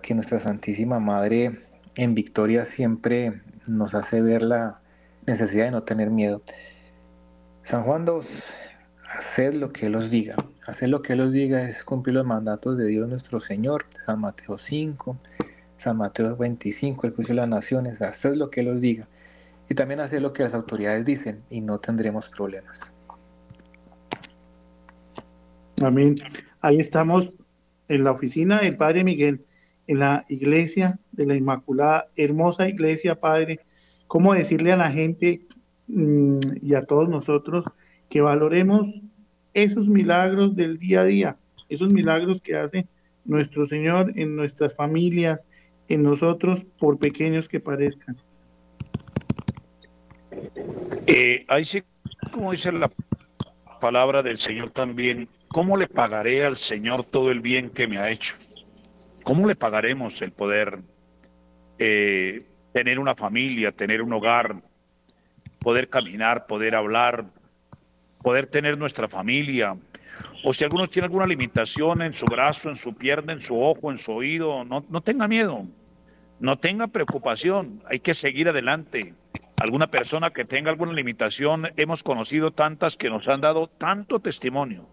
que 0.00 0.14
nuestra 0.14 0.40
Santísima 0.40 0.98
Madre 0.98 1.58
en 1.96 2.14
victoria 2.14 2.64
siempre 2.64 3.42
nos 3.68 3.94
hace 3.94 4.22
ver 4.22 4.42
la 4.42 4.80
necesidad 5.26 5.66
de 5.66 5.70
no 5.72 5.82
tener 5.82 6.10
miedo. 6.10 6.42
San 7.62 7.84
Juan 7.84 8.06
II, 8.06 8.26
haced 9.08 9.54
lo 9.54 9.72
que 9.72 9.86
Él 9.86 9.94
os 9.94 10.10
diga. 10.10 10.36
Hacer 10.66 10.88
lo 10.88 11.02
que 11.02 11.12
Él 11.12 11.20
os 11.20 11.32
diga 11.32 11.62
es 11.62 11.84
cumplir 11.84 12.14
los 12.14 12.26
mandatos 12.26 12.76
de 12.76 12.86
Dios 12.86 13.08
nuestro 13.08 13.40
Señor, 13.40 13.86
San 13.90 14.20
Mateo 14.20 14.58
5, 14.58 15.16
San 15.76 15.96
Mateo 15.96 16.36
25, 16.36 17.06
el 17.06 17.12
juicio 17.14 17.34
de 17.34 17.40
las 17.40 17.48
naciones, 17.48 18.02
haced 18.02 18.34
lo 18.34 18.50
que 18.50 18.60
Él 18.60 18.68
os 18.68 18.80
diga. 18.80 19.08
Y 19.68 19.74
también 19.74 20.00
hacer 20.00 20.22
lo 20.22 20.32
que 20.32 20.42
las 20.42 20.54
autoridades 20.54 21.04
dicen 21.04 21.42
y 21.50 21.60
no 21.60 21.78
tendremos 21.78 22.28
problemas. 22.28 22.94
Amén. 25.80 26.20
Ahí 26.60 26.80
estamos 26.80 27.32
en 27.88 28.04
la 28.04 28.12
oficina 28.12 28.60
del 28.60 28.76
Padre 28.76 29.04
Miguel, 29.04 29.44
la 29.94 30.24
iglesia 30.28 30.98
de 31.12 31.26
la 31.26 31.36
Inmaculada, 31.36 32.08
hermosa 32.16 32.68
iglesia, 32.68 33.18
Padre. 33.18 33.60
¿Cómo 34.06 34.34
decirle 34.34 34.72
a 34.72 34.76
la 34.76 34.90
gente 34.90 35.42
mm, 35.88 36.38
y 36.62 36.74
a 36.74 36.84
todos 36.84 37.08
nosotros 37.08 37.64
que 38.08 38.20
valoremos 38.20 38.86
esos 39.54 39.86
milagros 39.86 40.54
del 40.56 40.78
día 40.78 41.00
a 41.00 41.04
día, 41.04 41.36
esos 41.68 41.92
milagros 41.92 42.40
que 42.42 42.56
hace 42.56 42.86
nuestro 43.24 43.66
Señor 43.66 44.12
en 44.16 44.36
nuestras 44.36 44.74
familias, 44.74 45.44
en 45.88 46.02
nosotros, 46.02 46.64
por 46.78 46.98
pequeños 46.98 47.48
que 47.48 47.60
parezcan. 47.60 48.16
Eh, 51.06 51.44
ahí 51.48 51.64
sí, 51.64 51.82
como 52.30 52.50
dice 52.50 52.72
la 52.72 52.90
palabra 53.80 54.22
del 54.22 54.38
Señor 54.38 54.70
también, 54.70 55.28
¿cómo 55.48 55.76
le 55.76 55.86
pagaré 55.86 56.44
al 56.44 56.56
Señor 56.56 57.04
todo 57.04 57.30
el 57.30 57.40
bien 57.40 57.70
que 57.70 57.86
me 57.86 57.98
ha 57.98 58.10
hecho? 58.10 58.34
¿Cómo 59.22 59.46
le 59.46 59.54
pagaremos 59.54 60.20
el 60.22 60.32
poder 60.32 60.80
eh, 61.78 62.44
tener 62.72 62.98
una 62.98 63.14
familia, 63.14 63.72
tener 63.72 64.02
un 64.02 64.12
hogar, 64.12 64.62
poder 65.58 65.88
caminar, 65.88 66.46
poder 66.46 66.74
hablar, 66.74 67.26
poder 68.22 68.46
tener 68.46 68.78
nuestra 68.78 69.08
familia, 69.08 69.76
o 70.44 70.52
si 70.52 70.64
algunos 70.64 70.90
tienen 70.90 71.10
alguna 71.10 71.26
limitación 71.26 72.02
en 72.02 72.12
su 72.12 72.26
brazo, 72.26 72.68
en 72.68 72.76
su 72.76 72.94
pierna, 72.94 73.32
en 73.32 73.40
su 73.40 73.60
ojo, 73.60 73.90
en 73.90 73.98
su 73.98 74.12
oído, 74.12 74.64
no, 74.64 74.84
no 74.88 75.00
tenga 75.00 75.28
miedo, 75.28 75.66
no 76.40 76.58
tenga 76.58 76.88
preocupación, 76.88 77.82
hay 77.88 78.00
que 78.00 78.14
seguir 78.14 78.48
adelante. 78.48 79.14
Alguna 79.58 79.88
persona 79.88 80.30
que 80.30 80.44
tenga 80.44 80.70
alguna 80.70 80.92
limitación, 80.92 81.68
hemos 81.76 82.02
conocido 82.02 82.50
tantas 82.50 82.96
que 82.96 83.08
nos 83.08 83.28
han 83.28 83.40
dado 83.40 83.68
tanto 83.68 84.18
testimonio, 84.18 84.88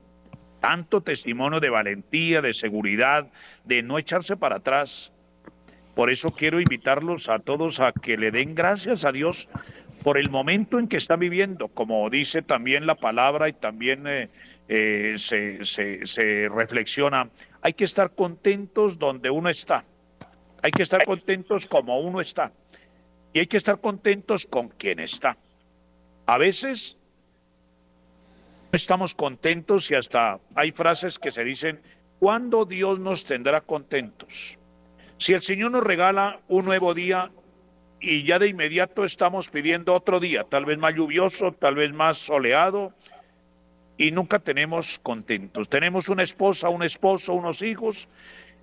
tanto 0.59 1.01
testimonio 1.01 1.59
de 1.59 1.69
valentía, 1.69 2.41
de 2.41 2.53
seguridad, 2.53 3.29
de 3.65 3.83
no 3.83 3.97
echarse 3.97 4.37
para 4.37 4.57
atrás. 4.57 5.13
Por 5.95 6.09
eso 6.09 6.31
quiero 6.31 6.59
invitarlos 6.59 7.29
a 7.29 7.39
todos 7.39 7.79
a 7.79 7.91
que 7.91 8.17
le 8.17 8.31
den 8.31 8.55
gracias 8.55 9.05
a 9.05 9.11
Dios 9.11 9.49
por 10.03 10.17
el 10.17 10.29
momento 10.29 10.79
en 10.79 10.87
que 10.87 10.97
está 10.97 11.15
viviendo, 11.15 11.67
como 11.67 12.09
dice 12.09 12.41
también 12.41 12.85
la 12.85 12.95
palabra 12.95 13.49
y 13.49 13.53
también 13.53 14.07
eh, 14.07 14.29
eh, 14.67 15.15
se, 15.17 15.65
se, 15.65 16.49
reflexiona, 16.49 17.29
hay 17.61 17.73
que 17.73 17.83
estar 17.83 18.15
contentos 18.15 18.97
donde 18.97 19.29
uno 19.29 19.49
está, 19.49 19.83
hay 20.61 20.71
que 20.71 20.83
estar 20.83 21.03
contentos 21.03 21.67
como 21.67 21.99
uno 21.99 22.21
está 22.21 22.53
y 23.33 23.39
hay 23.39 23.47
que 23.47 23.57
estar 23.57 23.79
contentos 23.81 24.45
con 24.45 24.69
quien 24.69 24.99
está. 24.99 25.37
A 26.25 26.37
veces 26.37 26.98
estamos 28.71 29.15
contentos 29.15 29.89
y 29.91 29.95
hasta 29.95 30.39
hay 30.55 30.71
frases 30.71 31.19
que 31.19 31.31
se 31.31 31.43
dicen, 31.43 31.81
¿cuándo 32.19 32.65
Dios 32.65 32.99
nos 32.99 33.23
tendrá 33.23 33.61
contentos? 33.61 34.59
Si 35.17 35.33
el 35.33 35.41
Señor 35.41 35.71
nos 35.71 35.83
regala 35.83 36.39
un 36.47 36.65
nuevo 36.65 36.93
día, 36.93 37.31
y 38.01 38.23
ya 38.23 38.39
de 38.39 38.47
inmediato 38.47 39.03
estamos 39.03 39.49
pidiendo 39.49 39.93
otro 39.93 40.19
día, 40.19 40.45
tal 40.45 40.65
vez 40.65 40.77
más 40.77 40.93
lluvioso, 40.93 41.51
tal 41.51 41.75
vez 41.75 41.91
más 41.93 42.17
soleado, 42.17 42.93
y 43.97 44.11
nunca 44.11 44.39
tenemos 44.39 44.99
contentos. 44.99 45.67
Tenemos 45.67 46.07
una 46.07 46.23
esposa, 46.23 46.69
un 46.69 46.83
esposo, 46.83 47.33
unos 47.33 47.61
hijos, 47.61 48.07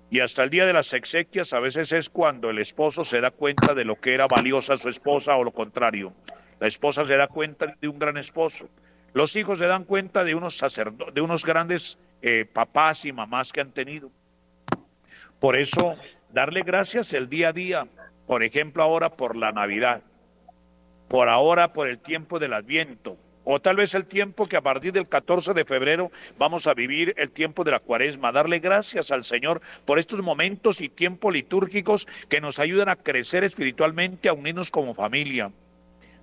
y 0.09 0.21
hasta 0.21 0.43
el 0.43 0.49
día 0.49 0.65
de 0.65 0.73
las 0.73 0.93
exequias 0.93 1.53
a 1.53 1.59
veces 1.59 1.91
es 1.91 2.09
cuando 2.09 2.49
el 2.49 2.59
esposo 2.59 3.03
se 3.03 3.21
da 3.21 3.29
cuenta 3.29 3.75
de 3.75 3.85
lo 3.85 3.97
que 3.97 4.13
era 4.13 4.25
valiosa 4.27 4.77
su 4.77 4.89
esposa 4.89 5.35
o 5.35 5.43
lo 5.43 5.51
contrario. 5.51 6.13
La 6.59 6.67
esposa 6.67 7.05
se 7.05 7.15
da 7.15 7.27
cuenta 7.27 7.75
de 7.79 7.87
un 7.87 7.99
gran 7.99 8.17
esposo. 8.17 8.67
Los 9.13 9.35
hijos 9.35 9.57
se 9.57 9.65
dan 9.65 9.83
cuenta 9.83 10.23
de 10.23 10.35
unos 10.35 10.57
sacerdotes, 10.57 11.13
de 11.13 11.21
unos 11.21 11.45
grandes 11.45 11.97
eh, 12.21 12.45
papás 12.45 13.05
y 13.05 13.11
mamás 13.11 13.51
que 13.51 13.61
han 13.61 13.71
tenido. 13.71 14.11
Por 15.39 15.55
eso, 15.55 15.95
darle 16.31 16.61
gracias 16.61 17.13
el 17.13 17.29
día 17.29 17.49
a 17.49 17.53
día, 17.53 17.87
por 18.25 18.43
ejemplo, 18.43 18.83
ahora 18.83 19.15
por 19.15 19.35
la 19.35 19.51
Navidad, 19.51 20.01
por 21.07 21.29
ahora 21.29 21.73
por 21.73 21.87
el 21.87 21.99
tiempo 21.99 22.39
del 22.39 22.53
Adviento, 22.53 23.17
o 23.49 23.61
tal 23.61 23.77
vez 23.77 23.95
el 23.95 24.05
tiempo 24.05 24.45
que 24.45 24.57
a 24.57 24.61
partir 24.61 24.91
del 24.91 25.07
14 25.07 25.53
de 25.53 25.63
febrero 25.63 26.11
vamos 26.37 26.67
a 26.67 26.73
vivir 26.73 27.13
el 27.17 27.31
tiempo 27.31 27.63
de 27.63 27.71
la 27.71 27.79
cuaresma, 27.79 28.33
darle 28.33 28.59
gracias 28.59 29.09
al 29.09 29.23
Señor 29.23 29.61
por 29.85 29.99
estos 29.99 30.21
momentos 30.21 30.81
y 30.81 30.89
tiempos 30.89 31.31
litúrgicos 31.31 32.07
que 32.27 32.41
nos 32.41 32.59
ayudan 32.59 32.89
a 32.89 32.97
crecer 32.97 33.45
espiritualmente, 33.45 34.27
a 34.27 34.33
unirnos 34.33 34.69
como 34.69 34.93
familia. 34.93 35.53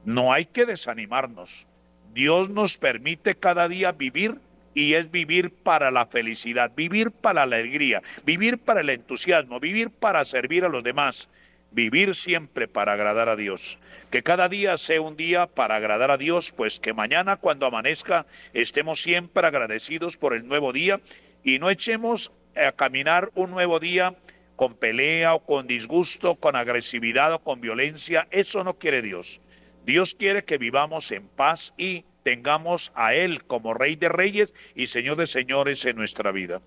No 0.04 0.34
hay 0.34 0.44
que 0.44 0.66
desanimarnos. 0.66 1.66
Dios 2.14 2.48
nos 2.48 2.78
permite 2.78 3.34
cada 3.34 3.68
día 3.68 3.92
vivir 3.92 4.38
y 4.72 4.94
es 4.94 5.10
vivir 5.10 5.50
para 5.50 5.90
la 5.90 6.06
felicidad, 6.06 6.72
vivir 6.74 7.10
para 7.10 7.44
la 7.44 7.56
alegría, 7.56 8.02
vivir 8.24 8.58
para 8.58 8.80
el 8.80 8.90
entusiasmo, 8.90 9.60
vivir 9.60 9.90
para 9.90 10.24
servir 10.24 10.64
a 10.64 10.68
los 10.68 10.82
demás 10.82 11.28
vivir 11.74 12.14
siempre 12.14 12.68
para 12.68 12.92
agradar 12.92 13.28
a 13.28 13.36
Dios. 13.36 13.78
Que 14.10 14.22
cada 14.22 14.48
día 14.48 14.78
sea 14.78 15.00
un 15.00 15.16
día 15.16 15.46
para 15.48 15.76
agradar 15.76 16.10
a 16.10 16.16
Dios, 16.16 16.52
pues 16.56 16.80
que 16.80 16.94
mañana 16.94 17.36
cuando 17.36 17.66
amanezca 17.66 18.26
estemos 18.52 19.02
siempre 19.02 19.46
agradecidos 19.46 20.16
por 20.16 20.34
el 20.34 20.46
nuevo 20.46 20.72
día 20.72 21.00
y 21.42 21.58
no 21.58 21.68
echemos 21.68 22.32
a 22.56 22.72
caminar 22.72 23.30
un 23.34 23.50
nuevo 23.50 23.80
día 23.80 24.14
con 24.54 24.74
pelea 24.74 25.34
o 25.34 25.44
con 25.44 25.66
disgusto, 25.66 26.36
con 26.36 26.54
agresividad 26.54 27.34
o 27.34 27.38
con 27.40 27.60
violencia. 27.60 28.28
Eso 28.30 28.62
no 28.62 28.78
quiere 28.78 29.02
Dios. 29.02 29.40
Dios 29.84 30.14
quiere 30.14 30.44
que 30.44 30.58
vivamos 30.58 31.10
en 31.12 31.28
paz 31.28 31.74
y 31.76 32.04
tengamos 32.22 32.92
a 32.94 33.14
Él 33.14 33.44
como 33.44 33.74
Rey 33.74 33.96
de 33.96 34.08
Reyes 34.08 34.54
y 34.74 34.86
Señor 34.86 35.16
de 35.16 35.26
Señores 35.26 35.84
en 35.84 35.96
nuestra 35.96 36.32
vida 36.32 36.60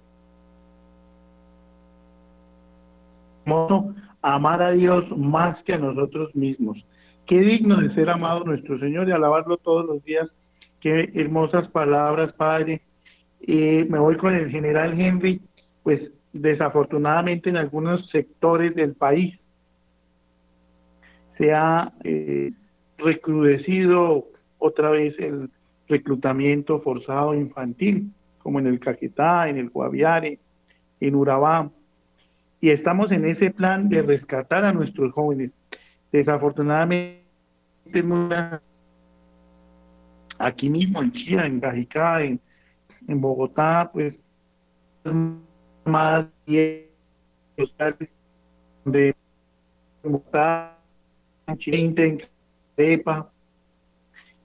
amar 4.22 4.62
a 4.62 4.72
Dios 4.72 5.06
más 5.18 5.62
que 5.64 5.74
a 5.74 5.78
nosotros 5.78 6.36
mismos. 6.36 6.84
Qué 7.26 7.40
digno 7.40 7.78
de 7.78 7.94
ser 7.94 8.10
amado 8.10 8.44
nuestro 8.44 8.80
Señor 8.80 9.08
y 9.08 9.12
alabarlo 9.12 9.58
todos 9.58 9.86
los 9.86 10.04
días. 10.04 10.28
Qué 10.82 11.12
hermosas 11.16 11.68
palabras, 11.70 12.34
Padre. 12.34 12.82
Eh, 13.42 13.86
me 13.90 14.00
voy 14.00 14.18
con 14.18 14.34
el 14.34 14.50
general 14.50 15.00
Henry, 15.00 15.42
pues 15.84 16.02
desafortunadamente 16.34 17.50
en 17.50 17.58
algunos 17.58 18.10
sectores 18.10 18.76
del 18.76 18.94
país 18.94 19.40
se 21.38 21.54
ha 21.54 21.94
eh, 22.04 22.52
recrudecido 22.98 24.28
otra 24.58 24.90
vez 24.90 25.18
el 25.20 25.50
reclutamiento 25.88 26.82
forzado 26.82 27.34
infantil, 27.34 28.12
como 28.40 28.60
en 28.60 28.68
el 28.68 28.80
Caquetá, 28.80 29.50
en 29.50 29.58
el 29.58 29.70
Guaviare, 29.70 30.40
en 31.00 31.16
Urabá, 31.16 31.70
y 32.60 32.70
estamos 32.70 33.12
en 33.12 33.26
ese 33.26 33.52
plan 33.52 33.88
de 33.88 34.02
rescatar 34.02 34.66
a 34.66 34.74
nuestros 34.74 35.14
jóvenes. 35.14 35.52
Desafortunadamente, 36.12 37.22
aquí 40.40 40.70
mismo 40.70 41.02
en 41.04 41.12
Chía, 41.12 41.46
en 41.46 41.60
Cajicá, 41.60 42.24
en, 42.24 42.40
Bogotá, 43.08 43.90
pues 43.94 44.16
más 45.86 46.26
de 46.46 46.90
Bogotá, 50.04 50.78
en 51.48 52.22
en 52.78 53.04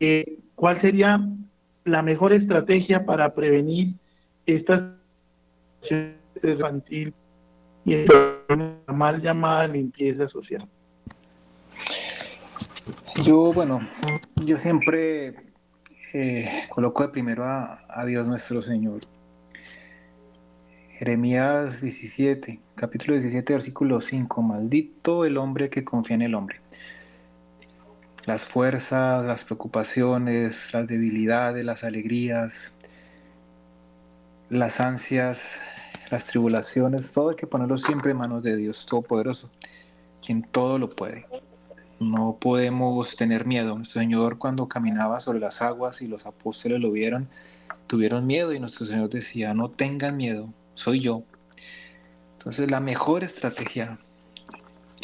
eh, 0.00 0.38
¿Cuál 0.54 0.80
sería 0.80 1.20
la 1.84 2.02
mejor 2.02 2.32
estrategia 2.32 3.04
para 3.04 3.34
prevenir 3.34 3.94
esta 4.46 4.96
infantil 6.42 7.12
y 7.84 7.94
la 8.06 8.92
mal 8.92 9.20
llamada 9.20 9.66
limpieza 9.66 10.28
social? 10.28 10.66
Yo, 13.24 13.52
bueno, 13.52 13.80
yo 14.44 14.56
siempre 14.56 15.34
eh, 16.14 16.48
coloco 16.68 17.02
de 17.02 17.08
primero 17.10 17.44
a, 17.44 17.84
a, 17.88 18.04
Dios 18.04 18.26
nuestro 18.26 18.62
Señor. 18.62 19.00
Jeremías 20.90 21.80
17, 21.80 22.60
capítulo 22.74 23.14
17, 23.14 23.52
versículo 23.52 24.00
5. 24.00 24.42
Maldito 24.42 25.24
el 25.24 25.36
hombre 25.36 25.70
que 25.70 25.84
confía 25.84 26.14
en 26.14 26.22
el 26.22 26.34
hombre. 26.34 26.60
Las 28.26 28.44
fuerzas, 28.44 29.24
las 29.24 29.44
preocupaciones, 29.44 30.72
las 30.72 30.86
debilidades, 30.86 31.64
las 31.64 31.82
alegrías, 31.82 32.72
las 34.48 34.80
ansias, 34.80 35.40
las 36.10 36.26
tribulaciones, 36.26 37.10
todo 37.12 37.30
hay 37.30 37.36
que 37.36 37.46
ponerlo 37.46 37.78
siempre 37.78 38.10
en 38.10 38.18
manos 38.18 38.42
de 38.42 38.56
Dios 38.56 38.86
Todopoderoso, 38.86 39.50
quien 40.24 40.42
todo 40.42 40.78
lo 40.78 40.90
puede. 40.90 41.26
No 41.98 42.36
podemos 42.38 43.16
tener 43.16 43.46
miedo. 43.46 43.76
Nuestro 43.76 44.00
Señor 44.02 44.38
cuando 44.38 44.68
caminaba 44.68 45.20
sobre 45.20 45.40
las 45.40 45.62
aguas 45.62 46.02
y 46.02 46.06
los 46.08 46.26
apóstoles 46.26 46.80
lo 46.80 46.92
vieron, 46.92 47.28
tuvieron 47.86 48.26
miedo 48.26 48.52
y 48.52 48.60
nuestro 48.60 48.86
Señor 48.86 49.08
decía, 49.08 49.54
no 49.54 49.70
tengan 49.70 50.16
miedo, 50.16 50.52
soy 50.74 51.00
yo. 51.00 51.22
Entonces 52.38 52.70
la 52.70 52.80
mejor 52.80 53.24
estrategia, 53.24 53.98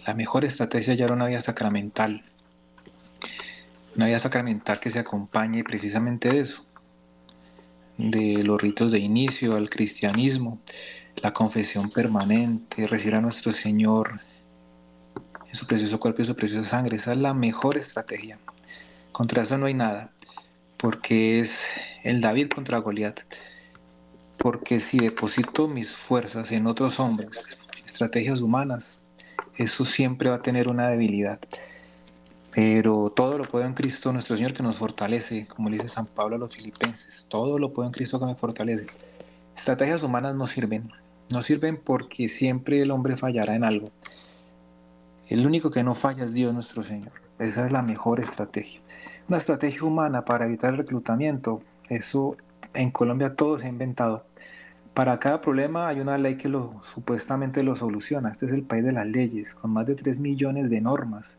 la 0.07 0.15
mejor 0.15 0.45
estrategia 0.45 0.95
ya 0.95 1.07
era 1.07 1.15
una 1.15 1.27
vía 1.27 1.41
sacramental. 1.41 2.25
Una 3.99 4.07
vía 4.07 4.21
sacramental 4.21 4.79
que 4.79 4.93
se 4.93 5.01
acompañe 5.01 5.65
precisamente 5.65 6.31
de 6.31 6.39
eso, 6.43 6.65
de 7.97 8.45
los 8.45 8.63
ritos 8.63 8.93
de 8.93 9.01
inicio 9.01 9.57
al 9.57 9.69
cristianismo, 9.69 10.61
la 11.17 11.35
confesión 11.35 11.91
permanente, 11.91 12.87
recibir 12.87 13.17
a 13.17 13.21
nuestro 13.21 13.51
Señor 13.51 14.21
en 15.49 15.57
su 15.57 15.67
precioso 15.67 15.99
cuerpo 15.99 16.23
y 16.23 16.27
su 16.27 16.37
preciosa 16.37 16.71
sangre. 16.71 16.95
Esa 16.95 17.13
es 17.13 17.19
la 17.19 17.35
mejor 17.35 17.77
estrategia. 17.77 18.39
Contra 19.11 19.43
eso 19.43 19.59
no 19.59 19.67
hay 19.67 19.75
nada, 19.75 20.13
porque 20.77 21.41
es 21.41 21.67
el 22.05 22.21
David 22.21 22.51
contra 22.55 22.79
Goliat. 22.79 23.23
Porque 24.37 24.79
si 24.79 25.01
deposito 25.01 25.67
mis 25.67 25.91
fuerzas 25.91 26.53
en 26.53 26.69
otros 26.69 27.01
hombres, 27.01 27.59
estrategias 27.85 28.41
humanas, 28.43 29.01
eso 29.57 29.85
siempre 29.85 30.31
va 30.31 30.37
a 30.37 30.43
tener 30.43 30.69
una 30.69 30.87
debilidad. 30.89 31.41
Pero 32.55 33.11
todo 33.11 33.39
lo 33.39 33.45
puedo 33.45 33.65
en 33.65 33.75
Cristo 33.75 34.13
nuestro 34.13 34.37
Señor 34.37 34.53
que 34.53 34.63
nos 34.63 34.77
fortalece, 34.77 35.47
como 35.47 35.69
le 35.69 35.77
dice 35.77 35.89
San 35.89 36.07
Pablo 36.07 36.37
a 36.37 36.39
los 36.39 36.55
filipenses. 36.55 37.27
Todo 37.29 37.59
lo 37.59 37.73
puedo 37.73 37.87
en 37.87 37.93
Cristo 37.93 38.19
que 38.19 38.27
me 38.27 38.35
fortalece. 38.35 38.87
Estrategias 39.57 40.03
humanas 40.03 40.35
no 40.35 40.47
sirven. 40.47 40.91
No 41.31 41.43
sirven 41.43 41.77
porque 41.77 42.29
siempre 42.29 42.81
el 42.81 42.91
hombre 42.91 43.17
fallará 43.17 43.55
en 43.55 43.65
algo. 43.65 43.89
El 45.29 45.47
único 45.47 45.71
que 45.71 45.85
no 45.85 45.95
falla 45.95 46.25
es 46.25 46.33
Dios 46.33 46.55
nuestro 46.55 46.83
Señor. 46.83 47.13
Esa 47.39 47.67
es 47.67 47.73
la 47.73 47.83
mejor 47.83 48.19
estrategia. 48.21 48.81
Una 49.29 49.37
estrategia 49.37 49.85
humana 49.85 50.25
para 50.25 50.47
evitar 50.47 50.71
el 50.71 50.79
reclutamiento. 50.79 51.61
Eso 51.89 52.37
en 52.73 52.91
Colombia 52.91 53.35
todo 53.37 53.59
se 53.59 53.67
ha 53.67 53.69
inventado. 53.69 54.25
Para 54.95 55.19
cada 55.19 55.41
problema 55.41 55.87
hay 55.87 56.01
una 56.01 56.19
ley 56.19 56.37
que 56.37 56.49
lo, 56.49 56.81
supuestamente 56.83 57.63
lo 57.63 57.77
soluciona. 57.77 58.31
Este 58.31 58.47
es 58.47 58.53
el 58.53 58.63
país 58.63 58.85
de 58.85 58.93
las 58.93 59.07
leyes, 59.07 59.55
con 59.55 59.71
más 59.71 59.87
de 59.87 59.95
3 59.95 60.19
millones 60.19 60.71
de 60.71 60.81
normas. 60.81 61.39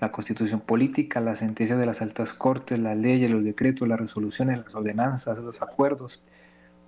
La 0.00 0.12
constitución 0.12 0.60
política, 0.60 1.20
las 1.20 1.38
sentencias 1.38 1.78
de 1.78 1.86
las 1.86 2.02
altas 2.02 2.32
cortes, 2.32 2.78
las 2.78 2.96
leyes, 2.96 3.30
los 3.30 3.44
decretos, 3.44 3.88
las 3.88 3.98
resoluciones, 3.98 4.58
las 4.58 4.74
ordenanzas, 4.74 5.38
los 5.38 5.62
acuerdos. 5.62 6.22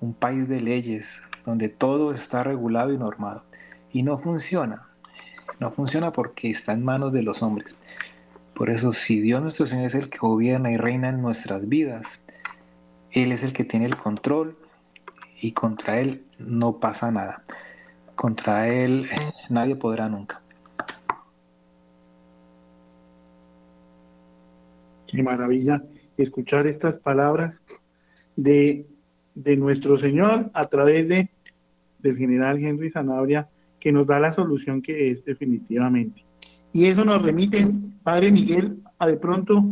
Un 0.01 0.15
país 0.15 0.49
de 0.49 0.61
leyes 0.61 1.21
donde 1.45 1.69
todo 1.69 2.13
está 2.13 2.45
regulado 2.45 2.93
y 2.93 2.99
normado. 2.99 3.45
Y 3.91 4.03
no 4.03 4.19
funciona 4.19 4.89
no 5.61 5.73
funciona 5.73 6.13
porque 6.13 6.51
está 6.51 6.73
en 6.73 6.85
manos 6.85 7.13
de 7.13 7.23
los 7.23 7.43
hombres. 7.43 7.77
Por 8.55 8.71
eso, 8.71 8.93
si 8.93 9.21
Dios 9.21 9.43
nuestro 9.43 9.67
Señor 9.67 9.87
es 9.87 9.95
el 9.95 10.09
que 10.09 10.19
gobierna 10.19 10.71
y 10.71 10.77
reina 10.77 11.09
en 11.09 11.23
nuestras 11.23 11.69
vidas, 11.69 12.07
Él 13.11 13.33
es 13.33 13.43
el 13.43 13.53
que 13.53 13.65
tiene 13.65 13.87
el 13.87 13.97
control 13.97 14.57
y 15.41 15.53
contra 15.53 16.01
Él 16.01 16.25
no 16.39 16.79
pasa 16.79 17.11
nada. 17.11 17.43
Contra 18.15 18.69
Él 18.69 19.09
nadie 19.49 19.77
podrá 19.77 20.09
nunca. 20.09 20.43
Qué 25.09 25.23
maravilla 25.23 25.83
escuchar 26.17 26.67
estas 26.67 26.97
palabras 27.01 27.55
de, 28.37 28.87
de 29.35 29.57
nuestro 29.57 29.99
Señor 29.99 30.51
a 30.55 30.69
través 30.69 31.09
de, 31.09 31.31
del 31.99 32.17
general 32.17 32.63
Henry 32.63 32.91
Zanabria 32.91 33.49
que 33.81 33.91
nos 33.93 34.07
da 34.07 34.21
la 34.21 34.35
solución 34.35 34.83
que 34.83 35.11
es 35.11 35.25
definitivamente. 35.25 36.25
Y 36.73 36.87
eso 36.87 37.05
nos 37.05 37.23
remite, 37.23 37.67
Padre 38.03 38.31
Miguel, 38.31 38.79
a 38.99 39.07
de 39.07 39.17
pronto 39.17 39.65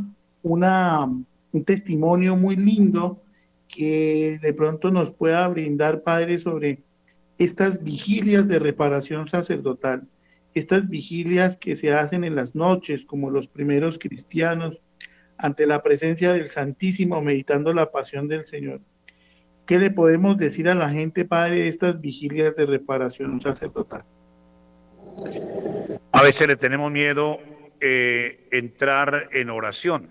una, 0.42 1.04
un 1.04 1.64
testimonio 1.64 2.36
muy 2.36 2.56
lindo 2.56 3.22
que 3.68 4.38
de 4.40 4.52
pronto 4.54 4.90
nos 4.90 5.10
pueda 5.10 5.46
brindar, 5.48 6.02
Padre, 6.02 6.38
sobre 6.38 6.82
estas 7.36 7.82
vigilias 7.82 8.48
de 8.48 8.58
reparación 8.58 9.28
sacerdotal, 9.28 10.08
estas 10.54 10.88
vigilias 10.88 11.58
que 11.58 11.76
se 11.76 11.92
hacen 11.92 12.24
en 12.24 12.34
las 12.34 12.54
noches, 12.54 13.04
como 13.04 13.30
los 13.30 13.48
primeros 13.48 13.98
cristianos, 13.98 14.80
ante 15.38 15.66
la 15.66 15.82
presencia 15.82 16.32
del 16.32 16.50
Santísimo, 16.50 17.20
meditando 17.20 17.72
la 17.72 17.90
pasión 17.90 18.28
del 18.28 18.44
Señor. 18.46 18.80
¿Qué 19.66 19.78
le 19.78 19.90
podemos 19.90 20.36
decir 20.36 20.68
a 20.68 20.74
la 20.74 20.90
gente, 20.90 21.24
Padre, 21.24 21.60
de 21.60 21.68
estas 21.68 22.00
vigilias 22.00 22.54
de 22.56 22.66
reparación 22.66 23.40
sacerdotal? 23.40 24.04
A 26.12 26.22
veces 26.22 26.46
le 26.46 26.56
tenemos 26.56 26.90
miedo 26.90 27.40
eh, 27.80 28.48
entrar 28.52 29.28
en 29.32 29.50
oración. 29.50 30.10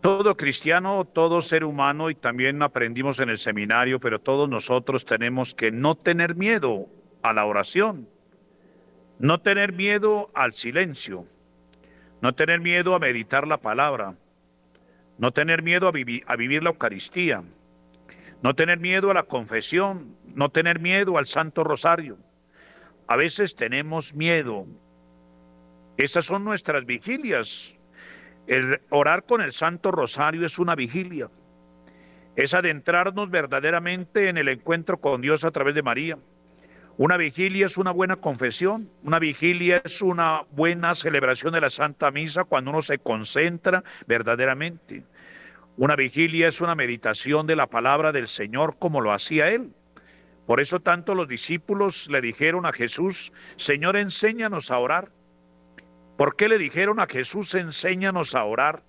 Todo 0.00 0.36
cristiano, 0.36 1.04
todo 1.04 1.40
ser 1.40 1.64
humano, 1.64 2.10
y 2.10 2.14
también 2.14 2.62
aprendimos 2.62 3.20
en 3.20 3.30
el 3.30 3.38
seminario, 3.38 4.00
pero 4.00 4.20
todos 4.20 4.48
nosotros 4.48 5.04
tenemos 5.04 5.54
que 5.54 5.70
no 5.70 5.94
tener 5.94 6.34
miedo 6.34 6.88
a 7.22 7.32
la 7.32 7.46
oración, 7.46 8.08
no 9.18 9.40
tener 9.40 9.72
miedo 9.72 10.28
al 10.34 10.52
silencio, 10.52 11.26
no 12.22 12.34
tener 12.34 12.60
miedo 12.60 12.94
a 12.94 12.98
meditar 12.98 13.46
la 13.46 13.60
palabra, 13.60 14.16
no 15.18 15.32
tener 15.32 15.62
miedo 15.62 15.86
a, 15.86 15.92
vivir 15.92 16.62
la 16.62 16.70
Eucaristía 16.70 17.44
no 18.42 18.54
tener 18.54 18.80
miedo 18.80 19.10
a 19.10 19.14
la 19.14 19.22
confesión, 19.22 20.16
no 20.34 20.50
tener 20.50 20.80
miedo 20.80 21.16
al 21.16 21.26
Santo 21.26 21.62
Rosario. 21.62 22.18
A 23.06 23.16
veces 23.16 23.54
tenemos 23.54 24.14
miedo. 24.14 24.66
Esas 25.96 26.24
son 26.24 26.44
nuestras 26.44 26.84
vigilias. 26.84 27.76
El 28.48 28.80
orar 28.90 29.24
con 29.24 29.40
el 29.40 29.52
Santo 29.52 29.92
Rosario 29.92 30.44
es 30.44 30.58
una 30.58 30.74
vigilia. 30.74 31.30
Es 32.34 32.52
adentrarnos 32.52 33.30
verdaderamente 33.30 34.28
en 34.28 34.38
el 34.38 34.48
encuentro 34.48 35.00
con 35.00 35.20
Dios 35.20 35.44
a 35.44 35.52
través 35.52 35.76
de 35.76 35.82
María. 35.82 36.18
Una 36.98 37.16
vigilia 37.16 37.66
es 37.66 37.78
una 37.78 37.90
buena 37.90 38.16
confesión, 38.16 38.90
una 39.02 39.18
vigilia 39.18 39.80
es 39.82 40.02
una 40.02 40.44
buena 40.50 40.94
celebración 40.94 41.54
de 41.54 41.62
la 41.62 41.70
Santa 41.70 42.10
Misa 42.10 42.44
cuando 42.44 42.70
uno 42.70 42.82
se 42.82 42.98
concentra 42.98 43.82
verdaderamente. 44.06 45.06
Una 45.78 45.96
vigilia 45.96 46.48
es 46.48 46.60
una 46.60 46.74
meditación 46.74 47.46
de 47.46 47.56
la 47.56 47.66
palabra 47.66 48.12
del 48.12 48.28
Señor 48.28 48.76
como 48.78 49.00
lo 49.00 49.10
hacía 49.10 49.48
Él. 49.48 49.72
Por 50.46 50.60
eso 50.60 50.80
tanto 50.80 51.14
los 51.14 51.28
discípulos 51.28 52.10
le 52.10 52.20
dijeron 52.20 52.66
a 52.66 52.72
Jesús, 52.72 53.32
Señor, 53.56 53.96
enséñanos 53.96 54.70
a 54.70 54.78
orar. 54.78 55.12
¿Por 56.18 56.36
qué 56.36 56.46
le 56.50 56.58
dijeron 56.58 57.00
a 57.00 57.06
Jesús, 57.06 57.54
enséñanos 57.54 58.34
a 58.34 58.44
orar? 58.44 58.84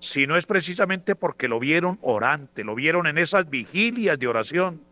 Si 0.00 0.26
no 0.26 0.36
es 0.36 0.44
precisamente 0.44 1.14
porque 1.14 1.48
lo 1.48 1.58
vieron 1.60 1.98
orante, 2.02 2.62
lo 2.62 2.74
vieron 2.74 3.06
en 3.06 3.16
esas 3.16 3.48
vigilias 3.48 4.18
de 4.18 4.26
oración 4.26 4.91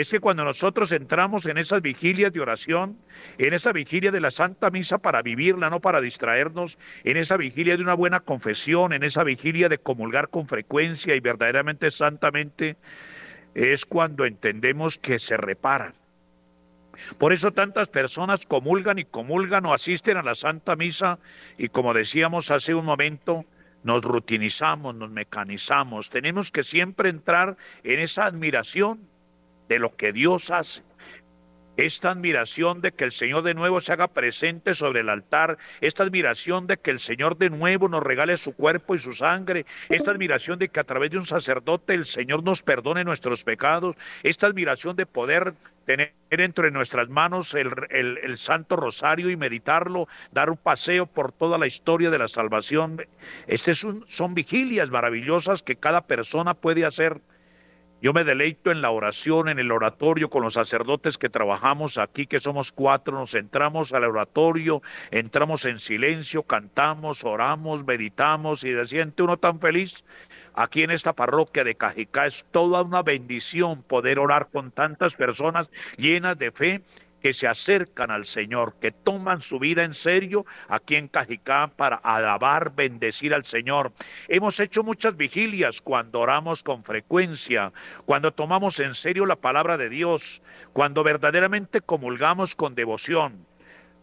es 0.00 0.10
que 0.10 0.20
cuando 0.20 0.44
nosotros 0.44 0.92
entramos 0.92 1.46
en 1.46 1.58
esas 1.58 1.80
vigilias 1.80 2.32
de 2.32 2.40
oración, 2.40 2.98
en 3.38 3.54
esa 3.54 3.72
vigilia 3.72 4.10
de 4.10 4.20
la 4.20 4.30
Santa 4.30 4.70
Misa 4.70 4.98
para 4.98 5.22
vivirla, 5.22 5.70
no 5.70 5.80
para 5.80 6.00
distraernos, 6.00 6.76
en 7.04 7.16
esa 7.16 7.36
vigilia 7.36 7.76
de 7.76 7.82
una 7.82 7.94
buena 7.94 8.20
confesión, 8.20 8.92
en 8.92 9.02
esa 9.02 9.24
vigilia 9.24 9.68
de 9.68 9.78
comulgar 9.78 10.28
con 10.28 10.48
frecuencia 10.48 11.14
y 11.14 11.20
verdaderamente 11.20 11.90
santamente, 11.90 12.76
es 13.54 13.86
cuando 13.86 14.26
entendemos 14.26 14.98
que 14.98 15.18
se 15.18 15.36
repara. 15.36 15.94
Por 17.16 17.32
eso 17.32 17.52
tantas 17.52 17.88
personas 17.88 18.44
comulgan 18.44 18.98
y 18.98 19.04
comulgan 19.04 19.64
o 19.66 19.72
asisten 19.72 20.16
a 20.16 20.22
la 20.22 20.34
Santa 20.34 20.76
Misa 20.76 21.18
y 21.56 21.68
como 21.68 21.94
decíamos 21.94 22.50
hace 22.50 22.74
un 22.74 22.84
momento, 22.84 23.44
nos 23.82 24.02
rutinizamos, 24.02 24.94
nos 24.94 25.10
mecanizamos. 25.10 26.10
Tenemos 26.10 26.50
que 26.50 26.64
siempre 26.64 27.08
entrar 27.08 27.56
en 27.84 28.00
esa 28.00 28.26
admiración 28.26 29.00
de 29.68 29.78
lo 29.78 29.96
que 29.96 30.12
Dios 30.12 30.50
hace. 30.50 30.82
esta 31.76 32.10
admiración 32.10 32.80
de 32.80 32.92
que 32.92 33.04
el 33.04 33.12
Señor 33.12 33.42
de 33.42 33.52
nuevo 33.52 33.82
se 33.82 33.92
haga 33.92 34.08
presente 34.08 34.74
sobre 34.74 35.00
el 35.00 35.10
altar, 35.10 35.58
esta 35.82 36.04
admiración 36.04 36.66
de 36.66 36.78
que 36.78 36.90
el 36.90 37.00
Señor 37.00 37.36
de 37.36 37.50
nuevo 37.50 37.86
nos 37.90 38.02
regale 38.02 38.38
su 38.38 38.54
cuerpo 38.54 38.94
y 38.94 38.98
su 38.98 39.12
sangre, 39.12 39.66
esta 39.90 40.10
admiración 40.10 40.58
de 40.58 40.70
que 40.70 40.80
a 40.80 40.84
través 40.84 41.10
de 41.10 41.18
un 41.18 41.26
sacerdote 41.26 41.92
el 41.92 42.06
Señor 42.06 42.42
nos 42.42 42.62
perdone 42.62 43.04
nuestros 43.04 43.44
pecados, 43.44 43.94
esta 44.22 44.46
admiración 44.46 44.96
de 44.96 45.04
poder 45.04 45.52
tener 45.84 46.14
entre 46.30 46.70
nuestras 46.70 47.08
manos 47.08 47.54
el, 47.54 47.70
el, 47.90 48.38
Santo 48.38 48.76
Rosario 48.76 49.30
y 49.30 49.36
meditarlo, 49.36 50.08
dar 50.32 50.50
un 50.50 50.56
paseo 50.56 51.06
por 51.06 51.32
toda 51.32 51.58
la 51.58 51.66
historia 51.66 52.10
de 52.10 52.18
la 52.18 52.26
salvación. 52.26 53.06
Estas 53.46 53.86
son 54.06 54.34
vigilias 54.34 54.90
maravillosas 54.90 55.62
que 55.62 55.76
cada 55.76 56.06
persona 56.06 56.54
puede 56.54 56.84
hacer 56.84 57.20
yo 58.02 58.12
me 58.12 58.24
deleito 58.24 58.70
en 58.70 58.82
la 58.82 58.90
oración, 58.90 59.48
en 59.48 59.58
el 59.58 59.72
oratorio 59.72 60.28
con 60.28 60.42
los 60.42 60.54
sacerdotes 60.54 61.16
que 61.16 61.30
trabajamos 61.30 61.96
aquí, 61.96 62.26
que 62.26 62.40
somos 62.40 62.70
cuatro, 62.70 63.18
nos 63.18 63.34
entramos 63.34 63.94
al 63.94 64.04
oratorio, 64.04 64.82
entramos 65.10 65.64
en 65.64 65.78
silencio, 65.78 66.42
cantamos, 66.42 67.24
oramos, 67.24 67.86
meditamos 67.86 68.64
y 68.64 68.68
se 68.68 68.86
siente 68.86 69.22
uno 69.22 69.38
tan 69.38 69.60
feliz. 69.60 70.04
Aquí 70.54 70.82
en 70.82 70.90
esta 70.90 71.14
parroquia 71.14 71.64
de 71.64 71.74
Cajicá 71.74 72.26
es 72.26 72.44
toda 72.50 72.82
una 72.82 73.02
bendición 73.02 73.82
poder 73.82 74.18
orar 74.18 74.48
con 74.52 74.70
tantas 74.70 75.16
personas 75.16 75.70
llenas 75.96 76.38
de 76.38 76.52
fe 76.52 76.82
que 77.26 77.32
se 77.32 77.48
acercan 77.48 78.12
al 78.12 78.24
Señor, 78.24 78.76
que 78.80 78.92
toman 78.92 79.40
su 79.40 79.58
vida 79.58 79.82
en 79.82 79.94
serio 79.94 80.46
aquí 80.68 80.94
en 80.94 81.08
Cajicá 81.08 81.66
para 81.66 81.96
alabar, 81.96 82.72
bendecir 82.76 83.34
al 83.34 83.44
Señor. 83.44 83.92
Hemos 84.28 84.60
hecho 84.60 84.84
muchas 84.84 85.16
vigilias 85.16 85.82
cuando 85.82 86.20
oramos 86.20 86.62
con 86.62 86.84
frecuencia, 86.84 87.72
cuando 88.04 88.32
tomamos 88.32 88.78
en 88.78 88.94
serio 88.94 89.26
la 89.26 89.34
palabra 89.34 89.76
de 89.76 89.88
Dios, 89.88 90.40
cuando 90.72 91.02
verdaderamente 91.02 91.80
comulgamos 91.80 92.54
con 92.54 92.76
devoción 92.76 93.45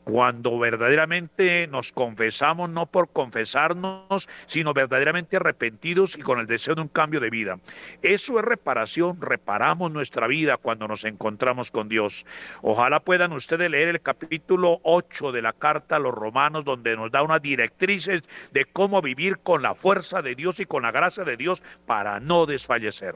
cuando 0.04 0.58
verdaderamente 0.60 1.68
nos 1.68 1.92
confesamos, 1.92 2.70
no 2.70 2.86
por 2.86 3.10
confesarnos, 3.10 4.28
sino 4.46 4.74
verdaderamente 4.74 5.38
arrepentidos 5.38 6.18
y 6.18 6.22
con 6.22 6.40
el 6.40 6.48
deseo 6.48 6.76
de 6.76 6.82
un 6.82 6.88
cambio 6.88 7.20
de 7.20 7.30
vida. 7.30 7.60
Eso 8.02 8.40
es 8.40 8.46
reparación, 8.46 9.22
reparamos 9.22 9.92
nuestra 9.92 10.28
vida 10.28 10.58
cuando 10.58 10.88
nos 10.88 11.06
encontramos 11.06 11.72
con 11.72 11.90
Dios. 11.90 12.26
Ojalá 12.62 13.00
puedan 13.00 13.32
ustedes 13.32 13.70
leer 13.70 13.90
el 13.90 14.02
capítulo 14.02 14.80
8 14.84 15.32
de 15.32 15.42
la 15.42 15.54
carta 15.54 15.96
a 15.96 16.00
los 16.00 16.14
romanos, 16.14 16.66
donde 16.66 16.96
nos 16.96 17.12
da 17.12 17.24
unas 17.24 17.42
directrices 17.42 18.22
de 18.52 18.66
cómo 18.66 19.02
vivir 19.02 19.40
con 19.40 19.62
la 19.62 19.76
fuerza 19.76 20.22
de 20.22 20.36
Dios 20.36 20.60
y 20.60 20.66
con 20.66 20.84
la 20.84 20.92
gracia 20.92 21.24
de 21.24 21.38
Dios 21.38 21.64
para 21.86 22.20
no 22.20 22.46
desfallecer. 22.46 23.16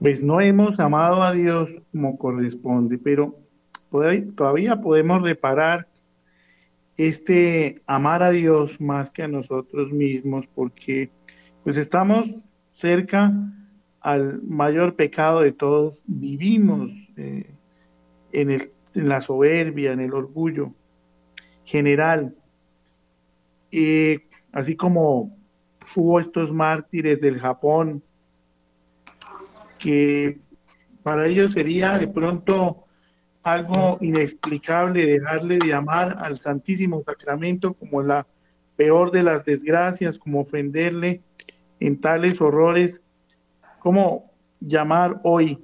Pues 0.00 0.22
no 0.22 0.40
hemos 0.40 0.78
amado 0.80 1.22
a 1.22 1.32
Dios 1.32 1.70
como 1.90 2.18
corresponde, 2.18 2.98
pero 2.98 3.43
todavía 4.34 4.80
podemos 4.80 5.22
reparar 5.22 5.88
este 6.96 7.82
amar 7.86 8.22
a 8.22 8.30
Dios 8.30 8.80
más 8.80 9.10
que 9.10 9.22
a 9.22 9.28
nosotros 9.28 9.92
mismos, 9.92 10.46
porque 10.54 11.10
pues 11.62 11.76
estamos 11.76 12.44
cerca 12.70 13.32
al 14.00 14.42
mayor 14.42 14.96
pecado 14.96 15.40
de 15.40 15.52
todos, 15.52 16.02
vivimos 16.06 16.90
eh, 17.16 17.54
en, 18.32 18.50
el, 18.50 18.72
en, 18.94 19.08
la 19.08 19.20
soberbia, 19.20 19.92
en 19.92 20.00
el 20.00 20.12
orgullo 20.12 20.74
general. 21.64 22.36
así 24.52 24.76
como 24.76 25.36
hubo 25.96 26.20
estos 26.20 26.52
mártires 26.52 27.20
del 27.20 27.40
Japón, 27.40 28.02
que 29.78 30.38
para 31.02 31.26
ellos 31.26 31.52
sería 31.52 31.98
de 31.98 32.08
pronto 32.08 32.83
algo 33.44 33.98
inexplicable 34.00 35.04
dejarle 35.04 35.58
de 35.58 35.74
amar 35.74 36.16
al 36.18 36.40
Santísimo 36.40 37.02
Sacramento 37.04 37.74
como 37.74 38.02
la 38.02 38.26
peor 38.74 39.10
de 39.10 39.22
las 39.22 39.44
desgracias, 39.44 40.18
como 40.18 40.40
ofenderle 40.40 41.22
en 41.78 42.00
tales 42.00 42.40
horrores, 42.40 43.02
como 43.78 44.32
llamar 44.60 45.20
hoy 45.24 45.62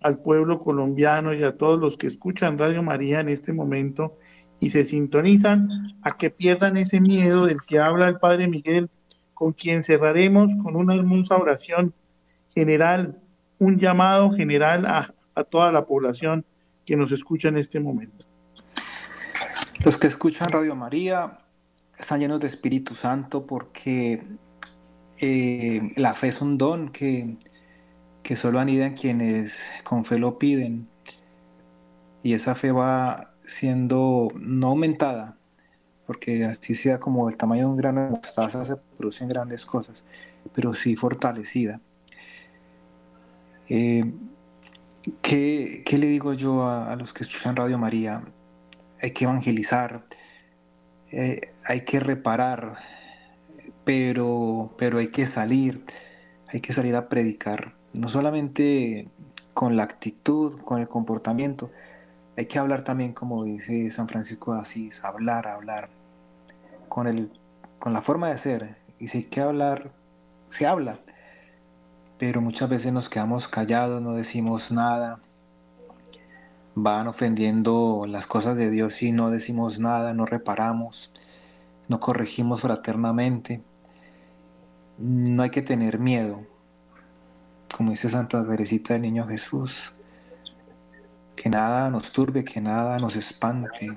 al 0.00 0.18
pueblo 0.18 0.58
colombiano 0.58 1.34
y 1.34 1.42
a 1.44 1.56
todos 1.56 1.78
los 1.78 1.98
que 1.98 2.06
escuchan 2.06 2.56
Radio 2.56 2.82
María 2.82 3.20
en 3.20 3.28
este 3.28 3.52
momento 3.52 4.16
y 4.58 4.70
se 4.70 4.84
sintonizan 4.84 5.68
a 6.02 6.16
que 6.16 6.30
pierdan 6.30 6.78
ese 6.78 6.98
miedo 6.98 7.44
del 7.44 7.58
que 7.62 7.78
habla 7.78 8.08
el 8.08 8.18
Padre 8.18 8.48
Miguel, 8.48 8.88
con 9.34 9.52
quien 9.52 9.84
cerraremos 9.84 10.50
con 10.62 10.76
una 10.76 10.94
hermosa 10.94 11.36
oración 11.36 11.92
general, 12.54 13.20
un 13.58 13.78
llamado 13.78 14.30
general 14.30 14.86
a, 14.86 15.14
a 15.34 15.44
toda 15.44 15.70
la 15.70 15.84
población 15.84 16.44
que 16.88 16.96
nos 16.96 17.12
escucha 17.12 17.48
en 17.48 17.58
este 17.58 17.80
momento. 17.80 18.24
Los 19.84 19.98
que 19.98 20.06
escuchan 20.06 20.48
Radio 20.48 20.74
María 20.74 21.40
están 21.98 22.20
llenos 22.20 22.40
de 22.40 22.46
Espíritu 22.46 22.94
Santo 22.94 23.46
porque 23.46 24.26
eh, 25.18 25.92
la 25.96 26.14
fe 26.14 26.28
es 26.28 26.40
un 26.40 26.56
don 26.56 26.88
que, 26.88 27.36
que 28.22 28.36
solo 28.36 28.58
anidan 28.58 28.94
quienes 28.94 29.54
con 29.84 30.06
fe 30.06 30.18
lo 30.18 30.38
piden 30.38 30.88
y 32.22 32.32
esa 32.32 32.54
fe 32.54 32.72
va 32.72 33.34
siendo 33.42 34.28
no 34.40 34.68
aumentada 34.68 35.36
porque 36.06 36.46
así 36.46 36.74
sea 36.74 36.98
como 36.98 37.28
el 37.28 37.36
tamaño 37.36 37.64
de 37.64 37.70
un 37.72 37.76
grano 37.76 38.04
de 38.04 38.10
mostaza 38.12 38.64
se 38.64 38.76
producen 38.96 39.28
grandes 39.28 39.66
cosas 39.66 40.04
pero 40.54 40.72
sí 40.72 40.96
fortalecida 40.96 41.82
eh, 43.68 44.10
¿Qué, 45.22 45.84
le 45.92 46.06
digo 46.06 46.32
yo 46.34 46.68
a, 46.68 46.94
los 46.96 47.12
que 47.12 47.24
escuchan 47.24 47.56
Radio 47.56 47.78
María? 47.78 48.22
Hay 49.00 49.12
que 49.12 49.24
evangelizar, 49.24 50.04
eh, 51.12 51.52
hay 51.64 51.82
que 51.82 52.00
reparar, 52.00 52.78
pero, 53.84 54.74
pero 54.76 54.98
hay 54.98 55.08
que 55.08 55.26
salir, 55.26 55.84
hay 56.48 56.60
que 56.60 56.72
salir 56.72 56.96
a 56.96 57.08
predicar, 57.08 57.74
no 57.94 58.08
solamente 58.08 59.08
con 59.54 59.76
la 59.76 59.84
actitud, 59.84 60.60
con 60.62 60.80
el 60.80 60.88
comportamiento, 60.88 61.70
hay 62.36 62.46
que 62.46 62.58
hablar 62.58 62.84
también, 62.84 63.12
como 63.12 63.44
dice 63.44 63.90
San 63.90 64.08
Francisco 64.08 64.54
de 64.54 64.60
Asís, 64.60 65.04
hablar, 65.04 65.46
hablar, 65.46 65.90
con, 66.88 67.06
el, 67.06 67.30
con 67.78 67.92
la 67.92 68.02
forma 68.02 68.28
de 68.28 68.38
ser, 68.38 68.76
y 68.98 69.08
si 69.08 69.18
hay 69.18 69.24
que 69.24 69.40
hablar, 69.40 69.92
se 70.48 70.66
habla 70.66 70.98
pero 72.18 72.40
muchas 72.40 72.68
veces 72.68 72.92
nos 72.92 73.08
quedamos 73.08 73.48
callados, 73.48 74.02
no 74.02 74.14
decimos 74.14 74.72
nada, 74.72 75.20
van 76.74 77.08
ofendiendo 77.08 78.04
las 78.08 78.26
cosas 78.26 78.56
de 78.56 78.70
Dios 78.70 79.02
y 79.02 79.12
no 79.12 79.30
decimos 79.30 79.78
nada, 79.78 80.14
no 80.14 80.26
reparamos, 80.26 81.12
no 81.88 82.00
corregimos 82.00 82.60
fraternamente. 82.60 83.62
No 84.98 85.44
hay 85.44 85.50
que 85.50 85.62
tener 85.62 86.00
miedo, 86.00 86.44
como 87.74 87.92
dice 87.92 88.08
Santa 88.08 88.44
Teresita 88.44 88.94
del 88.94 89.02
Niño 89.02 89.28
Jesús, 89.28 89.92
que 91.36 91.48
nada 91.48 91.88
nos 91.90 92.10
turbe, 92.10 92.44
que 92.44 92.60
nada 92.60 92.98
nos 92.98 93.14
espante. 93.14 93.96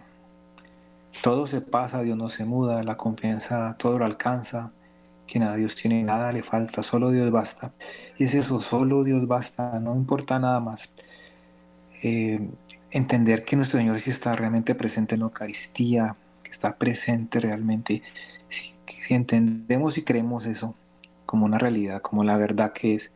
Todo 1.23 1.47
se 1.47 1.61
pasa, 1.61 2.03
Dios 2.03 2.17
no 2.17 2.29
se 2.29 2.45
muda, 2.45 2.83
la 2.83 2.97
confianza 2.97 3.75
todo 3.79 3.97
lo 3.97 4.05
alcanza, 4.05 4.71
que 5.31 5.39
nada 5.39 5.55
Dios 5.55 5.75
tiene, 5.75 6.03
nada 6.03 6.33
le 6.33 6.43
falta, 6.43 6.83
solo 6.83 7.09
Dios 7.09 7.31
basta. 7.31 7.71
Y 8.17 8.25
es 8.25 8.33
eso, 8.33 8.59
solo 8.59 9.05
Dios 9.05 9.27
basta, 9.27 9.79
no 9.79 9.95
importa 9.95 10.37
nada 10.39 10.59
más. 10.59 10.89
Eh, 12.03 12.49
entender 12.91 13.45
que 13.45 13.55
nuestro 13.55 13.79
Señor 13.79 14.01
sí 14.01 14.09
está 14.09 14.35
realmente 14.35 14.75
presente 14.75 15.15
en 15.15 15.21
la 15.21 15.27
Eucaristía, 15.27 16.17
que 16.43 16.51
está 16.51 16.77
presente 16.77 17.39
realmente. 17.39 18.03
Si, 18.49 18.73
si 18.87 19.13
entendemos 19.13 19.97
y 19.97 20.03
creemos 20.03 20.45
eso 20.45 20.75
como 21.25 21.45
una 21.45 21.57
realidad, 21.57 22.01
como 22.01 22.25
la 22.25 22.35
verdad 22.35 22.73
que 22.73 22.95
es, 22.95 23.11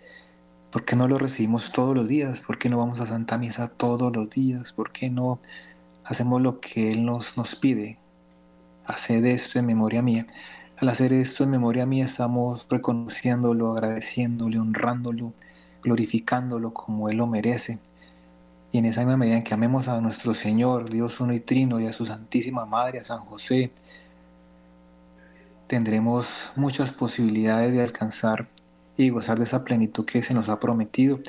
¿por 0.72 0.86
qué 0.86 0.96
no 0.96 1.10
lo 1.10 1.18
recibimos 1.18 1.74
todos 1.74 1.94
los 1.98 2.08
días? 2.08 2.40
¿Por 2.40 2.58
qué 2.58 2.70
no 2.70 2.78
vamos 2.78 3.02
a 3.02 3.08
Santa 3.08 3.38
Misa 3.38 3.68
todos 3.68 4.16
los 4.16 4.30
días? 4.30 4.72
¿Por 4.72 4.94
qué 4.94 5.10
no 5.10 5.42
hacemos 6.06 6.42
lo 6.42 6.62
que 6.62 6.94
Él 6.94 7.06
nos, 7.06 7.36
nos 7.36 7.56
pide? 7.56 8.00
Haced 8.86 9.26
esto 9.26 9.60
en 9.60 9.66
memoria 9.66 10.02
mía. 10.02 10.28
Al 10.78 10.90
hacer 10.90 11.14
esto 11.14 11.46
en 11.46 11.52
memoria 11.52 11.86
mía 11.86 12.04
estamos 12.04 12.68
reconociéndolo, 12.70 13.72
agradeciéndole, 13.72 14.60
honrándolo, 14.60 15.32
glorificándolo 15.82 16.74
como 16.74 17.08
Él 17.08 17.16
lo 17.16 17.28
merece. 17.28 17.80
Y 18.74 18.80
en 18.80 18.86
esa 18.86 19.00
misma 19.02 19.16
medida 19.16 19.38
en 19.38 19.44
que 19.46 19.54
amemos 19.54 19.88
a 19.88 20.02
nuestro 20.02 20.34
Señor, 20.34 20.90
Dios 20.90 21.22
uno 21.22 21.32
y 21.32 21.40
trino, 21.40 21.80
y 21.80 21.88
a 21.88 21.94
su 21.94 22.06
Santísima 22.06 22.66
Madre, 22.66 23.00
a 23.00 23.06
San 23.06 23.20
José, 23.20 23.72
tendremos 25.68 26.28
muchas 26.58 26.92
posibilidades 26.92 27.72
de 27.72 27.82
alcanzar 27.82 28.50
y 28.98 29.10
gozar 29.12 29.38
de 29.38 29.46
esa 29.46 29.64
plenitud 29.64 30.06
que 30.06 30.24
se 30.24 30.34
nos 30.34 30.50
ha 30.50 30.60
prometido, 30.60 31.22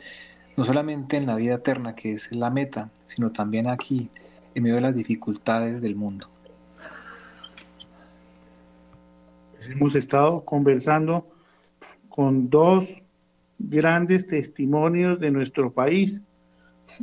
no 0.56 0.64
solamente 0.64 1.18
en 1.18 1.26
la 1.26 1.36
vida 1.36 1.54
eterna, 1.54 1.94
que 1.94 2.12
es 2.12 2.32
la 2.32 2.50
meta, 2.50 2.90
sino 3.04 3.30
también 3.30 3.68
aquí, 3.68 4.10
en 4.56 4.64
medio 4.64 4.74
de 4.74 4.80
las 4.80 4.96
dificultades 4.96 5.82
del 5.82 5.94
mundo. 5.94 6.35
Hemos 9.68 9.94
estado 9.94 10.44
conversando 10.44 11.28
con 12.08 12.48
dos 12.48 13.02
grandes 13.58 14.26
testimonios 14.26 15.20
de 15.20 15.30
nuestro 15.30 15.72
país, 15.72 16.20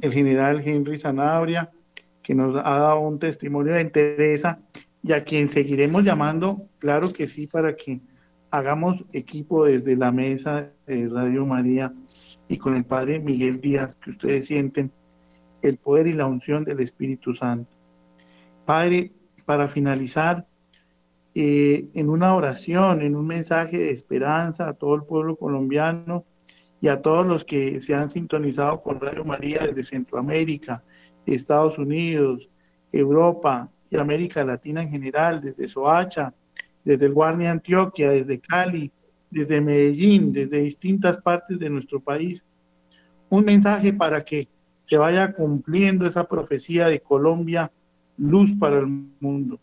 el 0.01 0.11
general 0.11 0.61
Henry 0.66 0.97
Sanabria, 0.97 1.72
que 2.22 2.36
nos 2.36 2.55
ha 2.55 2.78
dado 2.80 2.99
un 3.01 3.20
testimonio 3.20 3.74
de 3.74 3.82
interés 3.82 4.43
y 5.03 5.11
a 5.11 5.24
quien 5.24 5.49
seguiremos 5.49 6.03
llamando, 6.03 6.68
claro 6.80 7.11
que 7.11 7.28
sí, 7.28 7.47
para 7.47 7.76
que 7.76 7.99
hagamos 8.49 9.03
equipo 9.14 9.66
desde 9.66 9.95
la 9.95 10.11
mesa 10.11 10.72
de 10.88 11.09
Radio 11.09 11.45
María 11.45 11.93
y 12.47 12.57
con 12.57 12.76
el 12.76 12.86
Padre 12.86 13.20
Miguel 13.20 13.59
Díaz, 13.59 13.95
que 13.95 14.11
ustedes 14.11 14.47
sienten 14.47 14.91
el 15.61 15.78
poder 15.78 16.07
y 16.07 16.14
la 16.14 16.28
unción 16.28 16.64
del 16.64 16.80
Espíritu 16.80 17.34
Santo. 17.34 17.72
Padre, 18.66 19.11
para 19.45 19.68
finalizar, 19.68 20.45
eh, 21.36 21.89
en 21.93 22.09
una 22.09 22.36
oración, 22.36 23.01
en 23.01 23.15
un 23.15 23.25
mensaje 23.25 23.77
de 23.77 23.91
esperanza 23.91 24.67
a 24.67 24.73
todo 24.73 24.95
el 24.95 25.03
pueblo 25.03 25.36
colombiano 25.36 26.25
y 26.79 26.89
a 26.89 27.01
todos 27.01 27.25
los 27.25 27.43
que 27.43 27.81
se 27.81 27.95
han 27.95 28.11
sintonizado 28.11 28.81
con 28.81 28.99
Radio 28.99 29.25
María 29.25 29.59
desde 29.65 29.84
Centroamérica, 29.84 30.84
Estados 31.25 31.77
Unidos, 31.77 32.49
Europa 32.91 33.71
y 33.89 33.97
América 33.97 34.43
Latina 34.43 34.84
en 34.84 34.89
general, 34.89 35.41
desde 35.41 35.67
Soacha, 35.67 36.34
desde 36.84 37.05
el 37.05 37.47
Antioquia, 37.47 38.11
desde 38.11 38.39
Cali, 38.39 38.91
desde 39.31 39.61
Medellín, 39.61 40.31
desde 40.31 40.61
distintas 40.61 41.17
partes 41.17 41.57
de 41.57 41.69
nuestro 41.69 41.99
país. 41.99 42.45
Un 43.29 43.45
mensaje 43.45 43.93
para 43.93 44.23
que 44.23 44.47
se 44.84 44.97
vaya 44.97 45.31
cumpliendo 45.31 46.05
esa 46.05 46.25
profecía 46.25 46.88
de 46.88 46.99
Colombia, 46.99 47.71
luz 48.17 48.53
para 48.59 48.79
el 48.79 48.88
mundo. 49.19 49.59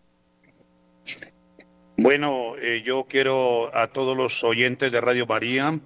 Bueno, 2.02 2.56
eh, 2.56 2.82
yo 2.82 3.04
quiero 3.06 3.76
a 3.76 3.88
todos 3.88 4.16
los 4.16 4.42
oyentes 4.42 4.90
de 4.90 5.02
Radio 5.02 5.26
María 5.26 5.78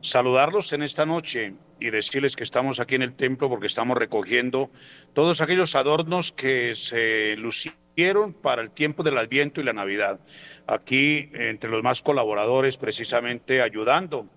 saludarlos 0.00 0.72
en 0.72 0.82
esta 0.82 1.06
noche 1.06 1.54
y 1.78 1.90
decirles 1.90 2.34
que 2.34 2.42
estamos 2.42 2.80
aquí 2.80 2.96
en 2.96 3.02
el 3.02 3.12
templo 3.12 3.48
porque 3.48 3.68
estamos 3.68 3.96
recogiendo 3.96 4.72
todos 5.12 5.40
aquellos 5.40 5.76
adornos 5.76 6.32
que 6.32 6.74
se 6.74 7.36
lucieron 7.36 8.32
para 8.32 8.62
el 8.62 8.72
tiempo 8.72 9.04
del 9.04 9.16
Adviento 9.16 9.60
y 9.60 9.64
la 9.64 9.72
Navidad. 9.72 10.18
Aquí, 10.66 11.30
entre 11.34 11.70
los 11.70 11.84
más 11.84 12.02
colaboradores, 12.02 12.76
precisamente 12.76 13.62
ayudando. 13.62 14.28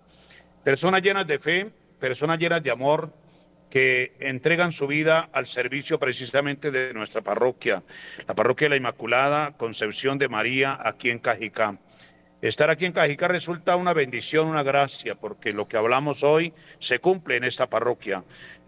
Personas 0.63 1.01
llenas 1.01 1.25
de 1.25 1.39
fe, 1.39 1.71
personas 1.99 2.37
llenas 2.37 2.61
de 2.61 2.69
amor, 2.69 3.11
que 3.73 4.13
entregan 4.19 4.71
su 4.71 4.85
vida 4.85 5.31
al 5.33 5.47
servicio 5.47 5.97
precisamente 5.97 6.69
de 6.69 6.93
nuestra 6.93 7.23
parroquia, 7.23 7.81
la 8.27 8.35
parroquia 8.35 8.65
de 8.65 8.69
la 8.69 8.75
Inmaculada 8.75 9.57
Concepción 9.57 10.19
de 10.19 10.29
María, 10.29 10.77
aquí 10.79 11.09
en 11.09 11.17
Cajicá. 11.17 11.79
Estar 12.43 12.69
aquí 12.69 12.85
en 12.85 12.91
Cajicá 12.91 13.29
resulta 13.29 13.75
una 13.75 13.93
bendición, 13.93 14.47
una 14.47 14.61
gracia, 14.61 15.15
porque 15.15 15.53
lo 15.53 15.67
que 15.67 15.77
hablamos 15.77 16.23
hoy 16.23 16.53
se 16.77 16.99
cumple 16.99 17.37
en 17.37 17.45
esta 17.45 17.67
parroquia 17.67 18.23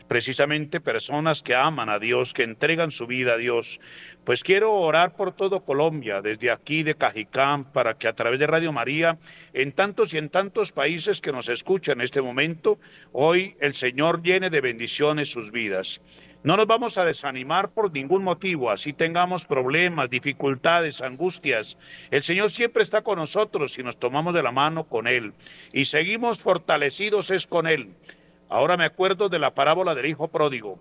precisamente 0.08 0.82
personas 0.82 1.42
que 1.42 1.56
aman 1.56 1.90
a 1.90 2.00
Dios, 2.00 2.34
que 2.34 2.44
entregan 2.44 2.92
su 2.92 3.08
vida 3.08 3.34
a 3.34 3.38
Dios. 3.38 3.80
Pues 4.24 4.44
quiero 4.44 4.74
orar 4.74 5.16
por 5.16 5.32
todo 5.32 5.64
Colombia, 5.64 6.22
desde 6.22 6.52
aquí 6.52 6.84
de 6.84 6.96
Cajicán, 6.96 7.66
para 7.72 7.98
que 7.98 8.08
a 8.08 8.14
través 8.14 8.40
de 8.40 8.48
Radio 8.48 8.72
María, 8.72 9.18
en 9.54 9.72
tantos 9.72 10.14
y 10.14 10.18
en 10.18 10.30
tantos 10.30 10.72
países 10.72 11.22
que 11.22 11.32
nos 11.32 11.50
escuchan 11.50 12.00
en 12.00 12.06
este 12.06 12.22
momento, 12.22 12.80
hoy 13.12 13.56
el 13.60 13.74
Señor 13.74 14.22
llene 14.22 14.50
de 14.50 14.62
bendiciones 14.62 15.30
sus 15.30 15.52
vidas. 15.52 16.02
No 16.46 16.58
nos 16.58 16.68
vamos 16.68 17.00
a 17.00 17.06
desanimar 17.06 17.72
por 17.72 17.92
ningún 17.92 18.24
motivo, 18.24 18.70
así 18.70 18.94
tengamos 18.94 19.48
problemas, 19.48 20.12
dificultades, 20.12 21.02
angustias. 21.02 21.76
El 22.12 22.22
Señor 22.22 22.52
siempre 22.52 22.84
está 22.84 23.02
con 23.02 23.18
nosotros 23.18 23.80
y 23.80 23.84
nos 23.84 23.98
tomamos 23.98 24.32
de 24.36 24.44
la 24.44 24.52
mano 24.52 24.84
con 24.84 25.08
Él. 25.08 25.34
Y 25.74 25.86
seguimos 25.86 26.38
fortalecidos 26.38 27.32
es 27.32 27.48
con 27.48 27.66
Él. 27.66 27.96
Ahora 28.50 28.78
me 28.78 28.86
acuerdo 28.86 29.30
de 29.30 29.40
la 29.40 29.54
parábola 29.54 29.96
del 29.96 30.06
Hijo 30.06 30.28
Pródigo 30.28 30.80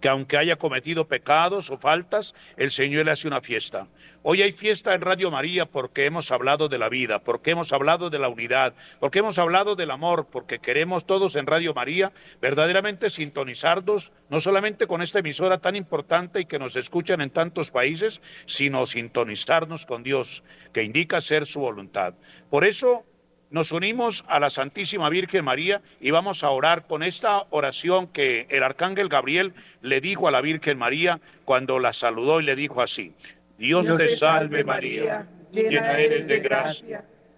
que 0.00 0.08
aunque 0.08 0.36
haya 0.36 0.56
cometido 0.56 1.08
pecados 1.08 1.70
o 1.70 1.78
faltas, 1.78 2.34
el 2.56 2.70
Señor 2.70 3.06
le 3.06 3.12
hace 3.12 3.28
una 3.28 3.40
fiesta. 3.40 3.88
Hoy 4.22 4.42
hay 4.42 4.52
fiesta 4.52 4.94
en 4.94 5.00
Radio 5.00 5.30
María 5.30 5.66
porque 5.66 6.06
hemos 6.06 6.30
hablado 6.30 6.68
de 6.68 6.78
la 6.78 6.88
vida, 6.88 7.22
porque 7.22 7.50
hemos 7.50 7.72
hablado 7.72 8.10
de 8.10 8.18
la 8.18 8.28
unidad, 8.28 8.74
porque 9.00 9.20
hemos 9.20 9.38
hablado 9.38 9.76
del 9.76 9.90
amor, 9.90 10.28
porque 10.30 10.58
queremos 10.58 11.06
todos 11.06 11.36
en 11.36 11.46
Radio 11.46 11.74
María 11.74 12.12
verdaderamente 12.40 13.10
sintonizarnos, 13.10 14.12
no 14.28 14.40
solamente 14.40 14.86
con 14.86 15.02
esta 15.02 15.18
emisora 15.18 15.58
tan 15.58 15.76
importante 15.76 16.40
y 16.40 16.44
que 16.44 16.58
nos 16.58 16.76
escuchan 16.76 17.20
en 17.20 17.30
tantos 17.30 17.70
países, 17.70 18.20
sino 18.46 18.86
sintonizarnos 18.86 19.86
con 19.86 20.02
Dios, 20.02 20.44
que 20.72 20.82
indica 20.82 21.20
ser 21.20 21.46
su 21.46 21.60
voluntad. 21.60 22.14
Por 22.50 22.64
eso 22.64 23.04
nos 23.50 23.72
unimos 23.72 24.24
a 24.28 24.40
la 24.40 24.50
Santísima 24.50 25.08
Virgen 25.08 25.44
María 25.44 25.82
y 26.00 26.10
vamos 26.10 26.44
a 26.44 26.50
orar 26.50 26.86
con 26.86 27.02
esta 27.02 27.46
oración 27.50 28.06
que 28.06 28.46
el 28.50 28.62
arcángel 28.62 29.08
Gabriel 29.08 29.54
le 29.82 30.00
dijo 30.00 30.28
a 30.28 30.30
la 30.30 30.40
Virgen 30.40 30.78
María 30.78 31.20
cuando 31.44 31.78
la 31.78 31.92
saludó 31.92 32.40
y 32.40 32.44
le 32.44 32.56
dijo 32.56 32.82
así, 32.82 33.14
Dios, 33.58 33.86
te 33.96 34.16
salve 34.16 34.64
María, 34.64 35.26
llena 35.52 35.98
eres 35.98 36.26
de 36.26 36.40
gracia 36.40 37.04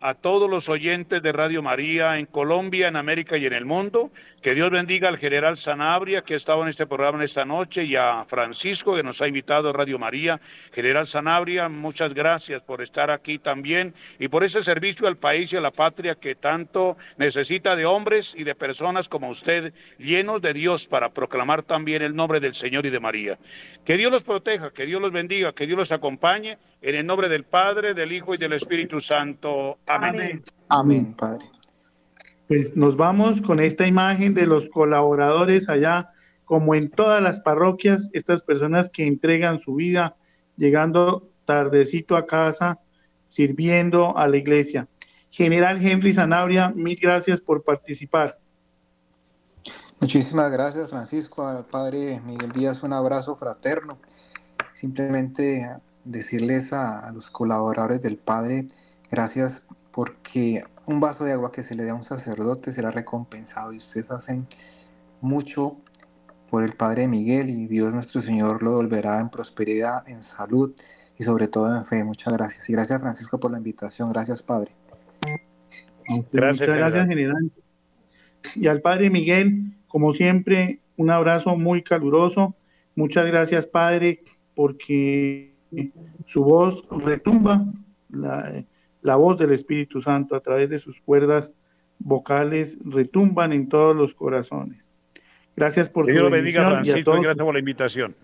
a 0.00 0.14
todos 0.14 0.50
los 0.50 0.68
oyentes 0.68 1.22
de 1.22 1.32
Radio 1.32 1.62
María 1.62 2.18
en 2.18 2.26
Colombia, 2.26 2.88
en 2.88 2.96
América 2.96 3.36
y 3.36 3.46
en 3.46 3.52
el 3.52 3.64
mundo. 3.64 4.10
Que 4.42 4.54
Dios 4.54 4.70
bendiga 4.70 5.08
al 5.08 5.18
general 5.18 5.56
Sanabria 5.56 6.22
que 6.22 6.34
ha 6.34 6.36
estado 6.36 6.62
en 6.62 6.68
este 6.68 6.86
programa 6.86 7.24
esta 7.24 7.44
noche 7.44 7.84
y 7.84 7.96
a 7.96 8.24
Francisco 8.28 8.94
que 8.94 9.02
nos 9.02 9.20
ha 9.22 9.28
invitado 9.28 9.70
a 9.70 9.72
Radio 9.72 9.98
María. 9.98 10.40
General 10.72 11.06
Sanabria, 11.06 11.68
muchas 11.68 12.14
gracias 12.14 12.62
por 12.62 12.82
estar 12.82 13.10
aquí 13.10 13.38
también 13.38 13.94
y 14.18 14.28
por 14.28 14.44
ese 14.44 14.62
servicio 14.62 15.08
al 15.08 15.16
país 15.16 15.52
y 15.52 15.56
a 15.56 15.60
la 15.60 15.72
patria 15.72 16.14
que 16.14 16.34
tanto 16.34 16.96
necesita 17.16 17.74
de 17.74 17.86
hombres 17.86 18.34
y 18.36 18.44
de 18.44 18.54
personas 18.54 19.08
como 19.08 19.28
usted, 19.28 19.72
llenos 19.98 20.40
de 20.42 20.52
Dios 20.52 20.86
para 20.86 21.10
proclamar 21.10 21.62
también 21.62 22.02
el 22.02 22.14
nombre 22.14 22.40
del 22.40 22.54
Señor 22.54 22.86
y 22.86 22.90
de 22.90 23.00
María. 23.00 23.38
Que 23.84 23.96
Dios 23.96 24.12
los 24.12 24.24
proteja, 24.24 24.72
que 24.72 24.86
Dios 24.86 25.00
los 25.00 25.12
bendiga, 25.12 25.52
que 25.52 25.66
Dios 25.66 25.78
los 25.78 25.92
acompañe 25.92 26.58
en 26.82 26.94
el 26.94 27.06
nombre 27.06 27.28
del 27.28 27.44
Padre, 27.44 27.94
del 27.94 28.12
Hijo 28.12 28.34
y 28.34 28.38
del 28.38 28.52
Espíritu 28.52 29.00
Santo. 29.00 29.78
Amén. 29.86 30.44
Amén, 30.68 31.14
Padre. 31.14 31.44
Pues 32.48 32.76
nos 32.76 32.96
vamos 32.96 33.40
con 33.40 33.60
esta 33.60 33.86
imagen 33.86 34.34
de 34.34 34.46
los 34.46 34.68
colaboradores 34.68 35.68
allá, 35.68 36.12
como 36.44 36.74
en 36.74 36.90
todas 36.90 37.22
las 37.22 37.40
parroquias, 37.40 38.08
estas 38.12 38.42
personas 38.42 38.88
que 38.90 39.06
entregan 39.06 39.58
su 39.58 39.74
vida, 39.74 40.16
llegando 40.56 41.28
tardecito 41.44 42.16
a 42.16 42.26
casa, 42.26 42.78
sirviendo 43.28 44.16
a 44.16 44.28
la 44.28 44.36
iglesia. 44.36 44.88
General 45.30 45.84
Henry 45.84 46.14
Zanabria, 46.14 46.70
mil 46.70 46.98
gracias 47.00 47.40
por 47.40 47.64
participar. 47.64 48.38
Muchísimas 50.00 50.52
gracias, 50.52 50.88
Francisco. 50.88 51.66
Padre 51.70 52.20
Miguel 52.24 52.52
Díaz, 52.52 52.82
un 52.82 52.92
abrazo 52.92 53.34
fraterno. 53.34 53.98
Simplemente 54.72 55.66
decirles 56.04 56.72
a, 56.72 57.08
a 57.08 57.12
los 57.12 57.30
colaboradores 57.30 58.02
del 58.02 58.18
Padre, 58.18 58.66
gracias 59.10 59.65
porque 59.96 60.62
un 60.84 61.00
vaso 61.00 61.24
de 61.24 61.32
agua 61.32 61.50
que 61.50 61.62
se 61.62 61.74
le 61.74 61.86
da 61.86 61.92
a 61.92 61.94
un 61.94 62.04
sacerdote 62.04 62.70
será 62.70 62.90
recompensado 62.90 63.72
y 63.72 63.78
ustedes 63.78 64.10
hacen 64.10 64.46
mucho 65.22 65.78
por 66.50 66.62
el 66.62 66.74
Padre 66.74 67.08
Miguel 67.08 67.48
y 67.48 67.66
Dios 67.66 67.94
nuestro 67.94 68.20
Señor 68.20 68.62
lo 68.62 68.72
volverá 68.72 69.18
en 69.20 69.30
prosperidad, 69.30 70.06
en 70.06 70.22
salud 70.22 70.74
y 71.18 71.22
sobre 71.22 71.48
todo 71.48 71.74
en 71.74 71.86
fe. 71.86 72.04
Muchas 72.04 72.34
gracias. 72.34 72.68
Y 72.68 72.74
gracias 72.74 73.00
Francisco 73.00 73.40
por 73.40 73.50
la 73.50 73.56
invitación. 73.56 74.10
Gracias 74.10 74.42
Padre. 74.42 74.72
Gracias, 76.30 76.60
Muchas 76.60 76.76
gracias 76.76 77.08
general. 77.08 77.50
Y 78.54 78.66
al 78.66 78.82
Padre 78.82 79.08
Miguel, 79.08 79.78
como 79.88 80.12
siempre, 80.12 80.82
un 80.98 81.08
abrazo 81.08 81.56
muy 81.56 81.82
caluroso. 81.82 82.54
Muchas 82.96 83.24
gracias 83.24 83.66
Padre 83.66 84.22
porque 84.54 85.56
su 86.26 86.44
voz 86.44 86.84
retumba. 86.90 87.64
La, 88.10 88.62
la 89.06 89.14
voz 89.14 89.38
del 89.38 89.52
Espíritu 89.52 90.02
Santo 90.02 90.34
a 90.34 90.40
través 90.40 90.68
de 90.68 90.80
sus 90.80 91.00
cuerdas 91.00 91.52
vocales 92.00 92.76
retumban 92.84 93.52
en 93.52 93.68
todos 93.68 93.94
los 93.94 94.12
corazones. 94.12 94.82
Gracias 95.54 95.88
por 95.88 96.06
Dios 96.06 96.18
su 96.18 96.28
bendiga, 96.28 96.68
Francisco, 96.68 97.16
y, 97.16 97.22
gracias 97.22 97.44
por 97.44 97.54
la 97.54 97.60
invitación. 97.60 98.16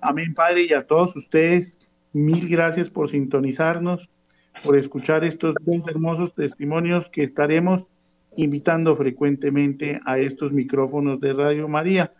Amén, 0.00 0.32
Padre, 0.32 0.62
y 0.70 0.72
a 0.72 0.86
todos 0.86 1.14
ustedes, 1.16 1.78
mil 2.14 2.48
gracias 2.48 2.88
por 2.88 3.10
sintonizarnos, 3.10 4.08
por 4.64 4.78
escuchar 4.78 5.22
estos 5.22 5.54
dos 5.60 5.86
hermosos 5.86 6.34
testimonios 6.34 7.10
que 7.10 7.22
estaremos 7.22 7.84
invitando 8.36 8.96
frecuentemente 8.96 10.00
a 10.06 10.18
estos 10.18 10.54
micrófonos 10.54 11.20
de 11.20 11.34
Radio 11.34 11.68
María, 11.68 12.14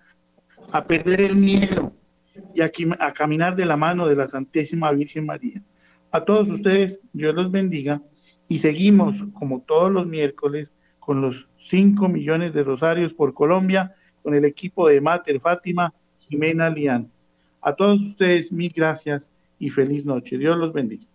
a 0.71 0.85
perder 0.85 1.23
el 1.23 1.37
miedo 1.37 1.95
y 2.55 2.61
a, 2.61 2.71
a 2.99 3.13
caminar 3.15 3.57
de 3.57 3.65
la 3.65 3.79
mano 3.79 4.07
de 4.07 4.17
la 4.17 4.29
Santísima 4.29 4.93
Virgen 4.93 5.25
María. 5.25 5.63
A 6.13 6.25
todos 6.25 6.49
ustedes, 6.49 7.01
Dios 7.13 7.35
los 7.35 7.51
bendiga 7.51 8.03
Y 8.49 8.59
seguimos, 8.59 9.17
como 9.33 9.63
todos 9.63 9.93
los 9.93 10.07
miércoles, 10.07 10.73
con 10.99 11.21
los 11.21 11.49
5 11.59 12.09
millones 12.09 12.53
de 12.53 12.63
rosarios 12.63 13.15
por 13.15 13.33
Colombia, 13.33 13.95
con 14.23 14.35
el 14.35 14.45
equipo 14.45 14.89
de 14.89 15.01
Mater 15.01 15.41
Fátima, 15.41 15.95
Jimena 16.19 16.69
Lián. 16.69 17.11
A 17.63 17.75
todos 17.75 18.01
ustedes, 18.01 18.53
mil 18.53 18.73
gracias 18.75 19.31
y 19.59 19.71
feliz 19.71 20.05
noche. 20.05 20.39
Dios 20.39 20.57
los 20.57 20.73
bendiga. 20.73 21.10